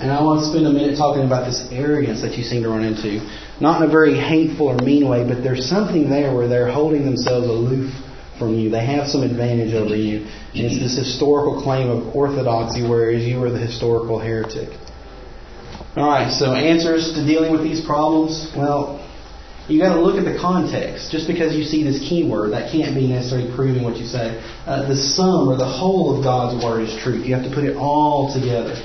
And 0.00 0.10
I 0.10 0.22
want 0.22 0.40
to 0.40 0.46
spend 0.46 0.66
a 0.66 0.70
minute 0.70 0.96
talking 0.96 1.24
about 1.24 1.46
this 1.46 1.66
arrogance 1.70 2.22
that 2.22 2.38
you 2.38 2.44
seem 2.44 2.62
to 2.62 2.68
run 2.68 2.84
into. 2.84 3.18
Not 3.60 3.82
in 3.82 3.88
a 3.88 3.90
very 3.90 4.14
hateful 4.14 4.68
or 4.68 4.76
mean 4.76 5.08
way, 5.08 5.26
but 5.26 5.42
there's 5.42 5.68
something 5.68 6.08
there 6.08 6.34
where 6.34 6.46
they're 6.46 6.70
holding 6.70 7.04
themselves 7.04 7.46
aloof 7.46 7.90
from 8.38 8.54
you. 8.54 8.70
They 8.70 8.84
have 8.86 9.08
some 9.08 9.22
advantage 9.22 9.74
over 9.74 9.96
you. 9.96 10.26
And 10.54 10.66
it's 10.66 10.78
this 10.78 10.96
historical 10.96 11.62
claim 11.62 11.90
of 11.90 12.14
orthodoxy, 12.14 12.82
whereas 12.82 13.24
you 13.24 13.42
are 13.42 13.50
the 13.50 13.58
historical 13.58 14.18
heretic. 14.18 14.70
Alright, 15.96 16.32
so 16.32 16.54
answers 16.54 17.14
to 17.14 17.26
dealing 17.26 17.50
with 17.50 17.62
these 17.62 17.84
problems? 17.84 18.52
Well, 18.56 19.04
you 19.68 19.80
got 19.80 19.94
to 19.94 20.00
look 20.00 20.16
at 20.16 20.24
the 20.24 20.38
context. 20.38 21.10
Just 21.10 21.26
because 21.26 21.54
you 21.54 21.64
see 21.64 21.82
this 21.82 21.98
keyword, 22.08 22.52
that 22.52 22.70
can't 22.70 22.94
be 22.94 23.06
necessarily 23.06 23.50
proving 23.54 23.82
what 23.82 23.96
you 23.96 24.06
say. 24.06 24.38
Uh, 24.64 24.86
the 24.86 24.96
sum 24.96 25.48
or 25.48 25.56
the 25.56 25.66
whole 25.66 26.16
of 26.16 26.22
God's 26.22 26.62
word 26.62 26.88
is 26.88 26.96
truth. 27.02 27.26
You 27.26 27.34
have 27.34 27.44
to 27.44 27.50
put 27.50 27.64
it 27.64 27.76
all 27.76 28.32
together. 28.32 28.78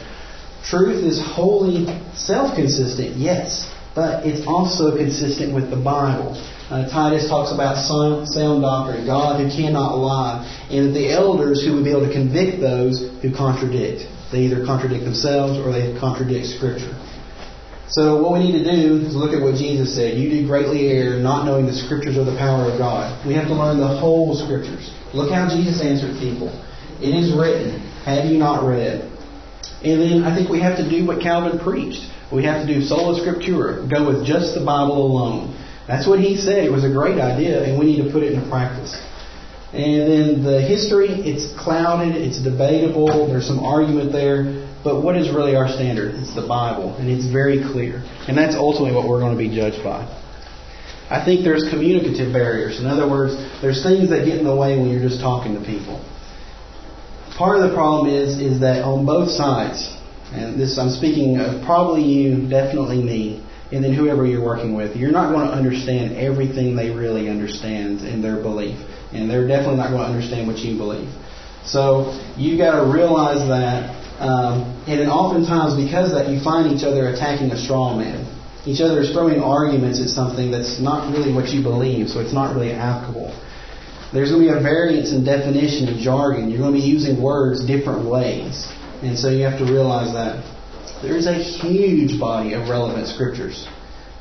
Truth 0.63 1.03
is 1.03 1.21
wholly 1.21 1.85
self-consistent, 2.15 3.17
yes, 3.17 3.69
but 3.95 4.25
it's 4.25 4.47
also 4.47 4.95
consistent 4.95 5.53
with 5.53 5.69
the 5.69 5.75
Bible. 5.75 6.33
Uh, 6.69 6.89
Titus 6.89 7.27
talks 7.27 7.51
about 7.51 7.75
sound, 7.77 8.27
sound 8.27 8.61
doctrine, 8.63 9.05
God 9.05 9.43
who 9.43 9.49
cannot 9.51 9.97
lie, 9.97 10.47
and 10.71 10.95
the 10.95 11.11
elders 11.11 11.63
who 11.65 11.75
would 11.75 11.83
be 11.83 11.91
able 11.91 12.07
to 12.07 12.13
convict 12.13 12.61
those 12.61 13.11
who 13.21 13.35
contradict. 13.35 14.07
They 14.31 14.49
either 14.49 14.65
contradict 14.65 15.03
themselves 15.03 15.59
or 15.59 15.71
they 15.71 15.93
contradict 15.99 16.47
Scripture. 16.47 16.95
So 17.89 18.23
what 18.23 18.33
we 18.33 18.39
need 18.39 18.63
to 18.63 18.65
do 18.65 19.05
is 19.05 19.13
look 19.13 19.33
at 19.35 19.41
what 19.43 19.53
Jesus 19.55 19.93
said. 19.93 20.17
You 20.17 20.29
do 20.29 20.47
greatly 20.47 20.89
err, 20.89 21.19
not 21.19 21.45
knowing 21.45 21.67
the 21.67 21.75
Scriptures 21.75 22.17
or 22.17 22.23
the 22.23 22.37
power 22.37 22.71
of 22.71 22.79
God. 22.79 23.27
We 23.27 23.35
have 23.35 23.45
to 23.47 23.53
learn 23.53 23.77
the 23.77 23.99
whole 23.99 24.33
Scriptures. 24.33 24.89
Look 25.13 25.29
how 25.29 25.47
Jesus 25.47 25.83
answered 25.83 26.17
people. 26.17 26.49
It 27.03 27.13
is 27.13 27.35
written, 27.35 27.81
have 28.07 28.25
you 28.25 28.39
not 28.39 28.65
read? 28.65 29.12
And 29.83 29.99
then 30.01 30.23
I 30.23 30.35
think 30.35 30.49
we 30.49 30.61
have 30.61 30.77
to 30.77 30.89
do 30.89 31.05
what 31.05 31.21
Calvin 31.21 31.59
preached. 31.59 32.07
We 32.31 32.45
have 32.45 32.65
to 32.65 32.73
do 32.73 32.81
sola 32.81 33.19
scriptura, 33.19 33.89
go 33.89 34.07
with 34.07 34.25
just 34.25 34.55
the 34.55 34.63
Bible 34.65 35.05
alone. 35.05 35.53
That's 35.87 36.07
what 36.07 36.19
he 36.19 36.37
said. 36.37 36.63
It 36.63 36.71
was 36.71 36.83
a 36.83 36.89
great 36.89 37.19
idea, 37.19 37.63
and 37.63 37.77
we 37.77 37.85
need 37.85 38.03
to 38.03 38.11
put 38.11 38.23
it 38.23 38.31
into 38.31 38.47
practice. 38.49 38.95
And 39.73 40.09
then 40.09 40.43
the 40.43 40.61
history, 40.61 41.09
it's 41.09 41.51
clouded, 41.59 42.15
it's 42.15 42.41
debatable, 42.41 43.27
there's 43.27 43.45
some 43.47 43.59
argument 43.59 44.11
there, 44.11 44.69
but 44.83 45.01
what 45.01 45.17
is 45.17 45.29
really 45.33 45.55
our 45.55 45.67
standard? 45.67 46.15
It's 46.15 46.33
the 46.33 46.47
Bible, 46.47 46.95
and 46.95 47.09
it's 47.09 47.25
very 47.25 47.59
clear. 47.59 48.05
And 48.27 48.37
that's 48.37 48.55
ultimately 48.55 48.95
what 48.95 49.07
we're 49.07 49.19
going 49.19 49.35
to 49.35 49.37
be 49.37 49.53
judged 49.53 49.83
by. 49.83 50.05
I 51.09 51.25
think 51.25 51.43
there's 51.43 51.67
communicative 51.69 52.31
barriers. 52.31 52.79
In 52.79 52.87
other 52.87 53.09
words, 53.09 53.35
there's 53.61 53.83
things 53.83 54.09
that 54.09 54.25
get 54.25 54.39
in 54.39 54.45
the 54.45 54.55
way 54.55 54.77
when 54.77 54.89
you're 54.89 55.03
just 55.03 55.19
talking 55.19 55.53
to 55.53 55.61
people. 55.61 55.99
Part 57.37 57.59
of 57.59 57.67
the 57.67 57.75
problem 57.75 58.13
is 58.13 58.39
is 58.39 58.59
that 58.59 58.83
on 58.83 59.05
both 59.05 59.29
sides, 59.29 59.89
and 60.31 60.59
this 60.59 60.77
I'm 60.77 60.91
speaking 60.91 61.39
of 61.39 61.65
probably 61.65 62.03
you, 62.03 62.47
definitely 62.47 63.01
me, 63.01 63.43
and 63.71 63.83
then 63.83 63.91
whoever 63.91 64.25
you're 64.25 64.45
working 64.45 64.75
with, 64.75 64.95
you're 64.95 65.11
not 65.11 65.33
going 65.33 65.47
to 65.47 65.53
understand 65.53 66.15
everything 66.15 66.75
they 66.75 66.91
really 66.91 67.29
understand 67.29 68.01
in 68.01 68.21
their 68.21 68.37
belief, 68.39 68.77
and 69.13 69.27
they're 69.29 69.47
definitely 69.47 69.77
not 69.77 69.89
going 69.89 70.05
to 70.05 70.13
understand 70.13 70.47
what 70.47 70.59
you 70.59 70.77
believe. 70.77 71.09
So 71.65 72.13
you 72.37 72.55
got 72.55 72.77
to 72.77 72.91
realize 72.91 73.47
that, 73.49 73.89
um, 74.21 74.69
and 74.85 74.99
then 74.99 75.09
oftentimes 75.09 75.73
because 75.73 76.11
that 76.13 76.29
you 76.29 76.39
find 76.43 76.69
each 76.69 76.83
other 76.83 77.09
attacking 77.09 77.49
a 77.49 77.57
straw 77.57 77.97
man. 77.97 78.29
Each 78.65 78.79
other 78.79 79.01
is 79.01 79.11
throwing 79.11 79.41
arguments 79.41 79.99
at 79.99 80.07
something 80.07 80.51
that's 80.51 80.79
not 80.79 81.11
really 81.11 81.33
what 81.33 81.49
you 81.49 81.63
believe, 81.63 82.09
so 82.09 82.19
it's 82.19 82.31
not 82.31 82.55
really 82.55 82.71
applicable. 82.71 83.33
There's 84.13 84.29
going 84.29 84.45
to 84.45 84.53
be 84.53 84.57
a 84.57 84.61
variance 84.61 85.11
in 85.11 85.25
definition 85.25 85.87
and 85.87 85.99
jargon. 85.99 86.49
You're 86.49 86.59
going 86.59 86.73
to 86.73 86.79
be 86.79 86.85
using 86.85 87.21
words 87.21 87.65
different 87.65 88.05
ways. 88.05 88.69
And 89.01 89.17
so 89.17 89.29
you 89.29 89.43
have 89.43 89.57
to 89.57 89.65
realize 89.65 90.13
that. 90.13 90.45
There's 91.01 91.25
a 91.25 91.33
huge 91.33 92.19
body 92.19 92.53
of 92.53 92.69
relevant 92.69 93.07
scriptures. 93.07 93.67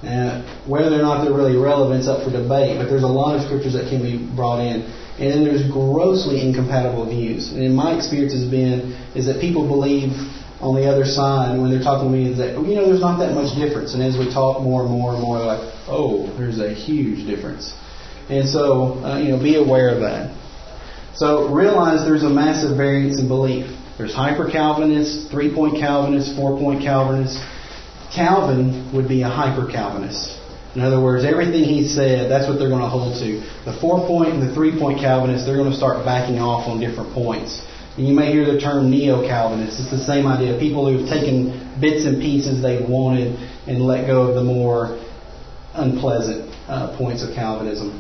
Uh, 0.03 0.43
whether 0.67 0.99
or 0.99 1.03
not 1.03 1.23
they're 1.23 1.33
really 1.33 1.57
relevant 1.57 2.01
is 2.01 2.09
up 2.09 2.25
for 2.25 2.33
debate, 2.33 2.79
but 2.79 2.89
there's 2.89 3.05
a 3.05 3.15
lot 3.23 3.37
of 3.37 3.47
scriptures 3.47 3.75
that 3.75 3.87
can 3.89 4.03
be 4.03 4.19
brought 4.35 4.59
in. 4.59 4.83
And 5.21 5.31
then 5.31 5.45
there's 5.45 5.71
grossly 5.71 6.41
incompatible 6.41 7.07
views. 7.07 7.53
And 7.53 7.63
in 7.63 7.75
my 7.75 7.95
experience 7.95 8.33
has 8.33 8.49
been 8.51 8.97
is 9.15 9.27
that 9.27 9.41
people 9.41 9.69
believe 9.69 10.11
on 10.59 10.75
the 10.75 10.89
other 10.91 11.05
side 11.05 11.61
when 11.61 11.71
they're 11.71 11.83
talking 11.83 12.11
to 12.11 12.17
me 12.17 12.31
is 12.31 12.39
that 12.39 12.55
you 12.55 12.75
know 12.75 12.87
there's 12.87 13.01
not 13.01 13.19
that 13.19 13.35
much 13.35 13.55
difference. 13.55 13.95
And 13.95 14.03
as 14.03 14.17
we 14.17 14.33
talk 14.33 14.63
more 14.63 14.83
and 14.83 14.91
more 14.91 15.13
and 15.13 15.23
more, 15.23 15.39
like 15.39 15.61
oh, 15.87 16.27
there's 16.39 16.59
a 16.59 16.73
huge 16.73 17.27
difference. 17.27 17.75
And 18.29 18.49
so, 18.49 19.03
uh, 19.05 19.19
you 19.19 19.31
know, 19.31 19.43
be 19.43 19.57
aware 19.57 19.89
of 19.91 20.01
that. 20.01 20.37
So 21.15 21.53
realize 21.53 22.07
there's 22.07 22.23
a 22.23 22.31
massive 22.31 22.77
variance 22.77 23.19
in 23.21 23.29
belief. 23.29 23.67
There's 23.99 24.15
hyper 24.15 24.51
Calvinists, 24.51 25.31
three 25.31 25.55
point 25.55 25.79
Calvinists, 25.79 26.35
four 26.35 26.59
point 26.59 26.83
Calvinists. 26.83 27.39
Calvin 28.15 28.93
would 28.95 29.09
be 29.09 29.23
a 29.23 29.29
hyper 29.29 29.71
Calvinist. 29.71 30.39
In 30.75 30.81
other 30.81 31.01
words, 31.03 31.25
everything 31.25 31.65
he 31.65 31.87
said, 31.87 32.31
that's 32.31 32.49
what 32.49 32.59
they're 32.59 32.71
going 32.71 32.81
to 32.81 32.89
hold 32.89 33.21
to. 33.21 33.41
The 33.69 33.77
four 33.79 34.07
point 34.07 34.33
and 34.33 34.43
the 34.43 34.55
three 34.55 34.79
point 34.79 34.99
Calvinists, 34.99 35.47
they're 35.47 35.57
going 35.57 35.71
to 35.71 35.77
start 35.77 36.05
backing 36.05 36.39
off 36.39 36.67
on 36.67 36.81
different 36.81 37.13
points. 37.13 37.61
And 37.99 38.09
you 38.09 38.15
may 38.15 38.33
hear 38.33 38.47
the 38.51 38.59
term 38.59 38.91
neo-Calvinist. 38.91 39.79
It's 39.79 39.91
the 39.91 40.05
same 40.05 40.27
idea. 40.27 40.59
People 40.59 40.89
who've 40.89 41.07
taken 41.07 41.77
bits 41.79 42.07
and 42.07 42.23
pieces 42.23 42.63
they've 42.63 42.89
wanted 42.89 43.37
and 43.69 43.85
let 43.85 44.07
go 44.07 44.29
of 44.29 44.35
the 44.35 44.43
more 44.43 44.97
unpleasant 45.75 46.51
uh, 46.69 46.97
points 46.97 47.23
of 47.23 47.35
Calvinism. 47.35 47.91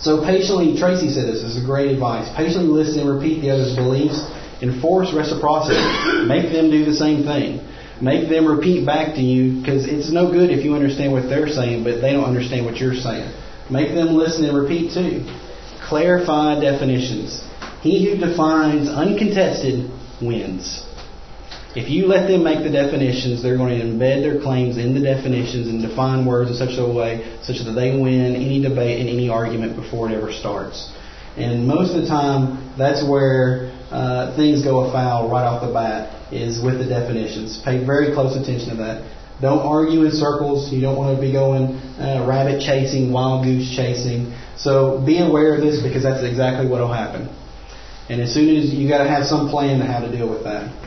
So 0.00 0.24
patiently, 0.24 0.76
Tracy 0.76 1.10
said 1.10 1.26
this, 1.26 1.42
this 1.42 1.56
is 1.56 1.64
great 1.64 1.90
advice. 1.90 2.28
Patiently 2.36 2.68
listen 2.68 3.00
and 3.00 3.08
repeat 3.08 3.40
the 3.40 3.50
other's 3.50 3.74
beliefs. 3.74 4.20
Enforce 4.62 5.12
reciprocity. 5.12 5.80
Make 6.28 6.52
them 6.52 6.70
do 6.70 6.84
the 6.84 6.94
same 6.94 7.24
thing. 7.24 7.60
Make 8.00 8.28
them 8.28 8.46
repeat 8.46 8.84
back 8.84 9.14
to 9.14 9.22
you 9.22 9.60
because 9.60 9.86
it's 9.86 10.12
no 10.12 10.30
good 10.30 10.50
if 10.50 10.64
you 10.64 10.74
understand 10.74 11.12
what 11.12 11.28
they're 11.28 11.48
saying, 11.48 11.84
but 11.84 12.00
they 12.00 12.12
don't 12.12 12.24
understand 12.24 12.66
what 12.66 12.76
you're 12.76 12.94
saying. 12.94 13.32
Make 13.70 13.94
them 13.94 14.14
listen 14.14 14.44
and 14.44 14.56
repeat 14.56 14.92
too. 14.92 15.24
Clarify 15.88 16.60
definitions. 16.60 17.42
He 17.80 18.04
who 18.04 18.18
defines 18.18 18.88
uncontested 18.88 19.90
wins. 20.20 20.84
If 21.76 21.90
you 21.90 22.06
let 22.06 22.26
them 22.26 22.42
make 22.42 22.64
the 22.64 22.70
definitions, 22.70 23.42
they're 23.42 23.58
going 23.58 23.78
to 23.78 23.84
embed 23.84 24.22
their 24.24 24.40
claims 24.40 24.78
in 24.78 24.94
the 24.94 25.00
definitions 25.00 25.68
and 25.68 25.82
define 25.82 26.24
words 26.24 26.48
in 26.48 26.56
such 26.56 26.78
a 26.78 26.88
way 26.88 27.20
such 27.42 27.60
that 27.66 27.72
they 27.72 27.92
win 28.00 28.34
any 28.34 28.62
debate 28.62 28.98
and 28.98 29.10
any 29.10 29.28
argument 29.28 29.76
before 29.76 30.08
it 30.08 30.14
ever 30.16 30.32
starts. 30.32 30.90
And 31.36 31.68
most 31.68 31.94
of 31.94 32.00
the 32.00 32.08
time, 32.08 32.72
that's 32.78 33.04
where 33.04 33.76
uh, 33.90 34.34
things 34.36 34.64
go 34.64 34.88
afoul 34.88 35.28
right 35.28 35.44
off 35.44 35.60
the 35.60 35.70
bat 35.70 36.32
is 36.32 36.64
with 36.64 36.78
the 36.78 36.86
definitions. 36.88 37.60
Pay 37.62 37.84
very 37.84 38.14
close 38.14 38.40
attention 38.40 38.70
to 38.70 38.76
that. 38.76 39.04
Don't 39.42 39.60
argue 39.60 40.08
in 40.08 40.12
circles. 40.12 40.72
You 40.72 40.80
don't 40.80 40.96
want 40.96 41.14
to 41.14 41.20
be 41.20 41.30
going 41.30 41.76
uh, 42.00 42.24
rabbit 42.26 42.64
chasing, 42.64 43.12
wild 43.12 43.44
goose 43.44 43.68
chasing. 43.76 44.32
So 44.56 45.04
be 45.04 45.20
aware 45.20 45.54
of 45.54 45.60
this 45.60 45.82
because 45.82 46.02
that's 46.02 46.24
exactly 46.24 46.66
what 46.66 46.80
will 46.80 46.88
happen. 46.88 47.28
And 48.08 48.22
as 48.22 48.32
soon 48.32 48.56
as 48.56 48.72
you 48.72 48.88
got 48.88 49.04
to 49.04 49.10
have 49.10 49.26
some 49.26 49.50
plan 49.50 49.80
to 49.80 49.84
how 49.84 50.00
to 50.00 50.10
deal 50.10 50.30
with 50.30 50.44
that. 50.44 50.85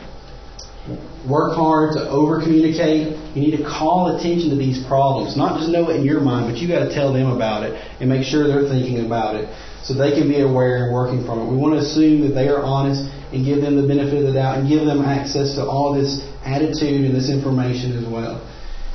Work 1.28 1.54
hard 1.54 1.92
to 1.94 2.08
over 2.08 2.40
communicate. 2.40 3.12
You 3.36 3.42
need 3.42 3.56
to 3.56 3.64
call 3.64 4.16
attention 4.16 4.48
to 4.50 4.56
these 4.56 4.82
problems. 4.88 5.36
Not 5.36 5.60
just 5.60 5.70
know 5.70 5.90
it 5.90 6.00
in 6.00 6.04
your 6.04 6.20
mind, 6.20 6.50
but 6.50 6.60
you 6.60 6.68
got 6.68 6.88
to 6.88 6.94
tell 6.94 7.12
them 7.12 7.30
about 7.30 7.62
it 7.62 7.76
and 8.00 8.08
make 8.08 8.24
sure 8.24 8.48
they're 8.48 8.68
thinking 8.68 9.04
about 9.04 9.36
it 9.36 9.44
so 9.84 9.92
they 9.92 10.12
can 10.12 10.28
be 10.28 10.40
aware 10.40 10.84
and 10.84 10.94
working 10.94 11.24
from 11.24 11.40
it. 11.40 11.50
We 11.50 11.56
want 11.56 11.74
to 11.74 11.80
assume 11.80 12.22
that 12.28 12.34
they 12.34 12.48
are 12.48 12.62
honest 12.62 13.04
and 13.32 13.44
give 13.44 13.60
them 13.60 13.76
the 13.76 13.86
benefit 13.86 14.18
of 14.18 14.24
the 14.24 14.32
doubt 14.32 14.58
and 14.58 14.68
give 14.68 14.86
them 14.86 15.04
access 15.04 15.54
to 15.56 15.62
all 15.64 15.92
this 15.92 16.24
attitude 16.44 17.04
and 17.04 17.14
this 17.14 17.30
information 17.30 17.96
as 17.96 18.04
well. 18.08 18.40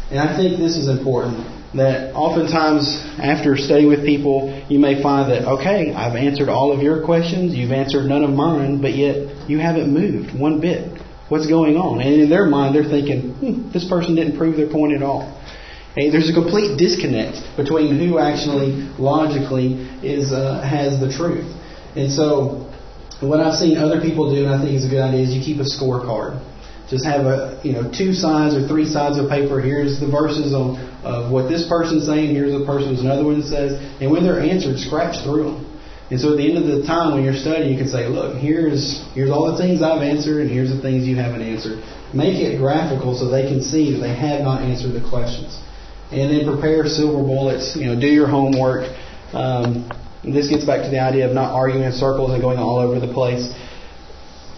And 0.09 0.19
I 0.19 0.35
think 0.35 0.57
this 0.57 0.77
is 0.77 0.89
important 0.89 1.45
that 1.75 2.13
oftentimes 2.13 3.03
after 3.19 3.57
studying 3.57 3.89
with 3.89 4.05
people, 4.05 4.49
you 4.69 4.79
may 4.79 5.01
find 5.01 5.31
that, 5.31 5.45
okay, 5.45 5.93
I've 5.93 6.15
answered 6.15 6.49
all 6.49 6.71
of 6.71 6.81
your 6.81 7.03
questions, 7.03 7.53
you've 7.53 7.71
answered 7.71 8.07
none 8.07 8.23
of 8.23 8.29
mine, 8.29 8.81
but 8.81 8.93
yet 8.93 9.49
you 9.49 9.59
haven't 9.59 9.91
moved 9.91 10.37
one 10.37 10.61
bit. 10.61 10.94
What's 11.27 11.47
going 11.47 11.75
on? 11.75 12.01
And 12.01 12.21
in 12.21 12.29
their 12.29 12.45
mind, 12.45 12.75
they're 12.75 12.83
thinking, 12.83 13.33
hmm, 13.33 13.71
this 13.71 13.89
person 13.89 14.13
didn't 14.13 14.37
prove 14.37 14.57
their 14.57 14.69
point 14.69 14.93
at 14.93 15.01
all. 15.01 15.25
Okay, 15.93 16.11
there's 16.11 16.29
a 16.29 16.33
complete 16.33 16.77
disconnect 16.77 17.57
between 17.57 17.97
who 17.97 18.19
actually 18.19 18.93
logically 18.99 19.73
is 20.03 20.31
uh, 20.31 20.61
has 20.61 20.99
the 20.99 21.09
truth. 21.09 21.49
And 21.95 22.11
so, 22.11 22.69
what 23.21 23.39
I've 23.39 23.55
seen 23.55 23.77
other 23.77 24.01
people 24.01 24.29
do, 24.29 24.45
and 24.45 24.53
I 24.53 24.61
think 24.61 24.75
is 24.75 24.85
a 24.85 24.89
good 24.89 25.01
idea, 25.01 25.23
is 25.23 25.33
you 25.33 25.41
keep 25.41 25.57
a 25.57 25.65
scorecard. 25.65 26.37
Just 26.89 27.05
have 27.05 27.25
a 27.25 27.59
you 27.63 27.73
know 27.73 27.89
two 27.89 28.13
sides 28.13 28.53
or 28.53 28.67
three 28.67 28.85
sides 28.85 29.17
of 29.17 29.29
paper. 29.29 29.61
Here's 29.61 29.99
the 29.99 30.05
verses 30.05 30.53
on 30.53 30.77
of 31.01 31.31
what 31.31 31.49
this 31.49 31.65
person's 31.67 32.05
saying. 32.05 32.35
Here's 32.35 32.53
the 32.53 32.65
person's 32.65 33.01
another 33.01 33.23
one 33.23 33.41
says, 33.41 33.81
and 33.99 34.11
when 34.11 34.21
they're 34.21 34.41
answered, 34.41 34.77
scratch 34.77 35.23
through 35.23 35.43
them. 35.45 35.64
And 36.11 36.19
so 36.19 36.33
at 36.33 36.37
the 36.37 36.45
end 36.45 36.57
of 36.61 36.67
the 36.69 36.85
time 36.85 37.13
when 37.15 37.23
you're 37.23 37.33
studying, 37.33 37.71
you 37.71 37.77
can 37.77 37.89
say, 37.89 38.07
look, 38.07 38.37
here's 38.37 39.01
here's 39.15 39.31
all 39.31 39.51
the 39.51 39.57
things 39.57 39.81
I've 39.81 40.03
answered, 40.03 40.41
and 40.41 40.51
here's 40.51 40.69
the 40.69 40.79
things 40.79 41.07
you 41.07 41.15
haven't 41.15 41.41
answered. 41.41 41.81
Make 42.13 42.37
it 42.37 42.59
graphical 42.59 43.17
so 43.17 43.29
they 43.29 43.47
can 43.47 43.61
see 43.61 43.93
that 43.93 43.99
they 43.99 44.13
have 44.13 44.41
not 44.41 44.61
answered 44.61 44.93
the 44.93 45.07
questions. 45.09 45.57
And 46.11 46.29
then 46.29 46.45
prepare 46.45 46.85
silver 46.85 47.23
bullets. 47.23 47.75
You 47.75 47.87
know, 47.87 47.99
do 47.99 48.07
your 48.07 48.27
homework. 48.27 48.85
Um, 49.33 49.89
this 50.23 50.47
gets 50.47 50.63
back 50.63 50.83
to 50.83 50.89
the 50.89 50.99
idea 50.99 51.27
of 51.27 51.33
not 51.33 51.53
arguing 51.53 51.83
in 51.83 51.91
circles 51.91 52.31
and 52.31 52.41
going 52.41 52.57
all 52.57 52.77
over 52.77 52.99
the 52.99 53.11
place. 53.11 53.51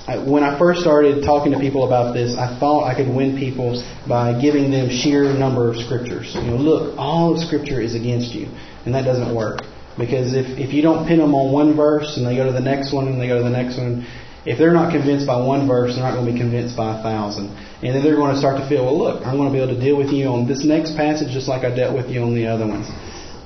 When 0.08 0.43
I 0.43 0.58
first 0.58 0.80
started 0.82 1.24
talking 1.24 1.52
to 1.52 1.60
people 1.60 1.86
about 1.86 2.14
this, 2.14 2.38
I 2.38 2.58
thought 2.60 2.88
I 2.88 2.95
could 2.95 3.14
win 3.14 3.38
people 3.38 3.84
by 4.08 4.39
giving 4.39 4.72
them 4.72 4.89
sheer 4.89 5.34
number 5.34 5.70
of 5.70 5.76
scriptures. 5.78 6.32
You 6.36 6.43
know, 6.43 6.56
look, 6.56 6.98
all 6.98 7.34
of 7.34 7.39
Scripture 7.39 7.82
is 7.82 7.93
against 7.93 8.32
you, 8.34 8.48
and 8.86 8.95
that 8.95 9.04
doesn't 9.04 9.36
work. 9.36 9.64
Because 9.98 10.34
if, 10.34 10.45
if 10.58 10.74
you 10.74 10.82
don't 10.82 11.08
pin 11.08 11.20
them 11.20 11.34
on 11.34 11.52
one 11.52 11.76
verse 11.76 12.18
and 12.18 12.26
they 12.26 12.36
go 12.36 12.45
to 12.45 12.52
the 12.52 12.62
next 12.62 12.93
one 12.93 13.08
and 13.08 13.20
they 13.20 13.28
go 13.28 13.38
to 13.38 13.43
the 13.43 13.50
next 13.50 13.78
one, 13.78 14.06
if 14.45 14.58
they're 14.58 14.74
not 14.74 14.91
convinced 14.93 15.28
by 15.28 15.41
one 15.41 15.68
verse, 15.68 15.95
they're 15.95 16.04
not 16.06 16.14
going 16.14 16.26
to 16.26 16.32
be 16.32 16.38
convinced 16.38 16.78
by 16.78 17.00
a 17.00 17.04
thousand. 17.04 17.50
And 17.84 17.95
then 17.95 18.04
they're 18.04 18.16
going 18.16 18.32
to 18.32 18.39
start 18.39 18.62
to 18.62 18.70
feel, 18.70 18.86
well, 18.86 18.98
look, 18.98 19.26
I'm 19.26 19.36
going 19.36 19.52
to 19.52 19.54
be 19.54 19.62
able 19.62 19.76
to 19.76 19.82
deal 19.82 19.98
with 19.98 20.10
you 20.10 20.28
on 20.28 20.48
this 20.48 20.64
next 20.64 20.95
passage 20.95 21.34
just 21.34 21.48
like 21.48 21.66
I 21.66 21.76
dealt 21.76 21.95
with 21.95 22.10
you 22.10 22.22
on 22.24 22.34
the 22.34 22.48
other 22.48 22.66
ones. 22.66 22.88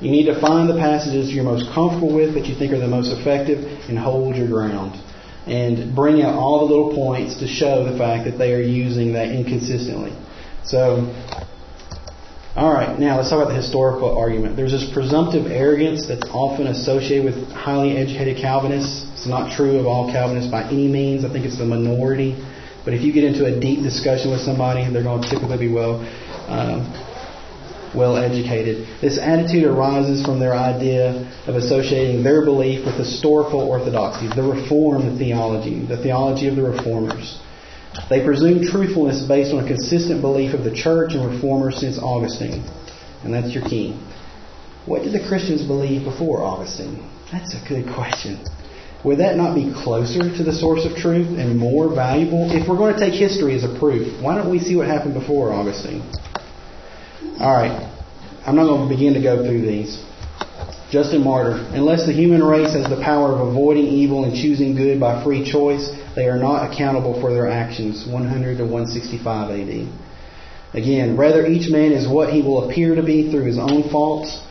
You 0.01 0.11
need 0.11 0.25
to 0.25 0.39
find 0.39 0.69
the 0.69 0.77
passages 0.77 1.33
you're 1.33 1.43
most 1.43 1.71
comfortable 1.73 2.13
with, 2.13 2.33
that 2.33 2.45
you 2.45 2.55
think 2.55 2.73
are 2.73 2.79
the 2.79 2.87
most 2.87 3.15
effective, 3.15 3.63
and 3.87 3.97
hold 3.97 4.35
your 4.35 4.47
ground. 4.47 4.99
And 5.47 5.95
bring 5.95 6.21
out 6.21 6.35
all 6.35 6.67
the 6.67 6.73
little 6.73 6.93
points 6.93 7.39
to 7.39 7.47
show 7.47 7.83
the 7.83 7.97
fact 7.97 8.25
that 8.25 8.37
they 8.37 8.53
are 8.53 8.61
using 8.61 9.13
that 9.13 9.29
inconsistently. 9.29 10.13
So, 10.63 11.09
all 12.53 12.73
right, 12.73 12.99
now 12.99 13.15
let's 13.15 13.29
talk 13.29 13.41
about 13.41 13.47
the 13.47 13.55
historical 13.55 14.17
argument. 14.17 14.57
There's 14.57 14.73
this 14.73 14.91
presumptive 14.91 15.47
arrogance 15.49 16.05
that's 16.05 16.27
often 16.31 16.67
associated 16.67 17.23
with 17.23 17.49
highly 17.49 17.95
educated 17.95 18.41
Calvinists. 18.41 19.07
It's 19.13 19.25
not 19.25 19.55
true 19.55 19.79
of 19.79 19.85
all 19.85 20.11
Calvinists 20.11 20.51
by 20.51 20.63
any 20.63 20.89
means. 20.89 21.23
I 21.23 21.31
think 21.31 21.45
it's 21.45 21.57
the 21.57 21.65
minority. 21.65 22.35
But 22.83 22.93
if 22.93 23.03
you 23.03 23.13
get 23.13 23.23
into 23.23 23.45
a 23.45 23.57
deep 23.57 23.83
discussion 23.83 24.31
with 24.31 24.41
somebody, 24.41 24.83
they're 24.91 25.03
going 25.03 25.21
to 25.21 25.29
typically 25.29 25.59
be 25.59 25.71
well, 25.71 26.03
um, 26.49 26.91
well 27.95 28.17
educated. 28.17 28.99
This 28.99 29.17
attitude 29.17 29.63
arises 29.63 30.25
from 30.25 30.41
their 30.41 30.53
idea 30.53 31.23
of 31.47 31.55
associating 31.55 32.21
their 32.21 32.43
belief 32.43 32.85
with 32.85 32.95
historical 32.95 33.61
orthodoxy, 33.61 34.27
the 34.27 34.43
Reformed 34.43 35.17
theology, 35.17 35.85
the 35.85 35.95
theology 35.95 36.49
of 36.49 36.57
the 36.57 36.63
Reformers. 36.63 37.39
They 38.09 38.23
presume 38.23 38.65
truthfulness 38.65 39.23
based 39.27 39.53
on 39.53 39.63
a 39.63 39.67
consistent 39.67 40.21
belief 40.21 40.53
of 40.53 40.63
the 40.63 40.73
church 40.73 41.13
and 41.13 41.25
reformers 41.25 41.79
since 41.79 41.99
Augustine. 41.99 42.63
And 43.23 43.33
that's 43.33 43.53
your 43.53 43.63
key. 43.63 43.99
What 44.85 45.03
did 45.03 45.13
the 45.13 45.27
Christians 45.27 45.61
believe 45.61 46.03
before 46.03 46.41
Augustine? 46.41 47.07
That's 47.31 47.53
a 47.53 47.67
good 47.67 47.85
question. 47.93 48.43
Would 49.03 49.19
that 49.19 49.35
not 49.35 49.55
be 49.55 49.73
closer 49.83 50.19
to 50.19 50.43
the 50.43 50.53
source 50.53 50.85
of 50.85 50.95
truth 50.95 51.37
and 51.39 51.57
more 51.57 51.93
valuable? 51.93 52.51
If 52.51 52.67
we're 52.67 52.77
going 52.77 52.93
to 52.93 52.99
take 52.99 53.13
history 53.13 53.55
as 53.55 53.63
a 53.63 53.79
proof, 53.79 54.21
why 54.21 54.35
don't 54.35 54.49
we 54.49 54.59
see 54.59 54.75
what 54.75 54.87
happened 54.87 55.13
before 55.13 55.51
Augustine? 55.51 56.01
All 57.39 57.53
right. 57.53 57.89
I'm 58.45 58.55
not 58.55 58.65
going 58.65 58.87
to 58.87 58.95
begin 58.95 59.13
to 59.15 59.21
go 59.21 59.43
through 59.45 59.61
these. 59.61 60.03
Justin 60.91 61.23
Martyr. 61.23 61.53
Unless 61.71 62.05
the 62.05 62.11
human 62.11 62.43
race 62.43 62.73
has 62.73 62.83
the 62.89 63.01
power 63.01 63.31
of 63.31 63.47
avoiding 63.47 63.85
evil 63.85 64.25
and 64.25 64.35
choosing 64.35 64.75
good 64.75 64.99
by 64.99 65.23
free 65.23 65.49
choice, 65.49 65.89
they 66.17 66.27
are 66.27 66.37
not 66.37 66.69
accountable 66.69 67.19
for 67.21 67.33
their 67.33 67.47
actions. 67.47 68.05
100 68.05 68.57
to 68.57 68.63
165 68.65 69.51
AD. 69.51 69.87
Again, 70.73 71.15
rather 71.15 71.45
each 71.47 71.71
man 71.71 71.93
is 71.93 72.09
what 72.09 72.33
he 72.33 72.41
will 72.41 72.69
appear 72.69 72.95
to 72.95 73.03
be 73.03 73.31
through 73.31 73.45
his 73.45 73.57
own 73.57 73.89
faults. 73.89 74.41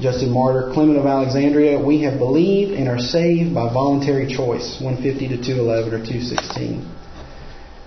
Justin 0.00 0.30
Martyr, 0.30 0.70
Clement 0.74 0.98
of 0.98 1.06
Alexandria, 1.06 1.78
we 1.80 2.02
have 2.02 2.18
believed 2.18 2.72
and 2.72 2.86
are 2.86 2.98
saved 2.98 3.54
by 3.54 3.72
voluntary 3.72 4.26
choice. 4.26 4.78
150 4.82 5.28
to 5.28 5.36
211 5.42 5.94
or 5.94 6.04
216. 6.04 6.92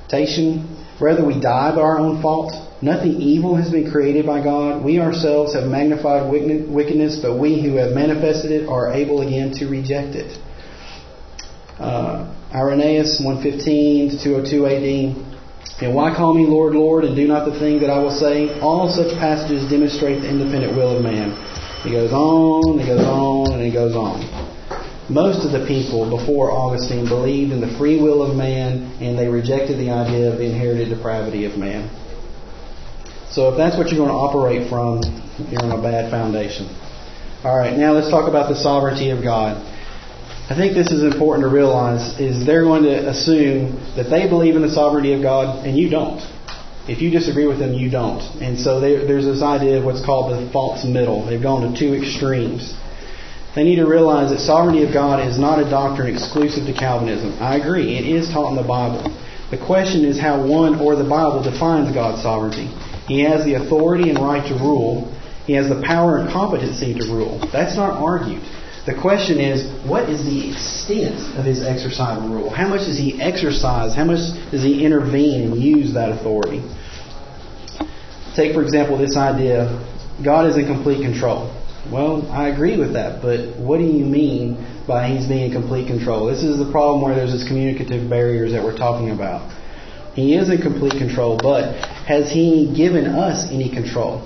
Tatian, 0.10 0.87
rather 1.00 1.26
we 1.26 1.40
die 1.40 1.74
by 1.76 1.82
our 1.82 2.00
own 2.00 2.22
fault. 2.22 2.54
Nothing 2.82 3.22
evil 3.22 3.56
has 3.56 3.72
been 3.72 3.90
created 3.92 4.26
by 4.26 4.44
God. 4.44 4.84
We 4.84 5.00
ourselves 5.00 5.56
have 5.56 5.66
magnified 5.66 6.30
wickedness, 6.32 7.20
but 7.22 7.38
we 7.38 7.62
who 7.62 7.76
have 7.78 7.92
manifested 7.92 8.52
it 8.52 8.68
are 8.68 8.94
able 8.94 9.22
again 9.22 9.52
to 9.54 9.68
reject 9.68 10.16
it. 10.16 10.38
Uh, 11.80 12.34
Irenaeus 12.54 13.20
115 13.20 14.12
to 14.12 14.24
202 14.24 14.66
AD. 14.66 15.38
And 15.82 15.94
why 15.94 16.16
call 16.16 16.34
me 16.34 16.46
Lord, 16.46 16.74
Lord, 16.74 17.04
and 17.04 17.16
do 17.16 17.28
not 17.28 17.46
the 17.46 17.60
thing 17.60 17.80
that 17.82 17.90
I 17.90 18.00
will 18.00 18.18
say? 18.18 18.60
All 18.62 18.90
such 18.90 19.14
passages 19.20 19.70
demonstrate 19.70 20.22
the 20.22 20.30
independent 20.30 20.76
will 20.76 20.98
of 20.98 21.04
man. 21.04 21.32
He 21.84 21.92
goes 21.92 22.12
on, 22.12 22.80
he 22.80 22.86
goes 22.86 23.06
on, 23.06 23.54
and 23.54 23.62
he 23.62 23.72
goes 23.72 23.96
on. 23.96 24.47
Most 25.10 25.46
of 25.46 25.54
the 25.54 25.66
people 25.66 26.10
before 26.10 26.52
Augustine 26.52 27.08
believed 27.08 27.54
in 27.54 27.62
the 27.62 27.78
free 27.78 28.02
will 28.02 28.22
of 28.22 28.36
man 28.36 28.98
and 29.00 29.18
they 29.18 29.28
rejected 29.28 29.80
the 29.80 29.90
idea 29.90 30.32
of 30.32 30.38
the 30.38 30.46
inherited 30.46 30.90
depravity 30.90 31.46
of 31.46 31.58
man. 31.58 31.90
So 33.32 33.50
if 33.50 33.58
that's 33.58 33.78
what 33.78 33.88
you're 33.88 34.00
going 34.00 34.10
to 34.10 34.16
operate 34.16 34.70
from, 34.70 35.00
you're 35.50 35.64
on 35.64 35.72
a 35.72 35.82
bad 35.82 36.12
foundation. 36.12 36.68
All 37.44 37.56
right, 37.56 37.78
now 37.78 37.94
let's 37.94 38.10
talk 38.10 38.28
about 38.28 38.50
the 38.50 38.56
sovereignty 38.56 39.12
of 39.12 39.24
God. 39.24 39.64
I 40.50 40.56
think 40.56 40.74
this 40.74 40.92
is 40.92 41.04
important 41.04 41.44
to 41.44 41.54
realize 41.54 42.20
is 42.20 42.46
they're 42.46 42.64
going 42.64 42.84
to 42.84 43.10
assume 43.10 43.76
that 43.96 44.10
they 44.10 44.28
believe 44.28 44.56
in 44.56 44.62
the 44.62 44.72
sovereignty 44.72 45.14
of 45.14 45.22
God 45.22 45.66
and 45.66 45.78
you 45.78 45.90
don't. 45.90 46.20
If 46.88 47.02
you 47.02 47.12
disagree 47.12 47.48
with 47.48 47.60
them, 47.60 47.74
you 47.74 47.90
don't. 47.90 48.24
And 48.42 48.58
so 48.58 48.80
there's 48.80 49.26
this 49.26 49.42
idea 49.42 49.80
of 49.80 49.86
what's 49.86 50.04
called 50.04 50.32
the 50.32 50.52
false 50.52 50.84
middle. 50.86 51.26
They've 51.26 51.42
gone 51.42 51.72
to 51.72 51.78
two 51.78 51.94
extremes. 51.94 52.74
They 53.58 53.64
need 53.64 53.78
to 53.78 53.88
realize 53.88 54.30
that 54.30 54.38
sovereignty 54.38 54.86
of 54.86 54.94
God 54.94 55.28
is 55.28 55.40
not 55.40 55.58
a 55.58 55.68
doctrine 55.68 56.14
exclusive 56.14 56.68
to 56.68 56.74
Calvinism. 56.78 57.42
I 57.42 57.58
agree, 57.58 57.98
it 57.98 58.06
is 58.06 58.30
taught 58.30 58.52
in 58.52 58.56
the 58.56 58.62
Bible. 58.62 59.02
The 59.50 59.58
question 59.58 60.06
is 60.06 60.20
how 60.20 60.46
one 60.46 60.80
or 60.80 60.96
the 60.96 61.10
Bible 61.10 61.42
defines 61.42 61.92
God's 61.92 62.22
sovereignty. 62.22 62.70
He 63.08 63.22
has 63.22 63.46
the 63.46 63.56
authority 63.56 64.12
and 64.12 64.20
right 64.20 64.46
to 64.48 64.54
rule. 64.54 65.12
He 65.48 65.54
has 65.54 65.70
the 65.70 65.82
power 65.82 66.20
and 66.20 66.30
competency 66.30 66.94
to 66.94 67.06
rule. 67.10 67.42
That's 67.52 67.76
not 67.76 67.98
argued. 67.98 68.44
The 68.86 68.94
question 68.94 69.40
is, 69.40 69.66
what 69.90 70.08
is 70.08 70.24
the 70.24 70.54
extent 70.54 71.18
of 71.36 71.44
his 71.44 71.66
exercise 71.66 72.22
of 72.22 72.30
rule? 72.30 72.52
How 72.52 72.68
much 72.68 72.86
does 72.86 73.00
he 73.00 73.20
exercise? 73.20 73.96
How 73.96 74.06
much 74.06 74.22
does 74.52 74.62
he 74.62 74.86
intervene 74.86 75.50
and 75.50 75.58
use 75.58 75.96
that 75.96 76.12
authority? 76.12 76.62
Take, 78.36 78.54
for 78.54 78.62
example, 78.62 79.00
this 79.00 79.18
idea 79.18 79.66
God 80.24 80.46
is 80.46 80.58
in 80.58 80.68
complete 80.68 81.02
control. 81.02 81.57
Well, 81.92 82.30
I 82.32 82.50
agree 82.50 82.78
with 82.78 82.94
that, 82.94 83.22
but 83.22 83.56
what 83.56 83.78
do 83.78 83.86
you 83.86 84.04
mean 84.04 84.84
by 84.86 85.08
he's 85.08 85.26
being 85.26 85.46
in 85.48 85.52
complete 85.54 85.88
control? 85.88 86.26
This 86.26 86.44
is 86.44 86.58
the 86.58 86.70
problem 86.70 87.02
where 87.02 87.16
there's 87.16 87.32
this 87.32 87.48
communicative 87.48 88.10
barriers 88.10 88.52
that 88.52 88.62
we're 88.62 88.76
talking 88.76 89.12
about. 89.12 89.50
He 90.14 90.36
is 90.36 90.50
in 90.50 90.62
complete 90.62 90.98
control, 90.98 91.38
but 91.38 91.76
has 92.04 92.30
he 92.30 92.74
given 92.76 93.06
us 93.06 93.48
any 93.52 93.70
control? 93.70 94.20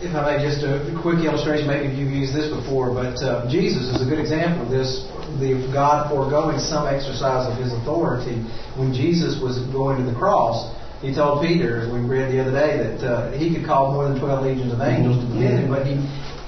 If 0.00 0.14
I 0.14 0.38
may, 0.38 0.44
just 0.44 0.62
a 0.62 0.96
quick 1.02 1.18
illustration, 1.18 1.66
maybe 1.66 1.92
you've 1.92 2.12
used 2.12 2.32
this 2.32 2.48
before, 2.54 2.94
but 2.94 3.20
uh, 3.20 3.50
Jesus 3.50 3.90
is 3.92 4.00
a 4.00 4.08
good 4.08 4.20
example 4.20 4.64
of 4.64 4.70
this, 4.70 5.04
the 5.42 5.68
God 5.74 6.08
foregoing 6.08 6.58
some 6.58 6.86
exercise 6.86 7.50
of 7.50 7.58
his 7.58 7.74
authority. 7.74 8.40
When 8.78 8.94
Jesus 8.94 9.42
was 9.42 9.58
going 9.74 9.98
to 9.98 10.08
the 10.08 10.16
cross, 10.16 10.72
he 11.00 11.14
told 11.14 11.46
Peter, 11.46 11.80
as 11.80 11.92
we 11.92 12.00
read 12.00 12.32
the 12.32 12.40
other 12.40 12.50
day, 12.50 12.76
that 12.76 13.06
uh, 13.06 13.30
he 13.32 13.54
could 13.54 13.64
call 13.64 13.92
more 13.92 14.08
than 14.08 14.18
12 14.18 14.44
legions 14.44 14.72
of 14.72 14.80
angels 14.80 15.22
to 15.22 15.26
defend 15.30 15.64
him, 15.64 15.70
but 15.70 15.86
he, 15.86 15.94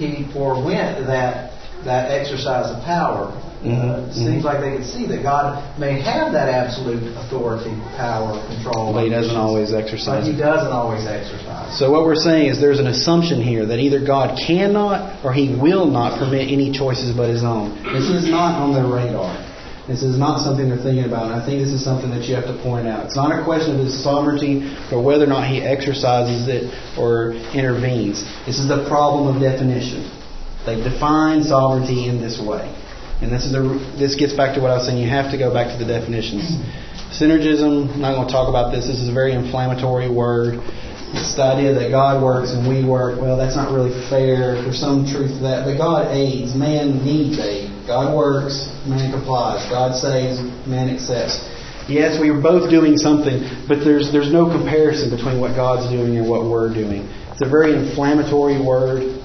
he 0.03 0.33
forewent 0.33 1.07
that, 1.07 1.55
that 1.85 2.11
exercise 2.11 2.75
of 2.75 2.83
power. 2.83 3.31
Mm-hmm. 3.63 3.77
Uh, 3.77 4.09
it 4.09 4.15
seems 4.15 4.43
like 4.43 4.65
they 4.65 4.75
could 4.75 4.89
see 4.89 5.07
that 5.07 5.23
God 5.23 5.79
may 5.79 6.01
have 6.01 6.33
that 6.33 6.49
absolute 6.49 7.15
authority, 7.15 7.71
power, 7.95 8.41
control. 8.49 8.95
But 8.95 9.05
he 9.05 9.11
doesn't 9.11 9.37
always 9.37 9.71
But 9.71 9.85
exercise 9.85 10.27
he 10.27 10.33
doesn't 10.33 10.73
always 10.73 11.07
exercise. 11.07 11.79
So 11.79 11.93
what 11.93 12.09
we're 12.09 12.17
saying 12.17 12.49
is 12.49 12.59
there's 12.59 12.81
an 12.81 12.89
assumption 12.89 13.43
here 13.43 13.67
that 13.67 13.79
either 13.79 14.01
God 14.01 14.41
cannot 14.41 15.23
or 15.23 15.35
he 15.35 15.55
will 15.55 15.85
not 15.85 16.19
permit 16.19 16.49
any 16.49 16.73
choices 16.73 17.15
but 17.15 17.29
his 17.29 17.45
own. 17.45 17.77
This 17.93 18.09
is 18.09 18.27
not 18.27 18.57
on 18.57 18.73
their 18.73 18.89
radar. 18.89 19.50
This 19.91 20.07
is 20.07 20.17
not 20.17 20.39
something 20.39 20.71
they're 20.71 20.79
thinking 20.79 21.03
about. 21.03 21.35
And 21.35 21.35
I 21.35 21.43
think 21.45 21.59
this 21.59 21.75
is 21.75 21.83
something 21.83 22.15
that 22.15 22.23
you 22.31 22.39
have 22.39 22.47
to 22.47 22.55
point 22.63 22.87
out. 22.87 23.11
It's 23.11 23.19
not 23.19 23.35
a 23.35 23.43
question 23.43 23.75
of 23.75 23.83
his 23.83 23.91
sovereignty 23.99 24.63
or 24.95 25.03
whether 25.03 25.27
or 25.27 25.33
not 25.35 25.51
he 25.51 25.59
exercises 25.67 26.47
it 26.47 26.71
or 26.95 27.35
intervenes. 27.51 28.23
This 28.47 28.63
is 28.63 28.71
the 28.71 28.87
problem 28.87 29.27
of 29.35 29.43
definition. 29.43 30.07
They 30.63 30.79
define 30.79 31.43
sovereignty 31.43 32.07
in 32.07 32.23
this 32.23 32.39
way. 32.39 32.71
And 33.19 33.35
this 33.35 33.43
is 33.43 33.53
a, 33.53 33.67
this 33.99 34.15
gets 34.15 34.33
back 34.33 34.55
to 34.55 34.63
what 34.63 34.71
I 34.71 34.79
was 34.79 34.87
saying. 34.87 35.03
You 35.03 35.11
have 35.11 35.35
to 35.35 35.39
go 35.39 35.53
back 35.53 35.75
to 35.75 35.79
the 35.83 35.91
definitions. 35.91 36.55
Synergism, 37.11 37.91
I'm 37.91 38.01
not 38.01 38.15
going 38.15 38.31
to 38.31 38.33
talk 38.33 38.47
about 38.49 38.71
this. 38.71 38.87
This 38.87 39.03
is 39.03 39.11
a 39.11 39.13
very 39.13 39.35
inflammatory 39.35 40.09
word. 40.09 40.63
It's 41.19 41.35
the 41.35 41.43
idea 41.43 41.75
that 41.75 41.91
God 41.91 42.23
works 42.23 42.55
and 42.55 42.63
we 42.63 42.87
work. 42.87 43.21
Well, 43.21 43.37
that's 43.37 43.59
not 43.59 43.75
really 43.75 43.91
fair. 44.07 44.55
There's 44.63 44.79
some 44.79 45.03
truth 45.03 45.43
to 45.43 45.51
that. 45.51 45.67
But 45.67 45.77
God 45.77 46.15
aids. 46.15 46.55
Man 46.55 47.03
needs 47.03 47.43
aid. 47.43 47.60
God 47.91 48.15
works, 48.15 48.71
man 48.87 49.11
complies. 49.11 49.69
God 49.69 49.99
saves, 49.99 50.39
man 50.63 50.95
accepts. 50.95 51.43
Yes, 51.91 52.21
we 52.23 52.31
are 52.31 52.41
both 52.41 52.71
doing 52.71 52.97
something, 52.97 53.67
but 53.67 53.83
there's 53.83 54.15
there's 54.15 54.31
no 54.31 54.47
comparison 54.47 55.11
between 55.11 55.41
what 55.41 55.59
God's 55.59 55.91
doing 55.91 56.15
and 56.15 56.31
what 56.31 56.47
we're 56.47 56.73
doing. 56.73 57.11
It's 57.35 57.43
a 57.43 57.51
very 57.51 57.75
inflammatory 57.75 58.63
word. 58.63 59.19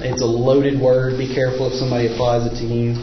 It's 0.00 0.22
a 0.22 0.24
loaded 0.24 0.80
word. 0.80 1.18
Be 1.18 1.28
careful 1.28 1.68
if 1.68 1.74
somebody 1.76 2.08
applies 2.08 2.48
it 2.48 2.56
to 2.56 2.64
you. 2.64 2.96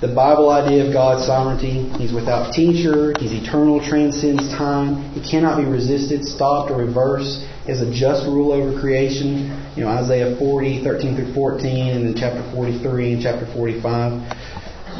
The 0.00 0.10
Bible 0.10 0.50
idea 0.50 0.84
of 0.84 0.92
God's 0.92 1.24
sovereignty, 1.30 1.86
He's 1.94 2.12
without 2.12 2.52
teacher, 2.52 3.14
He's 3.20 3.30
eternal, 3.30 3.78
transcends 3.78 4.50
time, 4.50 5.14
He 5.14 5.22
cannot 5.22 5.62
be 5.62 5.64
resisted, 5.64 6.24
stopped, 6.24 6.72
or 6.72 6.82
reversed, 6.82 7.46
has 7.70 7.82
a 7.82 7.90
just 7.94 8.26
rule 8.26 8.50
over 8.50 8.74
creation. 8.80 9.63
You 9.76 9.84
know, 9.84 9.90
Isaiah 9.90 10.36
40, 10.38 10.84
13 10.84 11.16
through 11.16 11.34
14, 11.34 11.96
and 11.96 12.06
then 12.06 12.14
chapter 12.16 12.42
43 12.52 13.12
and 13.14 13.22
chapter 13.22 13.46
45. 13.52 14.22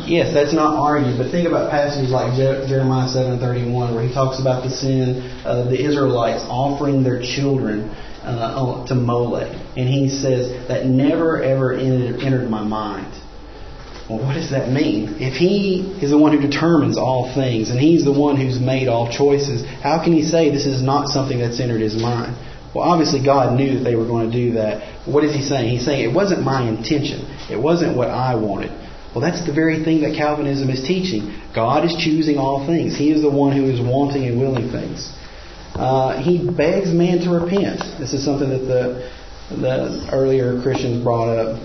Yes, 0.06 0.34
that's 0.34 0.52
not 0.52 0.76
argued, 0.76 1.16
but 1.16 1.30
think 1.30 1.46
about 1.46 1.70
passages 1.70 2.10
like 2.10 2.34
Je- 2.34 2.66
Jeremiah 2.66 3.08
7:31, 3.08 3.94
where 3.94 4.02
he 4.02 4.12
talks 4.12 4.40
about 4.40 4.64
the 4.64 4.70
sin 4.70 5.22
of 5.44 5.70
the 5.70 5.80
Israelites 5.80 6.44
offering 6.48 7.04
their 7.04 7.22
children 7.22 7.90
uh, 8.24 8.84
to 8.86 8.94
Molech, 8.94 9.56
and 9.76 9.88
he 9.88 10.08
says 10.08 10.50
that 10.68 10.86
never 10.86 11.40
ever 11.42 11.74
entered, 11.74 12.20
entered 12.20 12.50
my 12.50 12.64
mind. 12.64 13.12
Well, 14.08 14.18
what 14.18 14.34
does 14.34 14.50
that 14.50 14.70
mean? 14.70 15.16
If 15.20 15.34
he 15.34 15.96
is 16.02 16.10
the 16.10 16.18
one 16.18 16.36
who 16.36 16.40
determines 16.40 16.98
all 16.98 17.32
things, 17.32 17.70
and 17.70 17.78
he's 17.78 18.04
the 18.04 18.12
one 18.12 18.36
who's 18.36 18.60
made 18.60 18.88
all 18.88 19.10
choices, 19.10 19.64
how 19.64 20.02
can 20.02 20.12
he 20.12 20.22
say 20.24 20.50
this 20.50 20.66
is 20.66 20.82
not 20.82 21.08
something 21.08 21.38
that's 21.38 21.60
entered 21.60 21.80
his 21.80 21.96
mind? 21.96 22.36
Well, 22.74 22.84
obviously 22.84 23.24
God 23.24 23.56
knew 23.56 23.78
that 23.78 23.84
they 23.84 23.94
were 23.94 24.06
going 24.06 24.30
to 24.30 24.36
do 24.36 24.54
that. 24.54 25.06
What 25.06 25.22
is 25.24 25.34
he 25.34 25.42
saying? 25.42 25.70
He's 25.70 25.84
saying 25.84 26.10
it 26.10 26.14
wasn't 26.14 26.42
my 26.42 26.68
intention. 26.68 27.20
It 27.50 27.60
wasn't 27.60 27.96
what 27.96 28.08
I 28.10 28.34
wanted. 28.34 28.72
Well, 29.14 29.22
that's 29.22 29.46
the 29.46 29.52
very 29.52 29.84
thing 29.84 30.00
that 30.00 30.16
Calvinism 30.16 30.68
is 30.70 30.82
teaching. 30.82 31.40
God 31.54 31.84
is 31.84 31.94
choosing 31.94 32.36
all 32.36 32.66
things. 32.66 32.96
He 32.96 33.12
is 33.12 33.22
the 33.22 33.30
one 33.30 33.56
who 33.56 33.66
is 33.66 33.80
wanting 33.80 34.26
and 34.26 34.40
willing 34.40 34.70
things. 34.72 35.12
Uh, 35.74 36.20
he 36.20 36.38
begs 36.50 36.92
man 36.92 37.18
to 37.20 37.30
repent. 37.30 37.78
This 37.98 38.12
is 38.12 38.24
something 38.24 38.48
that 38.50 38.66
the 38.66 39.10
the 39.50 40.08
earlier 40.12 40.60
Christians 40.62 41.02
brought 41.02 41.28
up. 41.28 41.60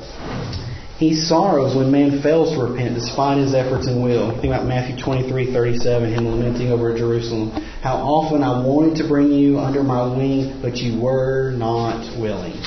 He 1.00 1.16
sorrows 1.16 1.78
when 1.78 1.90
man 1.90 2.22
fails 2.22 2.52
to 2.52 2.62
repent 2.62 2.96
despite 2.96 3.38
his 3.38 3.54
efforts 3.54 3.88
and 3.88 4.04
will. 4.04 4.32
Think 4.42 4.54
about 4.54 4.68
Matthew 4.68 5.02
23, 5.02 5.54
37, 5.54 6.12
him 6.12 6.28
lamenting 6.28 6.74
over 6.74 6.92
Jerusalem. 6.92 7.52
How 7.82 7.96
often 7.96 8.44
I 8.44 8.60
wanted 8.68 8.98
to 8.98 9.08
bring 9.08 9.32
you 9.32 9.60
under 9.60 9.82
my 9.82 10.06
wing, 10.06 10.60
but 10.62 10.76
you 10.76 11.00
were 11.00 11.52
not 11.56 12.04
willing. 12.20 12.60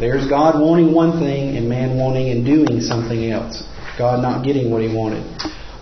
There's 0.00 0.26
God 0.26 0.58
wanting 0.58 0.94
one 0.94 1.20
thing 1.20 1.58
and 1.58 1.68
man 1.68 1.98
wanting 1.98 2.30
and 2.30 2.42
doing 2.42 2.80
something 2.80 3.30
else. 3.30 3.62
God 3.98 4.22
not 4.22 4.46
getting 4.46 4.70
what 4.70 4.80
he 4.80 4.88
wanted. 4.88 5.28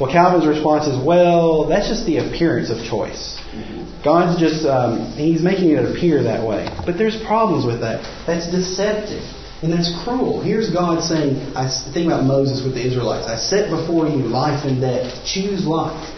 Well, 0.01 0.11
Calvin's 0.11 0.45
response 0.45 0.89
is, 0.89 0.99
well, 0.99 1.69
that's 1.69 1.87
just 1.87 2.05
the 2.05 2.19
appearance 2.19 2.69
of 2.69 2.83
choice. 2.83 3.39
God's 4.03 4.41
just, 4.41 4.67
um, 4.67 5.13
he's 5.13 5.41
making 5.41 5.71
it 5.71 5.85
appear 5.87 6.25
that 6.25 6.45
way. 6.45 6.67
But 6.85 6.99
there's 6.99 7.17
problems 7.23 7.65
with 7.65 7.79
that. 7.81 8.03
That's 8.27 8.51
deceptive. 8.51 9.23
And 9.63 9.73
that's 9.73 9.89
cruel. 10.05 10.43
Here's 10.43 10.71
God 10.71 11.03
saying, 11.03 11.57
I 11.57 11.65
think 11.93 12.07
about 12.07 12.25
Moses 12.25 12.63
with 12.65 12.75
the 12.75 12.87
Israelites. 12.87 13.27
I 13.27 13.37
set 13.37 13.71
before 13.71 14.07
you 14.07 14.17
life 14.29 14.65
and 14.67 14.81
death. 14.81 15.25
Choose 15.25 15.67
life. 15.67 16.13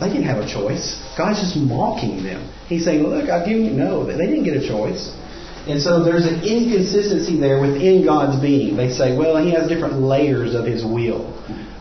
They 0.00 0.08
didn't 0.08 0.24
have 0.24 0.38
a 0.38 0.46
choice. 0.46 0.98
God's 1.16 1.40
just 1.40 1.56
mocking 1.56 2.22
them. 2.22 2.50
He's 2.66 2.84
saying, 2.84 3.02
look, 3.02 3.30
I've 3.30 3.46
given 3.46 3.64
you 3.64 3.72
no. 3.72 4.04
They 4.06 4.26
didn't 4.26 4.44
get 4.44 4.56
a 4.56 4.66
choice. 4.66 5.14
And 5.68 5.82
so 5.82 6.02
there's 6.02 6.24
an 6.24 6.42
inconsistency 6.42 7.38
there 7.38 7.60
within 7.60 8.04
God's 8.04 8.40
being. 8.40 8.76
They 8.76 8.90
say, 8.90 9.16
well, 9.16 9.36
he 9.36 9.52
has 9.52 9.68
different 9.68 10.00
layers 10.00 10.54
of 10.54 10.64
his 10.64 10.84
will. 10.84 11.34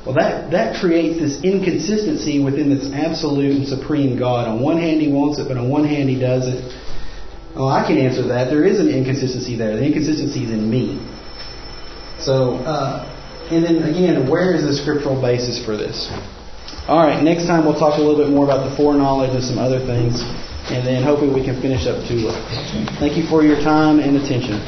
Well, 0.06 0.16
that, 0.16 0.52
that 0.52 0.80
creates 0.80 1.20
this 1.20 1.44
inconsistency 1.44 2.44
within 2.44 2.70
this 2.70 2.92
absolute 2.94 3.56
and 3.56 3.68
supreme 3.68 4.18
God. 4.18 4.48
On 4.48 4.62
one 4.62 4.78
hand, 4.78 5.02
he 5.02 5.12
wants 5.12 5.40
it, 5.40 5.48
but 5.48 5.58
on 5.58 5.70
one 5.70 5.86
hand, 5.86 6.10
he 6.10 6.20
does 6.20 6.48
it. 6.48 6.64
Well, 7.58 7.70
I 7.70 7.82
can 7.88 7.98
answer 7.98 8.22
that. 8.28 8.52
There 8.54 8.64
is 8.64 8.80
an 8.80 8.88
inconsistency 8.88 9.56
there. 9.58 9.76
The 9.76 9.84
inconsistency 9.84 10.46
is 10.46 10.52
in 10.52 10.70
me. 10.70 11.02
So, 12.20 12.62
uh, 12.62 13.02
and 13.50 13.66
then 13.66 13.82
again, 13.82 14.30
where 14.30 14.54
is 14.54 14.62
the 14.62 14.76
scriptural 14.76 15.20
basis 15.20 15.64
for 15.66 15.76
this? 15.76 16.08
All 16.88 17.02
right, 17.02 17.24
next 17.24 17.48
time 17.48 17.66
we'll 17.66 17.80
talk 17.80 17.98
a 17.98 18.02
little 18.02 18.16
bit 18.16 18.30
more 18.30 18.46
about 18.46 18.70
the 18.70 18.76
foreknowledge 18.78 19.32
and 19.32 19.44
some 19.44 19.58
other 19.58 19.80
things, 19.80 20.22
and 20.70 20.86
then 20.86 21.04
hopefully 21.04 21.34
we 21.34 21.44
can 21.44 21.60
finish 21.60 21.88
up 21.88 22.06
TULIP. 22.06 22.38
Thank 23.00 23.18
you 23.18 23.26
for 23.26 23.44
your 23.44 23.58
time 23.58 24.00
and 24.00 24.16
attention. 24.18 24.62